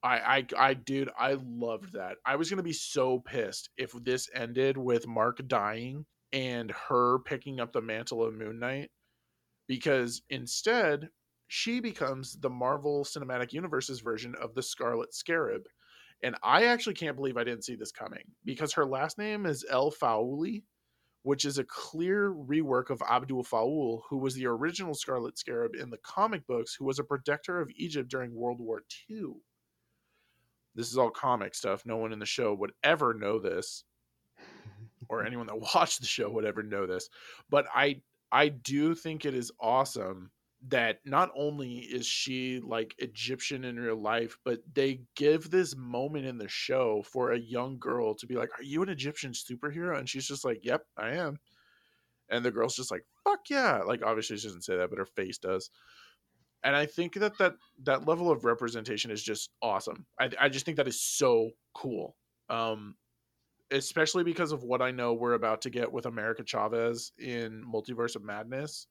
I, 0.05 0.37
I, 0.37 0.47
I, 0.59 0.75
dude, 0.75 1.11
I 1.19 1.39
loved 1.43 1.95
that. 1.95 2.17
I 2.27 2.37
was 2.37 2.51
gonna 2.51 2.63
be 2.63 2.75
so 2.75 3.21
pissed 3.21 3.71
if 3.79 3.93
this 4.05 4.29
ended 4.35 4.77
with 4.77 5.09
Marc 5.09 5.41
dying 5.49 6.05
and 6.31 6.71
her 6.89 7.21
picking 7.21 7.59
up 7.59 7.73
the 7.73 7.81
mantle 7.81 8.23
of 8.23 8.35
Moon 8.35 8.59
Knight, 8.59 8.91
because 9.67 10.21
instead 10.29 11.09
she 11.49 11.81
becomes 11.81 12.37
the 12.39 12.51
Marvel 12.51 13.05
Cinematic 13.05 13.53
Universe's 13.55 14.01
version 14.01 14.35
of 14.43 14.55
the 14.55 14.63
Scarlet 14.63 15.15
Scarab. 15.15 15.63
And 16.23 16.37
I 16.43 16.65
actually 16.67 16.95
can't 16.95 17.17
believe 17.17 17.37
I 17.37 17.45
didn't 17.45 17.65
see 17.65 17.77
this 17.77 17.93
coming 17.93 18.25
because 18.45 18.75
her 18.75 18.85
last 18.85 19.17
name 19.17 19.47
is 19.47 19.65
El-Faouly, 19.71 20.65
which 21.23 21.47
is 21.47 21.57
a 21.57 21.65
clear 21.65 22.31
rework 22.33 22.91
of 22.91 23.03
Abdul 23.03 23.45
Faoul, 23.45 24.05
who 24.11 24.19
was 24.19 24.35
the 24.35 24.47
original 24.47 24.95
Scarlet 24.95 25.39
Scarab 25.39 25.75
in 25.75 25.89
the 25.89 25.99
comic 25.99 26.47
books, 26.47 26.75
who 26.79 26.85
was 26.85 26.99
a 26.99 27.05
protector 27.05 27.61
of 27.61 27.71
Egypt 27.77 28.11
during 28.11 28.35
World 28.35 28.61
War 28.61 28.83
II. 29.09 29.35
This 30.75 30.91
is 30.91 30.99
all 30.99 31.11
comic 31.11 31.55
stuff. 31.55 31.87
No 31.87 31.97
one 31.97 32.13
in 32.13 32.19
the 32.19 32.27
show 32.27 32.55
would 32.55 32.73
ever 32.83 33.15
know 33.15 33.39
this, 33.39 33.85
or 35.09 35.25
anyone 35.25 35.47
that 35.47 35.61
watched 35.75 36.01
the 36.01 36.07
show 36.07 36.31
would 36.31 36.45
ever 36.45 36.63
know 36.63 36.87
this. 36.87 37.09
But 37.51 37.67
I 37.75 38.03
I 38.33 38.49
do 38.49 38.95
think 38.95 39.25
it 39.25 39.35
is 39.35 39.53
awesome 39.61 40.31
that 40.69 41.01
not 41.05 41.31
only 41.37 41.77
is 41.77 42.07
she 42.07 42.61
like 42.61 42.95
Egyptian 42.99 43.65
in 43.65 43.79
real 43.79 44.01
life, 44.01 44.39
but 44.45 44.61
they 44.73 45.03
give 45.15 45.51
this 45.51 45.77
moment 45.77 46.25
in 46.25 46.39
the 46.39 46.49
show 46.49 47.03
for 47.03 47.33
a 47.33 47.39
young 47.39 47.79
girl 47.79 48.15
to 48.15 48.27
be 48.27 48.35
like, 48.35 48.49
Are 48.59 48.63
you 48.63 48.83
an 48.83 48.89
Egyptian 48.89 49.33
superhero? 49.33 49.99
And 49.99 50.09
she's 50.09 50.27
just 50.27 50.45
like, 50.45 50.65
Yep, 50.65 50.87
I 50.97 51.11
am. 51.11 51.39
And 52.31 52.45
the 52.45 52.51
girl's 52.51 52.77
just 52.77 52.91
like, 52.91 53.05
Fuck 53.25 53.51
yeah. 53.51 53.83
Like, 53.87 54.03
obviously, 54.05 54.37
she 54.39 54.47
doesn't 54.47 54.65
say 54.65 54.77
that, 54.77 54.89
but 54.89 54.99
her 54.99 55.07
face 55.07 55.39
does. 55.39 55.71
And 56.65 56.75
I 56.75 56.87
think 56.87 57.15
that 57.15 57.39
that, 57.39 57.55
that 57.85 58.09
level 58.09 58.31
of 58.31 58.45
representation 58.45 59.11
is 59.11 59.23
just 59.23 59.51
awesome. 59.63 60.07
I, 60.19 60.31
I 60.41 60.49
just 60.49 60.65
think 60.65 60.79
that 60.79 60.89
is 60.89 61.01
so 61.01 61.51
cool. 61.75 62.17
Um, 62.49 62.97
especially 63.71 64.25
because 64.25 64.53
of 64.53 64.63
what 64.63 64.83
I 64.83 64.91
know 64.91 65.15
we're 65.15 65.35
about 65.35 65.63
to 65.63 65.71
get 65.71 65.93
with 65.93 66.07
America 66.07 66.45
Chavez 66.45 67.13
in 67.19 67.63
Multiverse 67.65 68.17
of 68.17 68.25
Madness. 68.25 68.87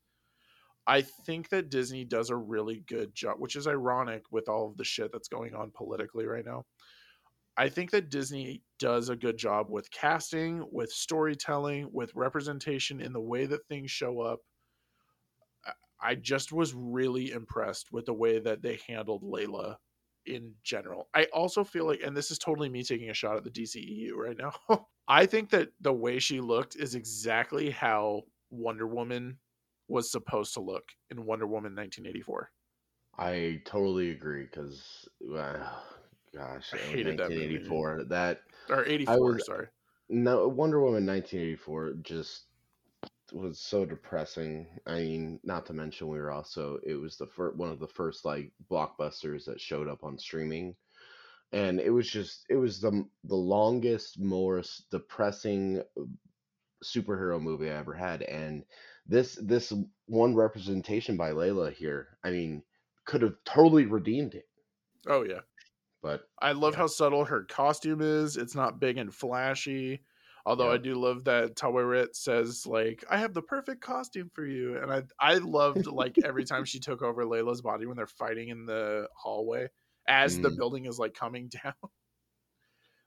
I 0.86 1.02
think 1.02 1.50
that 1.50 1.70
Disney 1.70 2.04
does 2.04 2.30
a 2.30 2.36
really 2.36 2.84
good 2.88 3.16
job, 3.16 3.36
which 3.40 3.56
is 3.56 3.68
ironic 3.68 4.24
with 4.32 4.50
all 4.50 4.70
of 4.70 4.78
the 4.78 4.84
shit 4.84 5.12
that's 5.14 5.30
going 5.30 5.56
on 5.56 5.72
politically 5.74 6.26
right 6.26 6.46
now. 6.46 6.66
I 7.56 7.70
think 7.70 7.92
that 7.92 8.10
Disney 8.10 8.64
does 8.80 9.10
a 9.10 9.16
good 9.16 9.38
job 9.38 9.68
with 9.70 9.90
casting, 9.92 10.66
with 10.72 10.92
storytelling, 10.92 11.88
with 11.94 12.14
representation 12.16 13.00
in 13.00 13.14
the 13.14 13.22
way 13.22 13.46
that 13.46 13.66
things 13.68 13.92
show 13.92 14.20
up. 14.22 14.40
I 16.04 16.16
just 16.16 16.52
was 16.52 16.74
really 16.74 17.32
impressed 17.32 17.92
with 17.92 18.06
the 18.06 18.14
way 18.14 18.40
that 18.40 18.62
they 18.62 18.80
handled 18.88 19.24
Layla 19.24 19.78
in 20.26 20.54
general. 20.64 21.08
I 21.14 21.26
also 21.34 21.64
feel 21.64 21.86
like, 21.86 22.02
and 22.04 22.16
this 22.16 22.30
is 22.32 22.38
totally 22.38 22.70
me 22.70 22.84
taking 22.84 23.10
a 23.10 23.14
shot 23.14 23.38
at 23.38 23.44
the 23.44 23.50
DCEU 23.52 24.14
right 24.14 24.38
now. 24.38 24.54
I 25.08 25.26
think 25.26 25.50
that 25.52 25.70
the 25.82 25.94
way 25.94 26.20
she 26.20 26.40
looked 26.42 26.76
is 26.76 26.96
exactly 26.96 27.70
how 27.70 28.24
Wonder 28.50 28.88
Woman 28.88 29.38
was 29.88 30.12
supposed 30.12 30.54
to 30.54 30.62
look 30.62 30.84
in 31.10 31.26
Wonder 31.26 31.46
Woman 31.46 31.76
1984. 31.76 32.52
I 33.18 33.62
totally 33.66 34.12
agree 34.12 34.44
because, 34.44 35.08
uh, 35.38 35.60
gosh, 36.34 36.74
I 36.74 36.78
hated 36.78 37.18
that 37.20 37.30
movie, 37.30 37.58
1984. 37.60 38.04
That, 38.06 38.42
Or 38.70 38.86
84, 38.86 39.34
was- 39.34 39.46
sorry. 39.46 39.68
no 40.10 40.48
Wonder 40.48 40.80
Woman 40.80 41.06
1984 41.06 41.94
just 42.02 42.46
was 43.34 43.60
so 43.60 43.86
depressing. 43.86 44.80
I 44.86 45.00
mean, 45.00 45.40
not 45.44 45.66
to 45.68 45.74
mention 45.74 46.08
we 46.08 46.20
were 46.20 46.32
also 46.32 46.80
it 46.84 46.96
was 46.96 47.18
the 47.18 47.28
first 47.28 47.58
one 47.58 47.72
of 47.72 47.80
the 47.80 47.88
first 47.88 48.26
like 48.26 48.52
blockbusters 48.70 49.46
that 49.46 49.62
showed 49.62 49.88
up 49.88 50.04
on 50.04 50.18
streaming, 50.18 50.76
and 51.54 51.80
it 51.80 51.92
was 51.92 52.10
just 52.10 52.46
it 52.50 52.58
was 52.58 52.82
the 52.82 53.08
the 53.26 53.36
longest, 53.36 54.20
most 54.20 54.90
depressing 54.92 55.80
uh, 55.98 56.04
superhero 56.84 57.42
movie 57.42 57.70
I 57.72 57.76
ever 57.76 57.94
had, 57.96 58.24
and 58.24 58.66
this 59.08 59.36
this 59.36 59.74
one 60.08 60.36
representation 60.36 61.18
by 61.18 61.32
Layla 61.32 61.74
here, 61.74 62.18
I 62.24 62.32
mean, 62.32 62.64
could 63.06 63.22
have 63.24 63.38
totally 63.46 63.86
redeemed 63.86 64.36
it, 64.36 64.50
Oh, 65.08 65.24
yeah. 65.24 65.42
but 66.02 66.30
I 66.42 66.54
love 66.54 66.76
Yeah. 66.76 66.78
how 66.78 66.88
subtle 66.88 67.26
her 67.26 67.44
costume 67.46 68.02
is. 68.02 68.38
It's 68.38 68.56
not 68.56 68.80
big 68.80 68.98
and 68.98 69.14
flashy. 69.14 70.04
Although 70.46 70.72
I 70.72 70.78
do 70.78 70.96
love 70.96 71.24
that 71.26 71.56
Taweret 71.56 72.16
says 72.16 72.66
like, 72.68 73.04
"I 73.10 73.18
have 73.18 73.34
the 73.34 73.42
perfect 73.42 73.82
costume 73.82 74.30
for 74.34 74.46
you," 74.46 74.78
and 74.78 74.92
I 74.92 75.04
I 75.20 75.36
loved 75.38 75.86
like 75.88 76.18
every 76.24 76.44
time 76.46 76.66
she 76.66 76.80
took 76.80 77.02
over 77.02 77.24
Layla's 77.26 77.62
body 77.62 77.86
when 77.86 77.96
they're 77.98 78.08
fighting 78.08 78.50
in 78.50 78.66
the 78.66 79.08
hallway 79.16 79.70
as 80.08 80.40
the 80.40 80.52
Mm. 80.52 80.58
building 80.58 80.86
is 80.86 81.00
like 81.00 81.14
coming 81.14 81.50
down. 81.64 81.74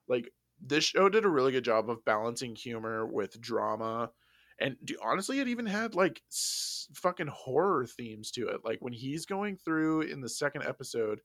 like 0.08 0.32
this 0.60 0.84
show 0.84 1.08
did 1.08 1.24
a 1.24 1.28
really 1.28 1.52
good 1.52 1.64
job 1.64 1.90
of 1.90 2.04
balancing 2.04 2.54
humor 2.56 3.06
with 3.06 3.40
drama, 3.40 4.10
and 4.58 4.76
do, 4.84 4.96
honestly, 5.02 5.38
it 5.40 5.48
even 5.48 5.66
had 5.66 5.94
like 5.94 6.22
s- 6.32 6.88
fucking 6.94 7.26
horror 7.26 7.86
themes 7.86 8.30
to 8.32 8.48
it. 8.48 8.64
Like 8.64 8.78
when 8.80 8.92
he's 8.94 9.26
going 9.26 9.58
through 9.58 10.02
in 10.02 10.20
the 10.20 10.28
second 10.28 10.62
episode 10.64 11.20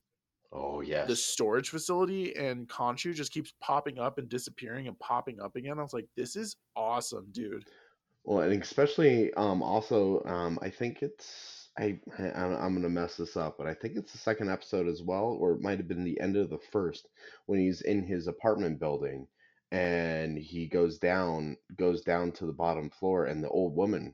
oh 0.52 0.82
yes, 0.82 1.08
the 1.08 1.16
storage 1.16 1.70
facility 1.70 2.36
and 2.36 2.68
Khonshu 2.68 3.14
just 3.14 3.32
keeps 3.32 3.54
popping 3.62 4.00
up 4.00 4.18
and 4.18 4.30
disappearing 4.30 4.88
and 4.88 4.98
popping 5.00 5.40
up 5.40 5.56
again. 5.56 5.80
I 5.80 5.82
was 5.82 5.94
like, 5.94 6.08
this 6.16 6.36
is 6.36 6.58
awesome, 6.76 7.28
dude. 7.32 7.66
Well, 8.24 8.42
and 8.42 8.62
especially 8.62 9.34
um 9.34 9.62
also 9.64 10.24
um 10.26 10.60
I 10.62 10.70
think 10.70 11.02
it's 11.02 11.70
I 11.78 12.00
I- 12.20 12.32
I'm 12.32 12.54
I'm 12.56 12.74
gonna 12.76 12.90
mess 12.90 13.18
this 13.18 13.38
up, 13.38 13.58
but 13.58 13.68
I 13.68 13.74
think 13.74 13.96
it's 13.98 14.12
the 14.12 14.18
second 14.18 14.50
episode 14.50 14.88
as 14.88 15.02
well, 15.02 15.38
or 15.40 15.54
it 15.54 15.62
might 15.62 15.80
have 15.80 15.88
been 15.88 16.04
the 16.04 16.20
end 16.20 16.36
of 16.38 16.50
the 16.50 16.60
first 16.60 17.08
when 17.46 17.60
he's 17.60 17.82
in 17.82 18.04
his 18.04 18.28
apartment 18.28 18.80
building 18.80 19.28
and 19.72 20.38
he 20.38 20.68
goes 20.68 21.00
down 21.00 21.58
goes 21.78 22.02
down 22.02 22.32
to 22.34 22.46
the 22.46 22.54
bottom 22.54 22.90
floor 22.90 23.26
and 23.26 23.44
the 23.44 23.50
old 23.50 23.76
woman 23.76 24.14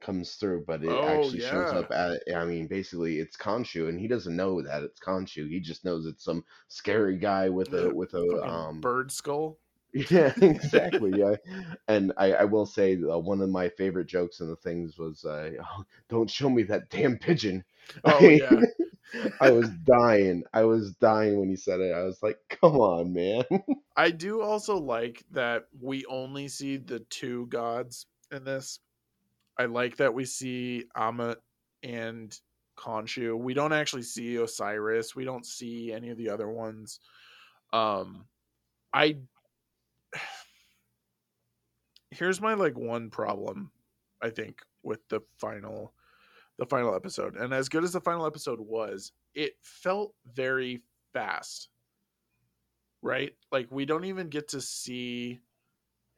comes 0.00 0.34
through, 0.36 0.64
but 0.66 0.84
it 0.84 0.98
Oh, 0.98 1.02
actually 1.04 1.40
shows 1.40 1.72
up 1.72 1.90
at 1.90 2.22
I 2.34 2.44
mean 2.44 2.66
basically 2.68 3.18
it's 3.18 3.36
Khonshu 3.36 3.88
and 3.88 3.98
he 4.00 4.08
doesn't 4.08 4.36
know 4.36 4.62
that 4.62 4.82
it's 4.82 5.00
Khonshu. 5.00 5.48
He 5.48 5.60
just 5.60 5.84
knows 5.84 6.06
it's 6.06 6.24
some 6.24 6.44
scary 6.68 7.18
guy 7.18 7.48
with 7.48 7.72
a 7.74 7.90
with 7.90 8.14
a 8.14 8.42
um 8.44 8.86
bird 8.86 9.10
skull. 9.12 9.58
yeah, 10.10 10.32
exactly. 10.42 11.12
Yeah, 11.14 11.36
and 11.88 12.12
I, 12.18 12.32
I 12.32 12.44
will 12.44 12.66
say 12.66 12.94
uh, 13.02 13.18
one 13.18 13.40
of 13.40 13.48
my 13.48 13.68
favorite 13.70 14.06
jokes 14.06 14.40
in 14.40 14.48
the 14.48 14.56
things 14.56 14.98
was, 14.98 15.24
uh, 15.24 15.52
"Oh, 15.62 15.84
"Don't 16.08 16.28
show 16.30 16.50
me 16.50 16.64
that 16.64 16.90
damn 16.90 17.18
pigeon." 17.18 17.64
Oh 18.04 18.28
I, 18.28 18.40
yeah. 18.40 18.60
I 19.40 19.50
was 19.50 19.70
dying. 19.70 20.44
I 20.52 20.64
was 20.64 20.94
dying 20.96 21.38
when 21.38 21.48
he 21.48 21.56
said 21.56 21.80
it. 21.80 21.92
I 21.94 22.02
was 22.02 22.22
like, 22.22 22.38
"Come 22.48 22.76
on, 22.76 23.12
man!" 23.12 23.44
I 23.96 24.10
do 24.10 24.40
also 24.42 24.78
like 24.78 25.24
that 25.30 25.68
we 25.78 26.06
only 26.06 26.48
see 26.48 26.76
the 26.76 27.00
two 27.00 27.46
gods 27.48 28.06
in 28.30 28.44
this. 28.44 28.80
I 29.58 29.66
like 29.66 29.96
that 29.96 30.12
we 30.12 30.24
see 30.24 30.84
Ammit 30.96 31.36
and 31.82 32.38
Khonshu. 32.78 33.38
We 33.38 33.54
don't 33.54 33.72
actually 33.72 34.02
see 34.02 34.36
Osiris. 34.36 35.16
We 35.16 35.24
don't 35.24 35.46
see 35.46 35.92
any 35.92 36.10
of 36.10 36.18
the 36.18 36.30
other 36.30 36.48
ones. 36.48 37.00
Um 37.72 38.26
I 38.92 39.16
here's 42.10 42.40
my 42.40 42.54
like 42.54 42.76
one 42.76 43.10
problem 43.10 43.70
I 44.22 44.30
think 44.30 44.62
with 44.82 45.00
the 45.08 45.20
final 45.38 45.92
the 46.58 46.66
final 46.66 46.94
episode. 46.94 47.36
And 47.36 47.52
as 47.52 47.68
good 47.68 47.84
as 47.84 47.92
the 47.92 48.00
final 48.00 48.26
episode 48.26 48.60
was, 48.60 49.12
it 49.34 49.52
felt 49.62 50.14
very 50.32 50.82
fast. 51.12 51.68
Right? 53.02 53.32
Like 53.52 53.68
we 53.70 53.84
don't 53.84 54.06
even 54.06 54.28
get 54.28 54.48
to 54.48 54.60
see 54.60 55.40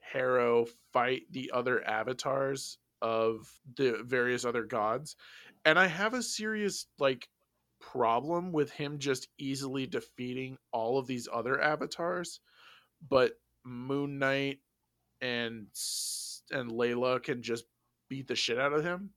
Harrow 0.00 0.66
fight 0.92 1.22
the 1.30 1.50
other 1.52 1.86
avatars 1.86 2.78
of 3.02 3.48
the 3.76 4.02
various 4.04 4.44
other 4.44 4.64
gods. 4.64 5.16
And 5.64 5.78
I 5.78 5.86
have 5.86 6.14
a 6.14 6.22
serious 6.22 6.86
like 6.98 7.28
problem 7.80 8.52
with 8.52 8.70
him 8.70 8.98
just 8.98 9.28
easily 9.38 9.86
defeating 9.86 10.58
all 10.72 10.98
of 10.98 11.06
these 11.06 11.28
other 11.32 11.60
avatars, 11.60 12.40
but 13.08 13.32
Moon 13.64 14.18
Knight 14.18 14.60
and 15.20 15.66
and 16.50 16.70
Layla 16.70 17.22
can 17.22 17.42
just 17.42 17.64
beat 18.08 18.26
the 18.28 18.36
shit 18.36 18.58
out 18.58 18.72
of 18.72 18.84
him. 18.84 19.10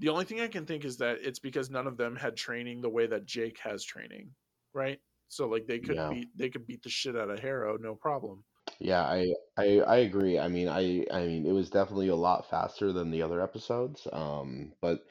The 0.00 0.08
only 0.08 0.24
thing 0.24 0.40
I 0.40 0.48
can 0.48 0.66
think 0.66 0.84
is 0.84 0.96
that 0.98 1.18
it's 1.22 1.38
because 1.38 1.70
none 1.70 1.86
of 1.86 1.96
them 1.96 2.16
had 2.16 2.36
training 2.36 2.80
the 2.80 2.88
way 2.90 3.06
that 3.06 3.26
Jake 3.26 3.58
has 3.58 3.84
training, 3.84 4.34
right? 4.74 5.00
So 5.28 5.48
like 5.48 5.66
they 5.66 5.78
could 5.78 5.96
Yeah. 5.96 6.08
beat 6.08 6.36
they 6.36 6.50
could 6.50 6.66
beat 6.66 6.82
the 6.82 6.90
shit 6.90 7.16
out 7.16 7.30
of 7.30 7.38
Harrow, 7.38 7.76
no 7.76 7.94
problem. 7.94 8.44
Yeah, 8.78 9.02
I, 9.02 9.34
I 9.56 9.80
I 9.80 9.96
agree. 9.98 10.38
I 10.38 10.48
mean, 10.48 10.68
I 10.68 11.04
I 11.12 11.26
mean, 11.26 11.46
it 11.46 11.52
was 11.52 11.70
definitely 11.70 12.08
a 12.08 12.16
lot 12.16 12.48
faster 12.50 12.92
than 12.92 13.10
the 13.10 13.22
other 13.22 13.40
episodes. 13.40 14.06
Um, 14.12 14.72
but 14.80 15.04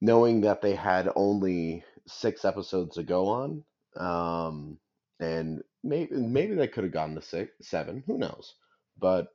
knowing 0.00 0.42
that 0.42 0.62
they 0.62 0.74
had 0.74 1.10
only 1.16 1.84
six 2.06 2.44
episodes 2.44 2.96
to 2.96 3.02
go 3.04 3.28
on, 3.28 3.64
um, 3.96 4.78
and 5.20 5.62
maybe 5.84 6.14
maybe 6.16 6.54
they 6.56 6.68
could 6.68 6.84
have 6.84 6.92
gone 6.94 7.14
to 7.16 7.22
six, 7.22 7.52
seven, 7.62 8.04
who 8.06 8.18
knows? 8.18 8.54
But 8.98 9.28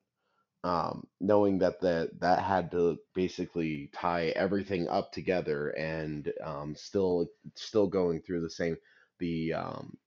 um, 0.63 1.07
knowing 1.19 1.59
that 1.59 1.81
that 1.81 2.19
that 2.21 2.39
had 2.43 2.71
to 2.71 2.97
basically 3.15 3.89
tie 3.93 4.27
everything 4.35 4.87
up 4.87 5.11
together 5.11 5.69
and 5.71 6.31
um, 6.43 6.75
still 6.75 7.27
still 7.55 7.87
going 7.87 8.21
through 8.21 8.41
the 8.41 8.49
same 8.49 8.77
the 9.19 9.53
um, 9.53 9.97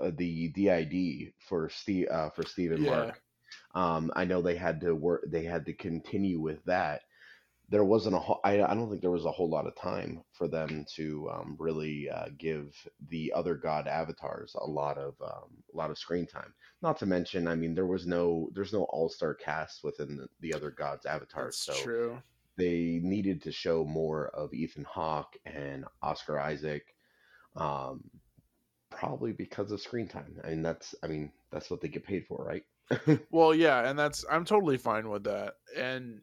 uh, 0.00 0.10
the 0.16 0.48
DID 0.48 1.32
for 1.48 1.68
Steve 1.68 2.08
uh, 2.10 2.30
for 2.30 2.44
Steve 2.44 2.72
and 2.72 2.84
Yeah. 2.84 2.90
Marc. 2.90 3.22
Um, 3.74 4.12
I 4.16 4.24
know 4.24 4.42
they 4.42 4.56
had 4.56 4.80
to 4.82 4.94
work. 4.94 5.24
They 5.28 5.44
had 5.44 5.64
to 5.66 5.72
continue 5.72 6.40
with 6.40 6.64
that. 6.64 7.02
There 7.68 7.84
wasn't 7.84 8.16
a 8.16 8.18
whole. 8.18 8.40
I, 8.42 8.62
I 8.62 8.74
don't 8.74 8.88
think 8.90 9.00
there 9.00 9.12
was 9.12 9.24
a 9.26 9.30
whole 9.30 9.48
lot 9.48 9.66
of 9.66 9.76
time 9.76 10.22
for 10.32 10.48
them 10.48 10.84
to 10.96 11.30
um, 11.30 11.56
really 11.58 12.10
uh, 12.10 12.26
give 12.36 12.74
the 13.08 13.32
other 13.34 13.54
god 13.54 13.86
avatars 13.86 14.56
a 14.60 14.66
lot 14.66 14.98
of 14.98 15.14
um, 15.22 15.50
a 15.72 15.76
lot 15.76 15.90
of 15.90 15.98
screen 15.98 16.26
time. 16.26 16.52
Not 16.82 16.98
to 16.98 17.06
mention, 17.06 17.46
I 17.46 17.54
mean, 17.54 17.74
there 17.74 17.86
was 17.86 18.06
no 18.06 18.50
there's 18.54 18.72
no 18.72 18.84
all 18.84 19.08
star 19.08 19.34
cast 19.34 19.84
within 19.84 20.16
the, 20.16 20.28
the 20.40 20.52
other 20.52 20.70
gods 20.72 21.06
avatars, 21.06 21.62
That's 21.64 21.78
so 21.78 21.84
true. 21.84 22.22
they 22.56 22.98
needed 23.04 23.40
to 23.42 23.52
show 23.52 23.84
more 23.84 24.28
of 24.30 24.52
Ethan 24.52 24.84
Hawke 24.84 25.36
and 25.46 25.84
Oscar 26.02 26.40
Isaac, 26.40 26.94
um, 27.54 28.02
probably 28.90 29.32
because 29.32 29.72
of 29.72 29.80
screen 29.80 30.08
time. 30.08 30.40
I 30.44 30.50
mean, 30.50 30.62
that's 30.62 30.94
I 31.02 31.06
mean 31.06 31.32
that's 31.50 31.70
what 31.70 31.80
they 31.80 31.88
get 31.88 32.04
paid 32.04 32.26
for, 32.26 32.44
right? 32.44 32.64
Well, 33.30 33.54
yeah, 33.54 33.88
and 33.88 33.98
that's 33.98 34.24
I'm 34.30 34.44
totally 34.44 34.76
fine 34.76 35.08
with 35.08 35.24
that. 35.24 35.54
And 35.76 36.20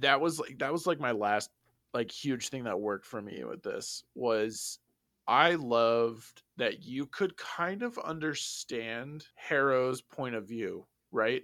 that 0.00 0.20
was 0.20 0.38
like 0.38 0.58
that 0.58 0.72
was 0.72 0.86
like 0.86 1.00
my 1.00 1.12
last 1.12 1.50
like 1.94 2.10
huge 2.10 2.48
thing 2.48 2.64
that 2.64 2.78
worked 2.80 3.06
for 3.06 3.22
me 3.22 3.42
with 3.44 3.62
this 3.62 4.04
was 4.14 4.78
I 5.26 5.54
loved 5.54 6.42
that 6.56 6.84
you 6.84 7.06
could 7.06 7.36
kind 7.36 7.82
of 7.82 7.98
understand 7.98 9.24
Harrow's 9.34 10.02
point 10.02 10.34
of 10.34 10.46
view, 10.46 10.86
right? 11.10 11.42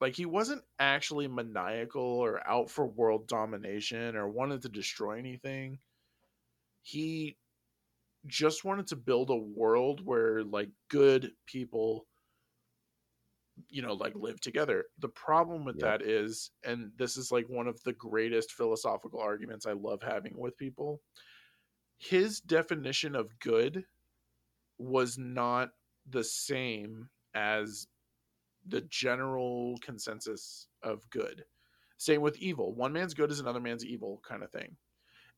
Like 0.00 0.16
he 0.16 0.26
wasn't 0.26 0.62
actually 0.78 1.28
maniacal 1.28 2.02
or 2.02 2.46
out 2.48 2.70
for 2.70 2.86
world 2.86 3.28
domination 3.28 4.16
or 4.16 4.28
wanted 4.28 4.62
to 4.62 4.68
destroy 4.68 5.18
anything. 5.18 5.78
He 6.82 7.36
just 8.26 8.64
wanted 8.64 8.86
to 8.88 8.96
build 8.96 9.30
a 9.30 9.36
world 9.36 10.00
where 10.04 10.42
like 10.44 10.70
good 10.88 11.32
people 11.46 12.06
you 13.68 13.82
know 13.82 13.94
like 13.94 14.14
live 14.16 14.40
together. 14.40 14.84
The 14.98 15.08
problem 15.08 15.64
with 15.64 15.76
Yeah. 15.78 15.98
that 15.98 16.02
is 16.02 16.50
and 16.64 16.90
this 16.96 17.16
is 17.16 17.30
like 17.30 17.48
one 17.48 17.68
of 17.68 17.82
the 17.84 17.92
greatest 17.92 18.52
philosophical 18.52 19.20
arguments 19.20 19.66
i 19.66 19.72
love 19.72 20.02
having 20.02 20.36
with 20.36 20.56
people 20.58 21.00
his 21.98 22.40
definition 22.40 23.14
of 23.14 23.38
good 23.38 23.84
was 24.78 25.16
not 25.18 25.70
the 26.10 26.24
same 26.24 27.08
as 27.34 27.86
the 28.66 28.80
general 28.82 29.76
consensus 29.80 30.68
of 30.82 31.08
good. 31.10 31.44
Same 31.96 32.20
with 32.20 32.36
evil. 32.38 32.74
One 32.74 32.92
man's 32.92 33.14
good 33.14 33.30
is 33.30 33.40
another 33.40 33.60
man's 33.60 33.84
evil 33.86 34.20
kind 34.26 34.42
of 34.42 34.50
thing 34.50 34.76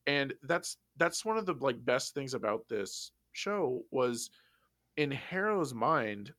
and 0.06 0.34
that's 0.44 0.76
that's 0.96 1.24
one 1.24 1.36
of 1.38 1.46
the 1.46 1.54
like 1.60 1.84
best 1.84 2.14
things 2.14 2.34
about 2.34 2.68
this 2.68 3.12
show 3.32 3.82
was 3.90 4.30
in 4.96 5.10
harrow's 5.10 5.74
mind 5.74 6.32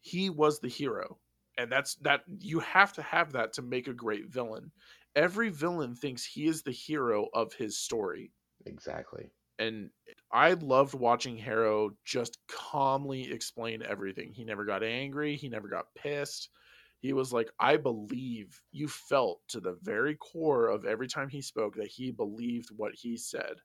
he 0.00 0.30
was 0.30 0.60
the 0.60 0.68
hero 0.68 1.18
and 1.58 1.70
that's 1.70 1.96
that 1.96 2.22
you 2.38 2.60
have 2.60 2.92
to 2.94 3.02
have 3.02 3.32
that 3.32 3.52
to 3.54 3.62
make 3.62 3.88
a 3.88 3.92
great 3.92 4.28
villain. 4.28 4.70
Every 5.16 5.50
villain 5.50 5.94
thinks 5.96 6.24
he 6.24 6.46
is 6.46 6.62
the 6.62 6.70
hero 6.70 7.26
of 7.34 7.52
his 7.52 7.76
story. 7.78 8.30
Exactly. 8.66 9.30
and 9.58 9.90
i 10.32 10.52
loved 10.54 10.94
watching 10.94 11.36
harrow 11.36 11.90
just 12.04 12.38
calmly 12.48 13.30
explain 13.32 13.82
everything. 13.82 14.32
He 14.32 14.44
never 14.44 14.64
got 14.64 14.82
angry. 14.84 15.36
He 15.36 15.48
never 15.48 15.68
got 15.68 15.94
pissed 15.96 16.50
he 17.00 17.12
was 17.12 17.32
like 17.32 17.50
i 17.58 17.76
believe 17.76 18.62
you 18.72 18.88
felt 18.88 19.40
to 19.48 19.60
the 19.60 19.74
very 19.82 20.14
core 20.16 20.68
of 20.68 20.84
every 20.84 21.08
time 21.08 21.28
he 21.28 21.40
spoke 21.42 21.74
that 21.76 21.88
he 21.88 22.10
believed 22.10 22.70
what 22.70 22.94
he 22.94 23.16
said 23.16 23.56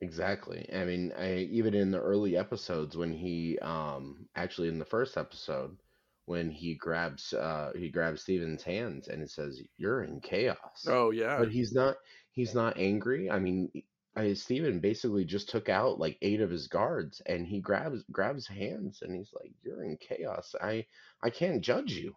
Exactly. 0.00 0.68
I 0.72 0.84
mean, 0.84 1.12
I 1.16 1.36
even 1.50 1.74
in 1.74 1.90
the 1.90 2.00
early 2.00 2.36
episodes 2.36 2.96
when 2.96 3.12
he 3.12 3.58
um 3.60 4.28
actually 4.34 4.68
in 4.68 4.78
the 4.78 4.84
first 4.84 5.16
episode 5.18 5.76
when 6.24 6.50
he 6.50 6.74
grabs 6.74 7.32
uh 7.34 7.72
he 7.76 7.90
grabs 7.90 8.22
Steven's 8.22 8.62
hands 8.62 9.08
and 9.08 9.22
it 9.22 9.30
says 9.30 9.60
you're 9.76 10.02
in 10.02 10.20
chaos. 10.20 10.86
oh 10.86 11.10
yeah 11.10 11.44
But 11.44 11.50
he's 11.50 11.72
not 11.72 11.96
he's 12.32 12.54
not 12.54 12.78
angry. 12.78 13.30
I 13.30 13.38
mean, 13.38 13.70
I, 14.16 14.32
Steven 14.34 14.80
basically 14.80 15.24
just 15.24 15.48
took 15.48 15.68
out 15.68 16.00
like 16.00 16.18
eight 16.20 16.40
of 16.40 16.50
his 16.50 16.66
guards 16.66 17.22
and 17.26 17.46
he 17.46 17.60
grabs 17.60 18.02
grabs 18.10 18.46
hands 18.46 19.02
and 19.02 19.14
he's 19.14 19.30
like 19.32 19.52
you're 19.62 19.84
in 19.84 19.96
chaos. 19.98 20.54
I 20.60 20.86
I 21.22 21.30
can't 21.30 21.62
judge 21.62 21.92
you 21.92 22.14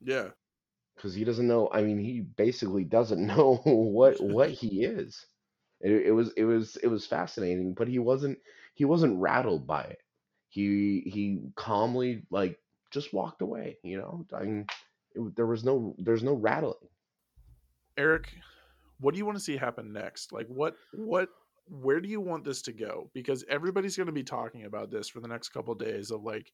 yeah 0.00 0.28
because 0.94 1.14
he 1.14 1.24
doesn't 1.24 1.46
know. 1.46 1.68
I 1.72 1.82
mean, 1.82 1.98
he 1.98 2.20
basically 2.20 2.84
doesn't 2.84 3.26
know 3.26 3.60
what 3.64 4.16
what 4.20 4.50
he 4.50 4.84
is. 4.84 5.26
It, 5.80 5.92
it 6.06 6.12
was 6.12 6.32
it 6.36 6.44
was 6.44 6.76
it 6.76 6.88
was 6.88 7.06
fascinating, 7.06 7.74
but 7.74 7.88
he 7.88 7.98
wasn't 7.98 8.38
he 8.74 8.84
wasn't 8.84 9.20
rattled 9.20 9.66
by 9.66 9.82
it. 9.82 9.98
He 10.48 11.02
he 11.06 11.40
calmly 11.56 12.22
like 12.30 12.58
just 12.90 13.12
walked 13.12 13.42
away. 13.42 13.78
You 13.82 13.98
know, 13.98 14.26
I 14.32 14.42
mean, 14.44 14.66
it, 15.14 15.36
there 15.36 15.46
was 15.46 15.64
no 15.64 15.94
there's 15.98 16.22
no 16.22 16.34
rattling. 16.34 16.88
Erik, 17.96 18.28
what 19.00 19.12
do 19.12 19.18
you 19.18 19.26
want 19.26 19.36
to 19.38 19.44
see 19.44 19.56
happen 19.56 19.92
next? 19.92 20.32
Like 20.32 20.46
what 20.48 20.76
what 20.92 21.28
where 21.66 22.00
do 22.00 22.08
you 22.08 22.20
want 22.20 22.44
this 22.44 22.62
to 22.62 22.72
go? 22.72 23.10
Because 23.14 23.44
everybody's 23.48 23.96
going 23.96 24.06
to 24.06 24.12
be 24.12 24.24
talking 24.24 24.64
about 24.64 24.90
this 24.90 25.08
for 25.08 25.20
the 25.20 25.28
next 25.28 25.48
couple 25.50 25.74
days 25.74 26.10
of 26.10 26.22
like 26.22 26.52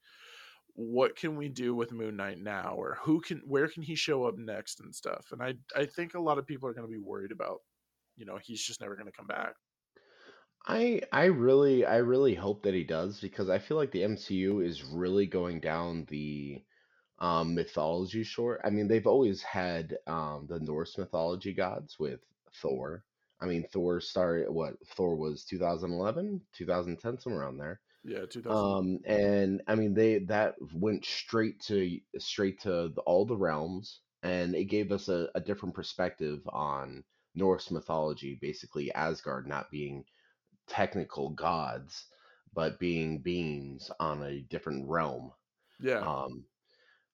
what 0.75 1.17
can 1.17 1.37
we 1.37 1.49
do 1.49 1.75
with 1.75 1.93
Moon 1.93 2.17
Knight 2.17 2.41
now 2.41 2.75
or 2.77 2.99
who 3.03 3.21
can 3.21 3.43
where 3.47 3.69
can 3.69 3.83
he 3.83 3.95
show 3.95 4.25
up 4.25 4.39
next 4.39 4.81
and 4.81 4.95
stuff. 4.95 5.27
And 5.33 5.43
I 5.43 5.55
I 5.77 5.87
think 5.87 6.15
a 6.15 6.21
lot 6.21 6.39
of 6.39 6.47
people 6.47 6.69
are 6.69 6.75
going 6.75 6.87
to 6.87 6.93
be 6.93 6.99
worried 6.99 7.33
about 7.33 7.61
you 8.17 8.27
know, 8.27 8.39
he's 8.43 8.63
just 8.63 8.81
never 8.81 8.95
going 8.95 9.07
to 9.07 9.13
come 9.13 9.27
back. 9.27 9.55
I 10.67 11.01
I 11.11 11.25
really 11.25 11.87
I 11.87 11.97
really 11.97 12.35
hope 12.35 12.63
that 12.65 12.75
he 12.75 12.85
does 12.85 13.19
because 13.19 13.49
I 13.49 13.59
feel 13.59 13.79
like 13.79 13.93
the 13.93 14.03
MCU 14.03 14.65
is 14.65 14.85
really 14.85 15.27
going 15.27 15.59
down 15.59 16.07
the 16.11 16.63
um, 17.19 17.55
mythology 17.55 18.23
short. 18.23 18.61
I 18.63 18.69
mean, 18.69 18.87
they've 18.87 19.07
always 19.07 19.43
had 19.43 19.97
um, 20.07 20.47
the 20.49 20.61
Norse 20.61 20.99
mythology 20.99 21.55
gods 21.55 21.99
with 21.99 22.21
Thor. 22.57 23.05
I 23.41 23.47
mean, 23.47 23.65
Thor 23.73 24.01
started 24.01 24.51
what 24.51 24.75
Thor 24.95 25.17
was 25.17 25.45
2011, 25.45 26.41
2010, 26.53 27.19
somewhere 27.21 27.43
around 27.43 27.59
there. 27.59 27.81
Yeah, 28.05 28.27
2000. 28.27 28.51
Um, 28.51 28.99
and 29.05 29.63
I 29.67 29.75
mean, 29.75 29.95
they 29.95 30.21
that 30.21 30.55
went 30.75 31.05
straight 31.05 31.61
to 31.63 31.99
straight 32.19 32.61
to 32.63 32.89
the, 32.95 33.01
all 33.07 33.25
the 33.27 33.37
realms, 33.37 34.01
and 34.23 34.55
it 34.55 34.65
gave 34.65 34.93
us 34.93 35.09
a, 35.09 35.29
a 35.35 35.41
different 35.41 35.75
perspective 35.75 36.41
on 36.49 37.05
Norse 37.35 37.71
mythology. 37.71 38.39
Basically, 38.41 38.93
Asgard 38.93 39.47
not 39.47 39.71
being 39.71 40.05
technical 40.67 41.31
gods, 41.31 42.07
but 42.55 42.79
being 42.79 43.19
beings 43.19 43.91
on 44.01 44.23
a 44.23 44.41
different 44.43 44.89
realm. 44.89 45.33
yeah. 45.81 46.01
Um, 46.01 46.45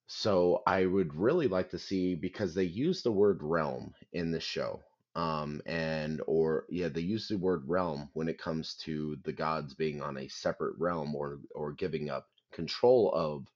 so 0.07 0.63
I 0.65 0.85
would 0.85 1.13
really 1.15 1.47
like 1.47 1.69
to 1.71 1.79
see 1.79 2.15
because 2.15 2.53
they 2.53 2.63
use 2.63 3.01
the 3.01 3.11
word 3.11 3.39
realm 3.43 3.93
in 4.13 4.31
the 4.31 4.39
show. 4.39 4.81
Um, 5.17 5.61
and 5.67 6.21
or 6.27 6.65
yeah, 6.69 6.89
they 6.89 7.01
use 7.01 7.27
the 7.29 7.37
word 7.37 7.63
realm 7.67 8.09
when 8.13 8.29
it 8.29 8.39
comes 8.39 8.75
to 8.85 9.17
the 9.25 9.33
gods 9.33 9.75
being 9.75 10.01
on 10.01 10.17
a 10.17 10.29
separate 10.29 10.75
realm 10.79 11.15
or 11.15 11.41
or 11.55 11.73
giving 11.73 12.09
up 12.09 12.29
control 12.53 13.11
of 13.13 13.47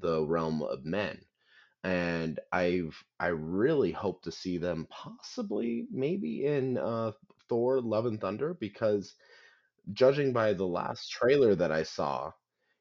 the 0.00 0.24
realm 0.24 0.62
of 0.62 0.84
men. 0.84 1.20
And 1.84 2.40
I've 2.52 2.96
I 3.20 3.28
really 3.28 3.92
hope 3.92 4.22
to 4.24 4.32
see 4.32 4.58
them 4.58 4.86
possibly 4.90 5.86
maybe 5.92 6.46
in 6.46 6.78
uh 6.78 7.12
Thor 7.48 7.80
Love 7.80 8.06
and 8.06 8.20
Thunder 8.20 8.54
because 8.54 9.14
judging 9.92 10.32
by 10.32 10.52
the 10.52 10.66
last 10.66 11.10
trailer 11.10 11.54
that 11.54 11.72
I 11.72 11.82
saw, 11.82 12.32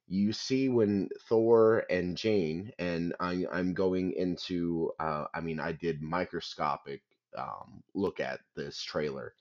you 0.07 0.33
see 0.33 0.69
when 0.69 1.09
Thor 1.29 1.85
and 1.89 2.17
Jane 2.17 2.71
and 2.79 3.15
I, 3.19 3.45
I'm 3.51 3.73
going 3.73 4.13
into 4.13 4.91
uh, 4.99 5.25
I 5.33 5.41
mean 5.41 5.59
I 5.59 5.73
did 5.73 6.01
microscopic 6.01 7.01
um, 7.37 7.83
look 7.93 8.19
at 8.19 8.39
this 8.55 8.81
trailer 8.81 9.33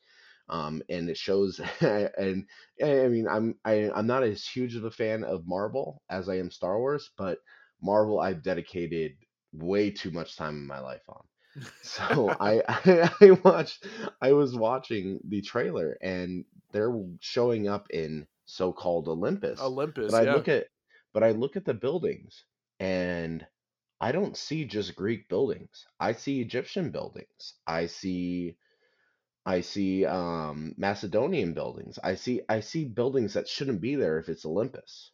um, 0.48 0.82
and 0.88 1.08
it 1.08 1.16
shows 1.16 1.60
and 1.80 2.46
I 2.82 3.08
mean 3.08 3.26
I'm 3.28 3.56
I, 3.64 3.90
I'm 3.94 4.06
not 4.06 4.24
as 4.24 4.46
huge 4.46 4.76
of 4.76 4.84
a 4.84 4.90
fan 4.90 5.24
of 5.24 5.46
Marvel 5.46 6.02
as 6.10 6.28
I 6.28 6.38
am 6.38 6.50
Star 6.50 6.78
Wars, 6.78 7.10
but 7.16 7.38
Marvel 7.82 8.20
I've 8.20 8.42
dedicated 8.42 9.16
way 9.52 9.90
too 9.90 10.10
much 10.10 10.36
time 10.36 10.56
in 10.56 10.66
my 10.66 10.80
life 10.80 11.02
on. 11.08 11.22
So 11.82 12.36
I, 12.40 12.62
I 12.68 13.10
I 13.20 13.30
watched 13.44 13.86
I 14.20 14.32
was 14.32 14.54
watching 14.56 15.20
the 15.28 15.40
trailer 15.42 15.96
and 16.02 16.44
they're 16.72 16.94
showing 17.20 17.68
up 17.68 17.86
in 17.90 18.26
so-called 18.46 19.08
Olympus. 19.08 19.60
Olympus, 19.60 20.12
But 20.12 20.22
I 20.22 20.24
yeah. 20.24 20.34
look 20.34 20.48
at 20.48 20.66
but 21.12 21.22
I 21.22 21.30
look 21.32 21.56
at 21.56 21.64
the 21.64 21.74
buildings 21.74 22.44
and 22.80 23.46
I 24.00 24.12
don't 24.12 24.36
see 24.36 24.64
just 24.66 24.96
Greek 24.96 25.28
buildings. 25.28 25.86
I 26.00 26.12
see 26.12 26.40
Egyptian 26.40 26.90
buildings. 26.90 27.54
I 27.66 27.86
see 27.86 28.56
I 29.46 29.60
see 29.60 30.06
um, 30.06 30.74
Macedonian 30.78 31.54
buildings. 31.54 31.98
I 32.02 32.14
see 32.16 32.42
I 32.48 32.60
see 32.60 32.86
buildings 32.86 33.34
that 33.34 33.48
shouldn't 33.48 33.80
be 33.82 33.96
there 33.96 34.18
if 34.18 34.28
it's 34.30 34.46
Olympus. 34.46 35.12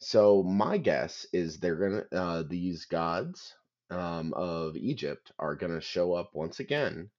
So 0.00 0.42
my 0.42 0.76
guess 0.76 1.24
is 1.32 1.58
they're 1.58 1.76
gonna 1.76 2.06
uh, 2.12 2.42
these 2.42 2.84
gods 2.84 3.54
um, 3.90 4.34
of 4.34 4.76
Egypt 4.76 5.32
are 5.38 5.54
gonna 5.56 5.80
show 5.80 6.12
up 6.12 6.34
once 6.34 6.60
again, 6.60 7.10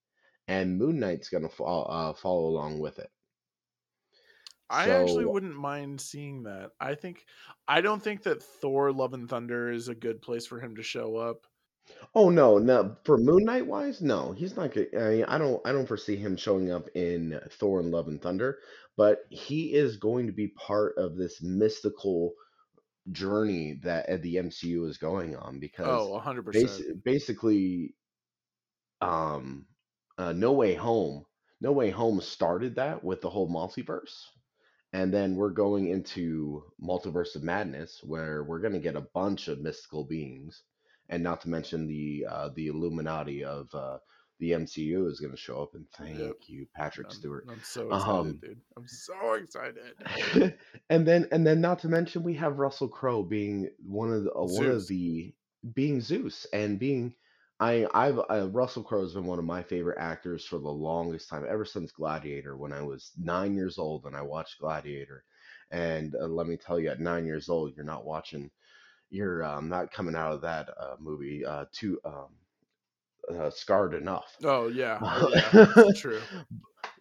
and 0.47 0.77
Moon 0.77 0.99
Knight's 0.99 1.29
gonna 1.29 1.49
fo- 1.49 1.83
uh, 1.83 2.13
follow 2.13 2.47
along 2.47 2.79
with 2.79 2.99
it. 2.99 3.11
I 4.73 4.89
actually 4.89 5.25
wouldn't 5.25 5.55
mind 5.55 6.01
seeing 6.01 6.43
that. 6.43 6.71
I 6.79 6.95
think 6.95 7.25
I 7.67 7.81
don't 7.81 8.01
think 8.01 8.23
that 8.23 8.41
Thor 8.43 8.91
Love 8.91 9.13
and 9.13 9.29
Thunder 9.29 9.71
is 9.71 9.87
a 9.87 9.95
good 9.95 10.21
place 10.21 10.45
for 10.45 10.59
him 10.59 10.75
to 10.75 10.83
show 10.83 11.15
up. 11.15 11.47
Oh 12.15 12.29
no, 12.29 12.57
no. 12.57 12.95
For 13.03 13.17
Moon 13.17 13.43
Knight 13.43 13.67
wise, 13.67 14.01
no, 14.01 14.31
he's 14.31 14.55
not 14.55 14.71
good. 14.71 14.87
I 14.95 15.09
mean, 15.09 15.25
I 15.25 15.37
don't, 15.37 15.61
I 15.65 15.71
don't 15.71 15.87
foresee 15.87 16.15
him 16.15 16.37
showing 16.37 16.71
up 16.71 16.87
in 16.95 17.39
Thor 17.51 17.79
and 17.81 17.91
Love 17.91 18.07
and 18.07 18.21
Thunder, 18.21 18.59
but 18.95 19.19
he 19.29 19.73
is 19.73 19.97
going 19.97 20.27
to 20.27 20.33
be 20.33 20.47
part 20.49 20.97
of 20.97 21.17
this 21.17 21.41
mystical 21.41 22.33
journey 23.11 23.79
that 23.83 24.07
uh, 24.09 24.17
the 24.21 24.35
MCU 24.35 24.87
is 24.87 24.97
going 24.97 25.35
on 25.35 25.59
because 25.59 25.87
Oh, 25.87 26.21
100%. 26.23 26.43
basi- 26.53 27.03
basically, 27.03 27.95
um, 29.01 29.65
uh, 30.17 30.31
No 30.31 30.53
Way 30.53 30.75
Home, 30.75 31.25
No 31.59 31.73
Way 31.73 31.89
Home 31.89 32.21
started 32.21 32.75
that 32.75 33.03
with 33.03 33.21
the 33.21 33.29
whole 33.29 33.49
multiverse, 33.49 34.13
and 34.93 35.13
then 35.13 35.35
we're 35.35 35.49
going 35.49 35.87
into 35.89 36.63
Multiverse 36.81 37.35
of 37.35 37.43
Madness 37.43 38.01
where 38.03 38.43
we're 38.43 38.59
going 38.59 38.73
to 38.73 38.79
get 38.79 38.95
a 38.95 39.01
bunch 39.01 39.47
of 39.47 39.59
mystical 39.59 40.03
beings, 40.03 40.63
and 41.09 41.23
not 41.23 41.41
to 41.41 41.49
mention 41.49 41.87
the 41.87 42.25
uh, 42.29 42.49
the 42.55 42.67
Illuminati 42.67 43.43
of 43.43 43.73
uh, 43.73 43.97
the 44.39 44.51
MCU 44.51 45.09
is 45.09 45.19
going 45.19 45.31
to 45.31 45.37
show 45.37 45.61
up. 45.63 45.73
And 45.73 45.85
thank 45.97 46.19
Yep. 46.19 46.35
you, 46.47 46.67
Patrick 46.75 47.07
I'm, 47.07 47.13
Stewart. 47.13 47.45
I'm 47.49 47.61
so 47.63 47.87
excited, 47.87 48.09
Um, 48.09 48.39
dude. 48.41 48.61
I'm 48.77 48.87
so 48.87 49.33
excited. 49.33 50.55
and 50.89 51.07
then 51.07 51.27
and 51.31 51.45
then 51.45 51.59
not 51.59 51.79
to 51.79 51.89
mention 51.89 52.23
we 52.23 52.35
have 52.35 52.59
Russell 52.59 52.87
Crowe 52.87 53.23
being 53.23 53.69
one 53.85 54.11
of 54.13 54.23
the 54.23 54.31
uh, 54.31 54.43
one 54.43 54.65
of 54.67 54.87
the 54.87 55.33
being 55.73 56.01
Zeus 56.01 56.45
and 56.53 56.77
being 56.77 57.15
I 57.63 57.87
I've 57.93 58.19
uh, 58.29 58.49
Russell 58.49 58.83
Crowe 58.83 59.01
has 59.03 59.13
been 59.13 59.25
one 59.25 59.39
of 59.39 59.45
my 59.45 59.63
favorite 59.63 59.99
actors 59.99 60.45
for 60.45 60.59
the 60.59 60.69
longest 60.69 61.29
time 61.29 61.45
ever 61.47 61.65
since 61.65 61.91
Gladiator 61.91 62.57
when 62.57 62.73
I 62.73 62.81
was 62.81 63.11
9 63.17 63.55
years 63.55 63.77
old 63.77 64.05
and 64.05 64.15
I 64.15 64.21
watched 64.21 64.59
Gladiator 64.59 65.23
and 65.71 66.15
uh, 66.15 66.27
let 66.27 66.47
me 66.47 66.57
tell 66.57 66.79
you 66.79 66.89
at 66.89 66.99
9 66.99 67.25
years 67.25 67.49
old 67.49 67.75
you're 67.75 67.85
not 67.85 68.05
watching 68.05 68.51
you're 69.09 69.43
um, 69.43 69.69
not 69.69 69.91
coming 69.91 70.15
out 70.15 70.33
of 70.33 70.41
that 70.41 70.69
uh, 70.79 70.95
movie 70.99 71.45
uh, 71.45 71.65
too 71.71 71.99
um, 72.05 72.29
uh, 73.37 73.49
scarred 73.49 73.93
enough 73.93 74.37
Oh, 74.43 74.67
yeah. 74.67 74.99
Oh, 75.01 75.31
yeah. 75.33 75.67
That's 75.75 75.99
true. 75.99 76.21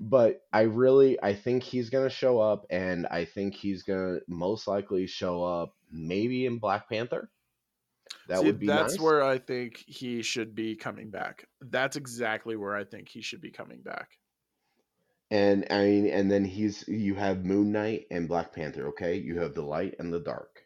but 0.00 0.42
I 0.52 0.62
really 0.62 1.20
I 1.22 1.34
think 1.34 1.62
he's 1.62 1.90
gonna 1.90 2.10
show 2.10 2.40
up, 2.40 2.66
and 2.70 3.06
I 3.06 3.24
think 3.24 3.54
he's 3.54 3.82
gonna 3.82 4.18
most 4.28 4.66
likely 4.68 5.06
show 5.06 5.44
up 5.44 5.74
maybe 5.90 6.46
in 6.46 6.58
Black 6.58 6.88
Panther. 6.88 7.30
That 8.26 8.38
See, 8.40 8.44
would 8.44 8.58
be 8.58 8.70
that's 8.70 8.72
nice. 8.72 8.98
where 8.98 9.22
I 9.22 9.38
think 9.38 9.82
he 9.86 10.22
should 10.22 10.54
be 10.54 10.76
coming 10.76 11.10
back. 11.10 11.48
That's 11.60 11.96
exactly 11.96 12.56
where 12.56 12.74
I 12.76 12.84
think 12.84 13.08
he 13.08 13.22
should 13.22 13.40
be 13.40 13.50
coming 13.50 13.82
back. 13.82 14.18
And 15.30 15.66
I 15.70 15.84
mean, 15.84 16.06
and 16.08 16.30
then 16.30 16.44
he's 16.44 16.86
you 16.88 17.14
have 17.14 17.44
Moon 17.44 17.72
Knight 17.72 18.06
and 18.10 18.28
Black 18.28 18.52
Panther. 18.52 18.88
Okay, 18.88 19.16
you 19.16 19.38
have 19.40 19.54
the 19.54 19.62
light 19.62 19.96
and 19.98 20.12
the 20.12 20.20
dark. 20.20 20.64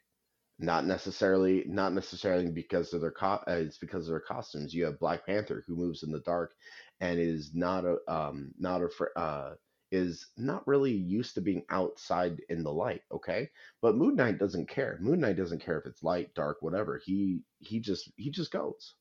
Not 0.59 0.87
necessarily, 0.87 1.65
not 1.67 1.93
necessarily 1.95 2.51
because 2.51 2.93
of 2.95 3.01
their 3.03 3.13
co- 3.13 3.43
uh, 3.49 3.53
it's 3.67 3.79
because 3.79 4.09
of 4.09 4.13
their 4.13 4.21
costumes. 4.21 4.75
You 4.75 4.87
have 4.87 5.01
Black 5.01 5.27
Panther 5.27 5.65
who 5.67 5.77
moves 5.77 6.03
in 6.03 6.11
the 6.13 6.21
dark 6.21 6.55
and 7.01 7.19
is 7.21 7.55
not 7.55 7.85
a 7.85 7.99
um 8.09 8.53
not 8.59 8.83
a 8.83 9.19
uh 9.19 9.55
is 9.91 10.29
not 10.37 10.67
really 10.67 10.93
used 10.93 11.35
to 11.35 11.41
being 11.41 11.65
outside 11.71 12.41
in 12.49 12.63
the 12.63 12.73
light. 12.73 13.03
Okay, 13.13 13.51
but 13.81 13.97
Moon 13.97 14.17
Knight 14.17 14.39
doesn't 14.39 14.69
care. 14.69 14.99
Moon 15.01 15.21
Knight 15.21 15.37
doesn't 15.37 15.63
care 15.63 15.79
if 15.79 15.87
it's 15.87 16.03
light, 16.03 16.35
dark, 16.35 16.59
whatever. 16.61 17.01
He 17.05 17.43
he 17.59 17.81
just 17.81 18.11
he 18.17 18.31
just 18.31 18.51
goes. 18.51 18.95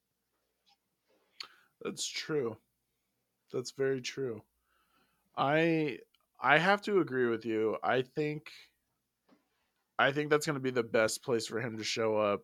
That's 1.82 2.06
true. 2.08 2.58
That's 3.52 3.72
very 3.72 4.02
true. 4.02 4.42
I 5.38 6.00
I 6.40 6.58
have 6.58 6.82
to 6.84 7.00
agree 7.00 7.28
with 7.28 7.46
you. 7.46 7.78
I 7.84 8.02
think 8.02 8.52
I 9.98 10.12
think 10.12 10.30
that's 10.30 10.46
going 10.46 10.56
to 10.56 10.60
be 10.62 10.72
the 10.72 10.84
best 10.84 11.24
place 11.24 11.48
for 11.48 11.60
him 11.60 11.78
to 11.78 11.84
show 11.84 12.18
up. 12.18 12.42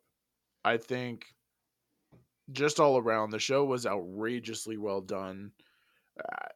I 0.63 0.77
think 0.77 1.25
just 2.51 2.79
all 2.79 2.97
around 2.97 3.31
the 3.31 3.39
show 3.39 3.65
was 3.65 3.85
outrageously 3.85 4.77
well 4.77 5.01
done. 5.01 5.51
Uh, 6.19 6.47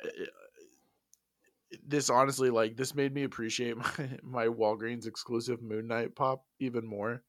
this 1.85 2.09
honestly 2.09 2.49
like 2.49 2.75
this 2.75 2.95
made 2.95 3.13
me 3.13 3.23
appreciate 3.23 3.77
my 4.23 4.45
my 4.45 4.47
Walgreens 4.47 5.07
exclusive 5.07 5.61
Moon 5.61 5.87
Knight 5.87 6.15
pop 6.15 6.43
even 6.59 6.85
more, 6.85 7.23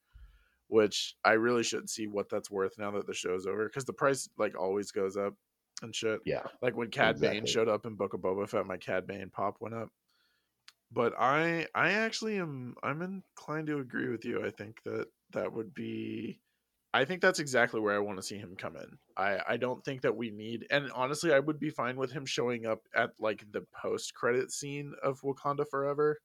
which 0.68 1.16
I 1.24 1.32
really 1.32 1.62
should 1.62 1.89
see 1.89 2.07
what 2.07 2.28
that's 2.28 2.51
worth 2.51 2.78
now 2.78 2.91
that 2.93 3.07
the 3.07 3.14
show's 3.14 3.47
over 3.47 3.66
because 3.66 3.84
the 3.84 3.93
price 3.93 4.28
like 4.39 4.59
always 4.59 4.91
goes 4.91 5.16
up 5.16 5.34
and 5.82 5.95
shit. 5.95 6.20
Yeah, 6.24 6.45
Like 6.62 6.76
when 6.76 6.91
Cad 6.91 7.20
Bane 7.20 7.47
showed 7.47 7.68
up 7.68 7.87
in 7.87 7.97
Book 7.97 8.14
of 8.14 8.20
Boba 8.20 8.49
Fett, 8.49 8.66
my 8.66 8.76
Cad 8.76 9.07
Bane 9.07 9.30
pop 9.30 9.57
went 9.61 9.74
up. 9.74 9.89
But 10.93 11.14
I 11.18 11.66
I 11.74 11.93
actually 11.93 12.39
am 12.39 12.74
I'm 12.82 13.03
inclined 13.03 13.66
to 13.68 13.78
agree 13.78 14.09
with 14.09 14.24
you. 14.24 14.45
I 14.45 14.51
think 14.51 14.82
that 14.84 15.07
that 15.32 15.53
would 15.53 15.74
be 15.74 16.41
I 16.97 17.05
think 17.05 17.20
that's 17.20 17.40
exactly 17.40 17.78
where 17.78 17.94
I 17.94 17.99
want 17.99 18.16
to 18.16 18.22
see 18.22 18.38
him 18.38 18.57
come 18.57 18.74
in. 18.74 18.99
I 19.18 19.38
I 19.47 19.57
don't 19.59 19.84
think 19.84 20.01
that 20.01 20.16
we 20.16 20.30
need 20.30 20.66
and 20.70 20.90
honestly 20.92 21.32
I 21.32 21.40
would 21.40 21.59
be 21.59 21.68
fine 21.68 21.97
with 21.97 22.11
him 22.11 22.24
showing 22.24 22.64
up 22.64 22.80
at 22.94 23.11
like 23.20 23.44
the 23.53 23.66
post 23.82 24.14
credit 24.14 24.51
scene 24.51 24.94
of 25.03 25.20
Wakanda 25.20 25.68
Forever 25.68 26.22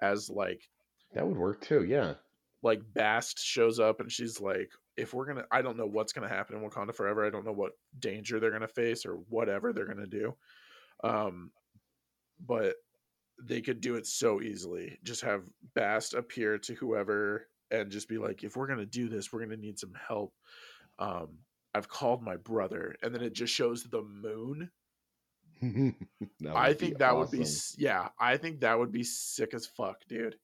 as 0.00 0.28
like 0.28 0.68
that 1.14 1.24
would 1.24 1.36
work 1.36 1.60
too. 1.60 1.84
Yeah, 1.84 2.14
like 2.62 2.80
Bast 2.94 3.38
shows 3.38 3.78
up 3.78 4.00
and 4.00 4.10
she's 4.10 4.40
like, 4.40 4.72
if 4.96 5.14
we're 5.14 5.26
gonna, 5.26 5.46
I 5.52 5.62
don't 5.62 5.76
know 5.76 5.86
what's 5.86 6.12
gonna 6.12 6.28
happen 6.28 6.56
in 6.56 6.68
Wakanda 6.68 6.92
Forever. 6.92 7.24
I 7.24 7.30
don't 7.30 7.44
know 7.44 7.52
what 7.52 7.78
danger 8.00 8.40
they're 8.40 8.50
gonna 8.50 8.66
face 8.66 9.06
or 9.06 9.14
whatever 9.28 9.72
they're 9.72 9.86
gonna 9.86 10.06
do. 10.08 10.36
Um, 11.04 11.52
but 12.44 12.74
they 13.40 13.60
could 13.60 13.80
do 13.80 13.94
it 13.94 14.06
so 14.08 14.42
easily. 14.42 14.98
Just 15.04 15.22
have 15.22 15.48
Bast 15.74 16.14
appear 16.14 16.58
to 16.58 16.74
whoever 16.74 17.46
and 17.72 17.90
just 17.90 18.08
be 18.08 18.18
like, 18.18 18.44
if 18.44 18.56
we're 18.56 18.68
gonna 18.68 18.86
do 18.86 19.08
this, 19.08 19.32
we're 19.32 19.40
gonna 19.40 19.56
need 19.56 19.78
some 19.78 19.94
help. 20.08 20.32
Um, 20.98 21.38
I've 21.74 21.88
called 21.88 22.22
my 22.22 22.36
brother, 22.36 22.94
and 23.02 23.14
then 23.14 23.22
it 23.22 23.32
just 23.32 23.52
shows 23.52 23.84
the 23.84 24.02
moon. 24.02 24.70
I 26.54 26.74
think 26.74 26.98
that 26.98 27.16
would 27.16 27.30
be, 27.30 27.46
yeah, 27.78 28.08
I 28.18 28.36
think 28.36 28.60
that 28.60 28.78
would 28.78 28.92
be 28.92 29.04
sick 29.04 29.54
as 29.54 29.66
fuck, 29.66 29.96
dude. 30.08 30.36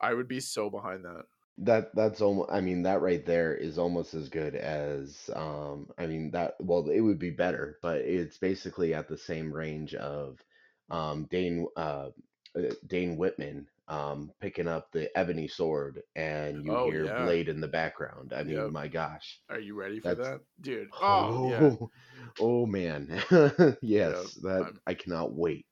I 0.00 0.14
would 0.14 0.28
be 0.28 0.40
so 0.40 0.70
behind 0.70 1.04
that. 1.04 1.24
That 1.58 1.94
that's 1.94 2.20
almost 2.22 2.50
I 2.50 2.60
mean 2.62 2.82
that 2.84 3.02
right 3.02 3.24
there 3.24 3.54
is 3.54 3.78
almost 3.78 4.14
as 4.14 4.30
good 4.30 4.54
as 4.54 5.28
um 5.36 5.88
I 5.98 6.06
mean 6.06 6.30
that 6.30 6.54
well 6.60 6.88
it 6.88 7.00
would 7.00 7.18
be 7.18 7.30
better 7.30 7.78
but 7.82 7.98
it's 7.98 8.38
basically 8.38 8.94
at 8.94 9.06
the 9.06 9.18
same 9.18 9.52
range 9.52 9.94
of 9.94 10.42
um 10.88 11.28
Dane 11.30 11.66
uh 11.76 12.08
uh, 12.58 12.74
Dane 12.86 13.18
Whitman 13.18 13.66
um 13.88 14.32
picking 14.40 14.68
up 14.68 14.92
the 14.92 15.16
ebony 15.18 15.48
sword 15.48 16.02
and 16.14 16.64
you 16.64 16.72
Oh, 16.72 16.90
hear 16.90 17.04
yeah. 17.06 17.24
Blade 17.24 17.48
in 17.48 17.60
the 17.60 17.68
background. 17.68 18.32
I 18.32 18.44
mean 18.44 18.56
Yep. 18.56 18.72
my 18.72 18.88
gosh. 18.88 19.40
Are 19.50 19.60
you 19.60 19.74
ready 19.74 20.00
for 20.00 20.14
that, 20.14 20.40
dude? 20.60 20.88
Oh, 20.92 21.48
yeah. 21.48 21.70
Oh, 21.70 21.90
oh 22.38 22.66
man. 22.66 23.08
yes, 23.82 24.34
that 24.42 24.62
I'm- 24.64 24.80
I 24.86 24.94
cannot 24.94 25.34
wait. 25.34 25.66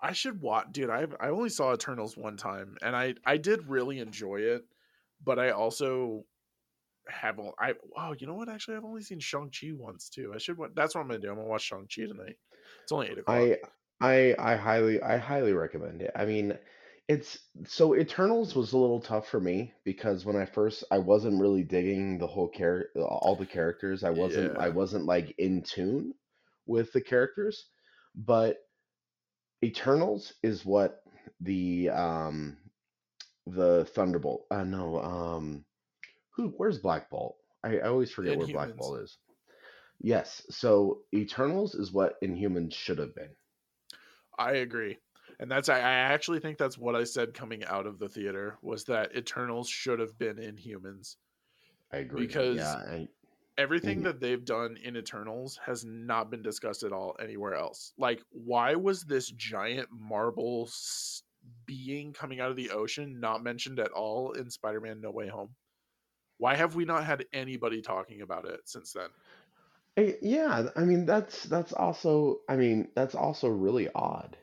I 0.00 0.12
should 0.12 0.40
watch, 0.40 0.68
dude. 0.72 0.90
I 0.90 1.06
I 1.20 1.28
only 1.28 1.48
saw 1.48 1.72
Eternals 1.72 2.16
one 2.16 2.36
time, 2.36 2.76
and 2.82 2.96
I 2.96 3.14
I 3.24 3.36
did 3.36 3.68
really 3.68 4.00
enjoy 4.00 4.40
it, 4.40 4.66
but 5.22 5.38
I 5.38 5.50
also 5.50 6.26
have 7.08 7.40
I 7.58 7.74
oh 7.96 8.14
you 8.18 8.26
know 8.26 8.34
what? 8.34 8.48
Actually, 8.50 8.78
I've 8.78 8.84
only 8.84 9.02
seen 9.02 9.20
Shang 9.20 9.50
Chi 9.50 9.72
once 9.72 10.10
too. 10.10 10.32
I 10.34 10.38
should. 10.38 10.58
That's 10.74 10.94
what 10.94 11.02
I'm 11.02 11.08
gonna 11.08 11.20
do. 11.20 11.30
I'm 11.30 11.36
gonna 11.36 11.48
watch 11.48 11.62
Shang 11.64 11.88
Chi 11.88 12.06
tonight. 12.06 12.38
It's 12.82 12.92
only 12.92 13.08
eight 13.08 13.18
o'clock. 13.18 13.50
I 13.50 13.58
I 14.00 14.34
I 14.38 14.56
highly 14.56 15.00
I 15.02 15.16
highly 15.16 15.52
recommend 15.52 16.02
it. 16.02 16.12
I 16.14 16.24
mean, 16.24 16.58
It's 17.08 17.38
so 17.66 17.94
Eternals 17.96 18.54
was 18.54 18.72
a 18.72 18.78
little 18.78 19.00
tough 19.00 19.28
for 19.28 19.40
me 19.40 19.74
because 19.84 20.24
when 20.24 20.36
I 20.36 20.46
first 20.46 20.84
I 20.90 20.98
wasn't 20.98 21.40
really 21.40 21.64
digging 21.64 22.18
the 22.18 22.26
whole 22.26 22.50
char 22.50 22.86
all 22.96 23.36
the 23.36 23.46
characters. 23.46 24.04
I 24.04 24.10
wasn't 24.10 24.56
I 24.58 24.68
wasn't 24.68 25.04
like 25.06 25.34
in 25.38 25.62
tune 25.62 26.14
with 26.66 26.92
the 26.92 27.00
characters, 27.00 27.68
but 28.14 28.58
Eternals 29.64 30.34
is 30.42 30.64
what 30.64 31.02
the 31.40 31.90
um 31.90 32.56
the 33.46 33.84
Thunderbolt. 33.84 34.46
Uh 34.50 34.64
no, 34.64 35.02
um 35.02 35.64
who 36.30 36.48
where's 36.56 36.78
Black 36.78 37.10
Bolt? 37.10 37.36
I, 37.64 37.78
I 37.78 37.88
always 37.88 38.12
forget 38.12 38.36
where 38.36 38.46
Black 38.46 38.76
Bolt 38.76 39.00
is. 39.00 39.18
Yes, 40.00 40.46
so 40.50 41.02
Eternals 41.14 41.74
is 41.74 41.92
what 41.92 42.20
Inhumans 42.22 42.74
should 42.74 42.98
have 42.98 43.14
been. 43.14 43.36
I 44.38 44.52
agree. 44.52 44.98
And 45.42 45.50
that's 45.50 45.68
I, 45.68 45.80
actually 45.80 46.38
think 46.38 46.56
that's 46.56 46.78
what 46.78 46.94
I 46.94 47.02
said 47.02 47.34
coming 47.34 47.64
out 47.64 47.84
of 47.84 47.98
the 47.98 48.08
theater 48.08 48.58
was 48.62 48.84
that 48.84 49.16
Eternals 49.16 49.68
should 49.68 49.98
have 49.98 50.16
been 50.16 50.36
Inhumans. 50.36 51.16
I 51.92 51.96
agree. 51.96 52.28
Because 52.28 52.58
yeah, 52.58 52.74
I, 52.76 53.08
Everything 53.58 54.00
Mhm. 54.00 54.04
that 54.04 54.20
they've 54.20 54.44
done 54.44 54.76
in 54.76 54.96
Eternals 54.96 55.58
has 55.66 55.84
not 55.84 56.30
been 56.30 56.42
discussed 56.42 56.84
at 56.84 56.92
all 56.92 57.16
anywhere 57.18 57.54
else. 57.54 57.92
Like, 57.98 58.22
why 58.30 58.76
was 58.76 59.02
this 59.02 59.30
giant 59.32 59.88
marble 59.90 60.70
being 61.66 62.12
coming 62.12 62.38
out 62.38 62.50
of 62.50 62.56
the 62.56 62.70
ocean 62.70 63.18
not 63.18 63.42
mentioned 63.42 63.80
at 63.80 63.90
all 63.90 64.32
in 64.32 64.48
Spider-Man: 64.48 65.00
No 65.00 65.10
Way 65.10 65.26
Home? 65.26 65.56
Why 66.38 66.54
have 66.54 66.76
we 66.76 66.84
not 66.84 67.04
had 67.04 67.26
anybody 67.32 67.82
talking 67.82 68.22
about 68.22 68.46
it 68.46 68.60
since 68.68 68.92
then? 68.92 69.10
Yeah, 70.22 70.70
I 70.76 70.84
mean 70.84 71.04
that's 71.04 71.42
that's 71.44 71.72
also 71.72 72.42
I 72.48 72.56
mean 72.56 72.92
that's 72.94 73.16
also 73.16 73.48
really 73.48 73.88
odd. 73.92 74.38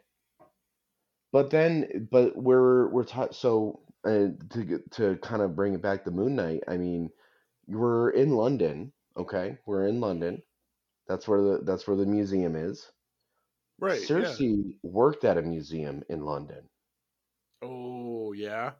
But 1.31 1.51
then, 1.51 2.07
but 2.11 2.35
we're 2.35 2.89
we're 2.89 3.03
taught 3.03 3.35
so 3.35 3.81
uh, 4.05 4.29
to 4.49 4.63
get, 4.63 4.91
to 4.93 5.17
kind 5.17 5.41
of 5.41 5.55
bring 5.55 5.73
it 5.73 5.81
back 5.81 6.03
to 6.03 6.11
Moon 6.11 6.35
Knight. 6.35 6.63
I 6.67 6.77
mean, 6.77 7.09
we're 7.67 8.09
in 8.11 8.31
London, 8.31 8.91
okay? 9.15 9.57
We're 9.65 9.87
in 9.87 9.99
London. 9.99 10.41
That's 11.07 11.27
where 11.27 11.41
the 11.41 11.59
that's 11.63 11.87
where 11.87 11.97
the 11.97 12.05
museum 12.05 12.55
is. 12.55 12.91
Right? 13.79 13.99
Yeah. 14.01 14.07
Sersi 14.07 14.75
worked 14.83 15.23
at 15.23 15.37
a 15.37 15.41
museum 15.41 16.03
in 16.09 16.25
London. 16.25 16.63
Oh 17.61 18.33
yeah, 18.33 18.71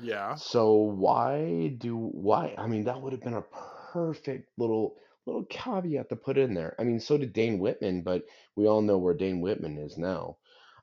yeah. 0.00 0.34
So 0.34 0.74
why 0.74 1.74
do 1.78 1.96
why? 1.96 2.54
I 2.56 2.66
mean, 2.66 2.84
that 2.84 3.00
would 3.00 3.12
have 3.12 3.22
been 3.22 3.34
a 3.34 3.44
perfect 3.92 4.50
little 4.56 4.96
little 5.26 5.44
caveat 5.44 6.08
to 6.08 6.16
put 6.16 6.38
in 6.38 6.54
there. 6.54 6.74
I 6.78 6.84
mean, 6.84 7.00
so 7.00 7.18
did 7.18 7.32
Dane 7.32 7.58
Whitman, 7.58 8.02
but 8.02 8.24
we 8.56 8.66
all 8.66 8.82
know 8.82 8.98
where 8.98 9.14
Dane 9.14 9.40
Whitman 9.40 9.78
is 9.78 9.98
now. 9.98 10.36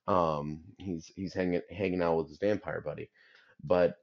Um, 0.07 0.61
he's 0.77 1.11
he's 1.15 1.33
hanging 1.33 1.61
hanging 1.69 2.01
out 2.01 2.17
with 2.17 2.29
his 2.29 2.37
vampire 2.37 2.81
buddy. 2.81 3.09
But 3.63 3.95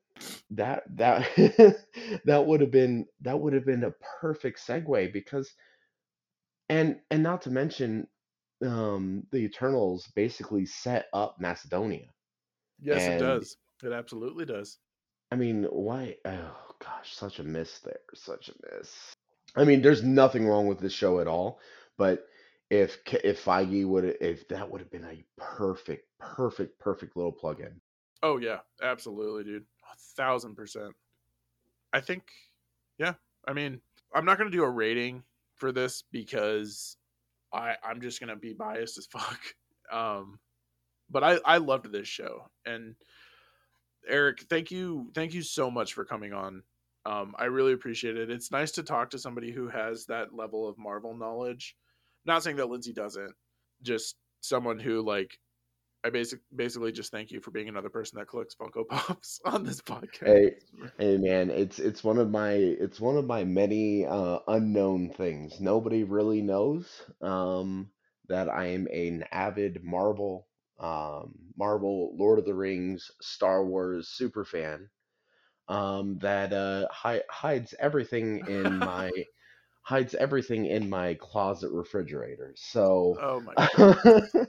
that 0.51 0.83
that 0.97 1.29
that 2.25 2.47
would 2.47 2.61
have 2.61 2.71
been 2.71 3.07
that 3.23 3.39
would 3.39 3.53
have 3.53 3.67
been 3.67 3.85
a 3.85 3.95
perfect 4.21 4.61
segue 4.67 5.13
because 5.13 5.53
and 6.69 7.01
and 7.11 7.23
not 7.23 7.43
to 7.43 7.51
mention 7.51 8.07
um 8.65 9.25
the 9.33 9.39
Eternals 9.39 10.11
basically 10.15 10.67
set 10.67 11.07
up 11.13 11.37
Macedonia. 11.41 12.07
Yes, 12.81 13.07
it 13.07 13.19
does. 13.19 13.57
It 13.83 13.93
absolutely 13.93 14.45
does. 14.45 14.79
I 15.31 15.37
mean, 15.37 15.65
why? 15.65 16.17
Oh 16.25 16.57
gosh, 16.81 17.15
such 17.15 17.39
a 17.39 17.45
miss 17.45 17.81
there. 17.81 18.01
Such 18.15 18.49
a 18.51 18.77
miss. 18.77 18.95
I 19.57 19.65
mean, 19.65 19.83
there's 19.83 20.03
nothing 20.03 20.47
wrong 20.47 20.67
with 20.67 20.81
this 20.81 20.93
show 20.93 21.21
at 21.21 21.27
all, 21.27 21.61
but 21.97 22.25
if 22.71 22.99
if 23.25 23.45
Feige 23.45 23.87
would 23.87 24.17
if 24.21 24.49
that 24.49 24.69
would 24.69 24.81
have 24.81 24.91
been 24.91 25.05
a 25.05 25.25
perfect, 25.37 26.07
perfect, 26.19 26.79
perfect 26.79 27.17
little 27.17 27.33
plug-in. 27.33 27.81
Oh 28.23 28.39
yeah, 28.39 28.61
absolutely, 28.83 29.45
dude. 29.45 29.65
A 29.93 29.97
thousand 30.17 30.55
percent. 30.55 30.95
I 31.93 32.01
think, 32.01 32.25
yeah. 32.99 33.15
I 33.47 33.53
mean, 33.53 33.81
I'm 34.15 34.25
not 34.25 34.39
gonna 34.39 34.51
do 34.51 34.65
a 34.65 34.71
rating 34.71 35.23
for 35.55 35.73
this 35.73 36.03
because 36.11 36.97
I 37.53 37.77
I'm 37.85 38.01
just 38.01 38.21
gonna 38.21 38.37
be 38.37 38.53
biased 38.53 38.99
as 38.99 39.07
fuck. 39.11 39.41
Um, 39.93 40.39
but 41.11 41.23
I 41.23 41.39
I 41.45 41.59
loved 41.59 41.93
this 41.93 42.09
show, 42.09 42.49
and 42.67 42.95
Erik, 44.09 44.41
thank 44.49 44.71
you 44.71 45.11
thank 45.15 45.35
you 45.35 45.43
so 45.43 45.71
much 45.71 45.95
for 45.95 46.05
coming 46.05 46.33
on. 46.33 46.63
Um, 47.07 47.35
I 47.39 47.45
really 47.45 47.75
appreciate 47.75 48.17
it. 48.17 48.31
It's 48.31 48.51
nice 48.51 48.73
to 48.73 48.83
talk 48.83 49.11
to 49.11 49.19
somebody 49.19 49.51
who 49.53 49.69
has 49.69 50.07
that 50.07 50.35
level 50.35 50.67
of 50.67 50.79
Marvel 50.79 51.15
knowledge. 51.15 51.77
Not 52.25 52.43
saying 52.43 52.57
that 52.57 52.71
Lindsay 52.71 52.93
doesn't, 52.93 53.35
just 53.83 54.17
someone 54.41 54.79
who 54.79 55.03
like 55.03 55.39
I 56.05 56.11
basic 56.11 56.41
basically 56.55 56.93
just 56.93 57.11
thank 57.11 57.31
you 57.31 57.41
for 57.41 57.51
being 57.51 57.69
another 57.69 57.89
person 57.89 58.19
that 58.19 58.29
collects 58.29 58.55
Funko 58.55 58.87
Pops 58.89 59.41
on 59.47 59.65
this 59.65 59.81
podcast. 59.81 60.27
Hey, 60.27 60.55
hey 60.99 61.17
man, 61.17 61.51
it's 61.51 61.79
it's 61.79 62.05
one 62.05 62.19
of 62.19 62.31
my 62.31 62.53
it's 62.53 63.01
one 63.01 63.17
of 63.17 63.25
my 63.25 63.45
many 63.45 64.05
uh, 64.05 64.41
unknown 64.47 65.11
things. 65.11 65.61
Nobody 65.61 66.05
really 66.05 66.43
knows 66.43 66.87
um, 67.23 67.89
that 68.29 68.51
I 68.51 68.67
am 68.67 68.87
an 68.93 69.25
avid 69.33 69.83
Marvel, 69.83 70.47
um, 70.79 71.35
Marvel, 71.57 72.15
Lord 72.19 72.39
of 72.39 72.45
the 72.45 72.55
Rings, 72.55 73.11
Star 73.23 73.65
Wars 73.65 74.09
super 74.09 74.45
fan. 74.45 74.91
Um, 75.67 76.19
that 76.19 76.53
uh, 76.53 76.87
hi- 76.91 77.23
hides 77.31 77.75
everything 77.81 78.47
in 78.47 78.79
my 78.79 79.11
hides 79.85 80.15
everything 80.15 80.67
in 80.67 80.91
my 80.91 81.15
closet 81.15 81.71
refrigerator. 81.71 82.53
So, 82.57 83.17
oh 83.21 83.41
my 83.41 83.55
god. 83.77 84.49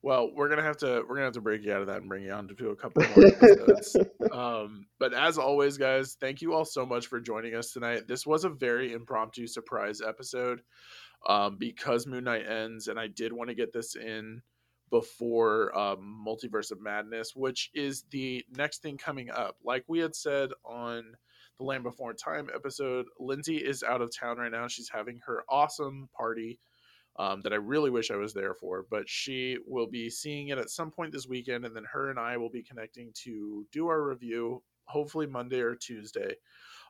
Well, 0.00 0.30
we're 0.34 0.48
gonna 0.48 0.62
have 0.62 0.76
to 0.78 1.02
we're 1.08 1.16
gonna 1.16 1.26
have 1.26 1.34
to 1.34 1.40
break 1.40 1.64
you 1.64 1.72
out 1.72 1.80
of 1.80 1.88
that 1.88 1.98
and 1.98 2.08
bring 2.08 2.22
you 2.22 2.32
on 2.32 2.48
to 2.48 2.54
do 2.54 2.70
a 2.70 2.76
couple 2.76 3.02
more 3.02 3.26
episodes. 3.26 3.96
um, 4.32 4.86
but 4.98 5.12
as 5.12 5.38
always, 5.38 5.76
guys, 5.76 6.16
thank 6.20 6.40
you 6.40 6.54
all 6.54 6.64
so 6.64 6.86
much 6.86 7.08
for 7.08 7.20
joining 7.20 7.54
us 7.54 7.72
tonight. 7.72 8.06
This 8.06 8.26
was 8.26 8.44
a 8.44 8.48
very 8.48 8.92
impromptu 8.92 9.46
surprise 9.46 10.00
episode 10.00 10.62
um, 11.26 11.56
because 11.58 12.06
Moon 12.06 12.24
Knight 12.24 12.48
ends, 12.48 12.86
and 12.86 12.98
I 12.98 13.08
did 13.08 13.32
want 13.32 13.48
to 13.50 13.56
get 13.56 13.72
this 13.72 13.96
in 13.96 14.40
before 14.90 15.76
um, 15.76 16.24
Multiverse 16.26 16.70
of 16.70 16.80
Madness, 16.80 17.34
which 17.34 17.70
is 17.74 18.04
the 18.10 18.44
next 18.56 18.82
thing 18.82 18.98
coming 18.98 19.30
up. 19.30 19.56
Like 19.64 19.84
we 19.88 19.98
had 19.98 20.14
said 20.14 20.50
on 20.64 21.16
the 21.58 21.64
Land 21.64 21.82
Before 21.82 22.14
Time 22.14 22.48
episode, 22.54 23.06
Lindsay 23.18 23.56
is 23.56 23.82
out 23.82 24.00
of 24.00 24.10
town 24.16 24.38
right 24.38 24.52
now. 24.52 24.68
She's 24.68 24.88
having 24.88 25.20
her 25.26 25.42
awesome 25.48 26.08
party 26.16 26.58
um, 27.18 27.40
that 27.42 27.52
I 27.52 27.56
really 27.56 27.90
wish 27.90 28.10
I 28.10 28.16
was 28.16 28.32
there 28.32 28.54
for. 28.54 28.86
But 28.90 29.08
she 29.08 29.58
will 29.66 29.88
be 29.88 30.08
seeing 30.08 30.48
it 30.48 30.58
at 30.58 30.70
some 30.70 30.90
point 30.90 31.12
this 31.12 31.26
weekend, 31.26 31.64
and 31.64 31.74
then 31.74 31.84
her 31.92 32.10
and 32.10 32.18
I 32.18 32.36
will 32.36 32.50
be 32.50 32.62
connecting 32.62 33.10
to 33.24 33.66
do 33.72 33.88
our 33.88 34.02
review, 34.02 34.62
hopefully 34.84 35.26
Monday 35.26 35.60
or 35.60 35.74
Tuesday. 35.74 36.34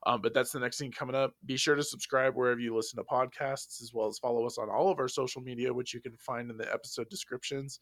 Um, 0.07 0.21
but 0.23 0.33
that's 0.33 0.53
the 0.53 0.61
next 0.61 0.79
thing 0.79 0.93
coming 0.93 1.17
up. 1.17 1.33
Be 1.47 1.57
sure 1.57 1.75
to 1.75 1.83
subscribe 1.83 2.35
wherever 2.35 2.61
you 2.61 2.77
listen 2.77 2.99
to 2.99 3.05
podcasts, 3.05 3.83
as 3.83 3.93
well 3.93 4.07
as 4.07 4.19
follow 4.19 4.47
us 4.47 4.59
on 4.59 4.69
all 4.71 4.91
of 4.91 4.99
our 4.99 5.09
social 5.09 5.43
media, 5.43 5.73
which 5.73 5.93
you 5.93 6.01
can 6.01 6.17
find 6.19 6.51
in 6.51 6.57
the 6.57 6.73
episode 6.73 7.09
descriptions. 7.09 7.81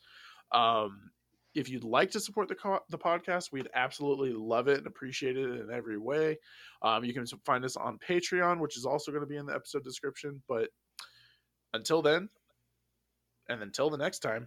Um, 0.52 1.10
if 1.56 1.70
you'd 1.70 1.84
like 1.84 2.10
to 2.10 2.20
support 2.20 2.48
the 2.48 2.54
co- 2.54 2.80
the 2.90 2.98
podcast, 2.98 3.50
we'd 3.50 3.68
absolutely 3.74 4.32
love 4.32 4.68
it 4.68 4.78
and 4.78 4.86
appreciate 4.86 5.36
it 5.36 5.60
in 5.60 5.70
every 5.72 5.96
way. 5.98 6.38
Um, 6.82 7.04
you 7.04 7.14
can 7.14 7.26
find 7.44 7.64
us 7.64 7.76
on 7.76 7.98
Patreon, 7.98 8.60
which 8.60 8.76
is 8.76 8.84
also 8.84 9.10
going 9.10 9.22
to 9.22 9.28
be 9.28 9.38
in 9.38 9.46
the 9.46 9.54
episode 9.54 9.82
description. 9.82 10.42
But 10.48 10.68
until 11.72 12.02
then, 12.02 12.28
and 13.48 13.62
until 13.62 13.90
the 13.90 13.96
next 13.96 14.18
time, 14.18 14.46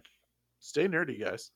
stay 0.60 0.86
nerdy, 0.86 1.20
guys. 1.20 1.50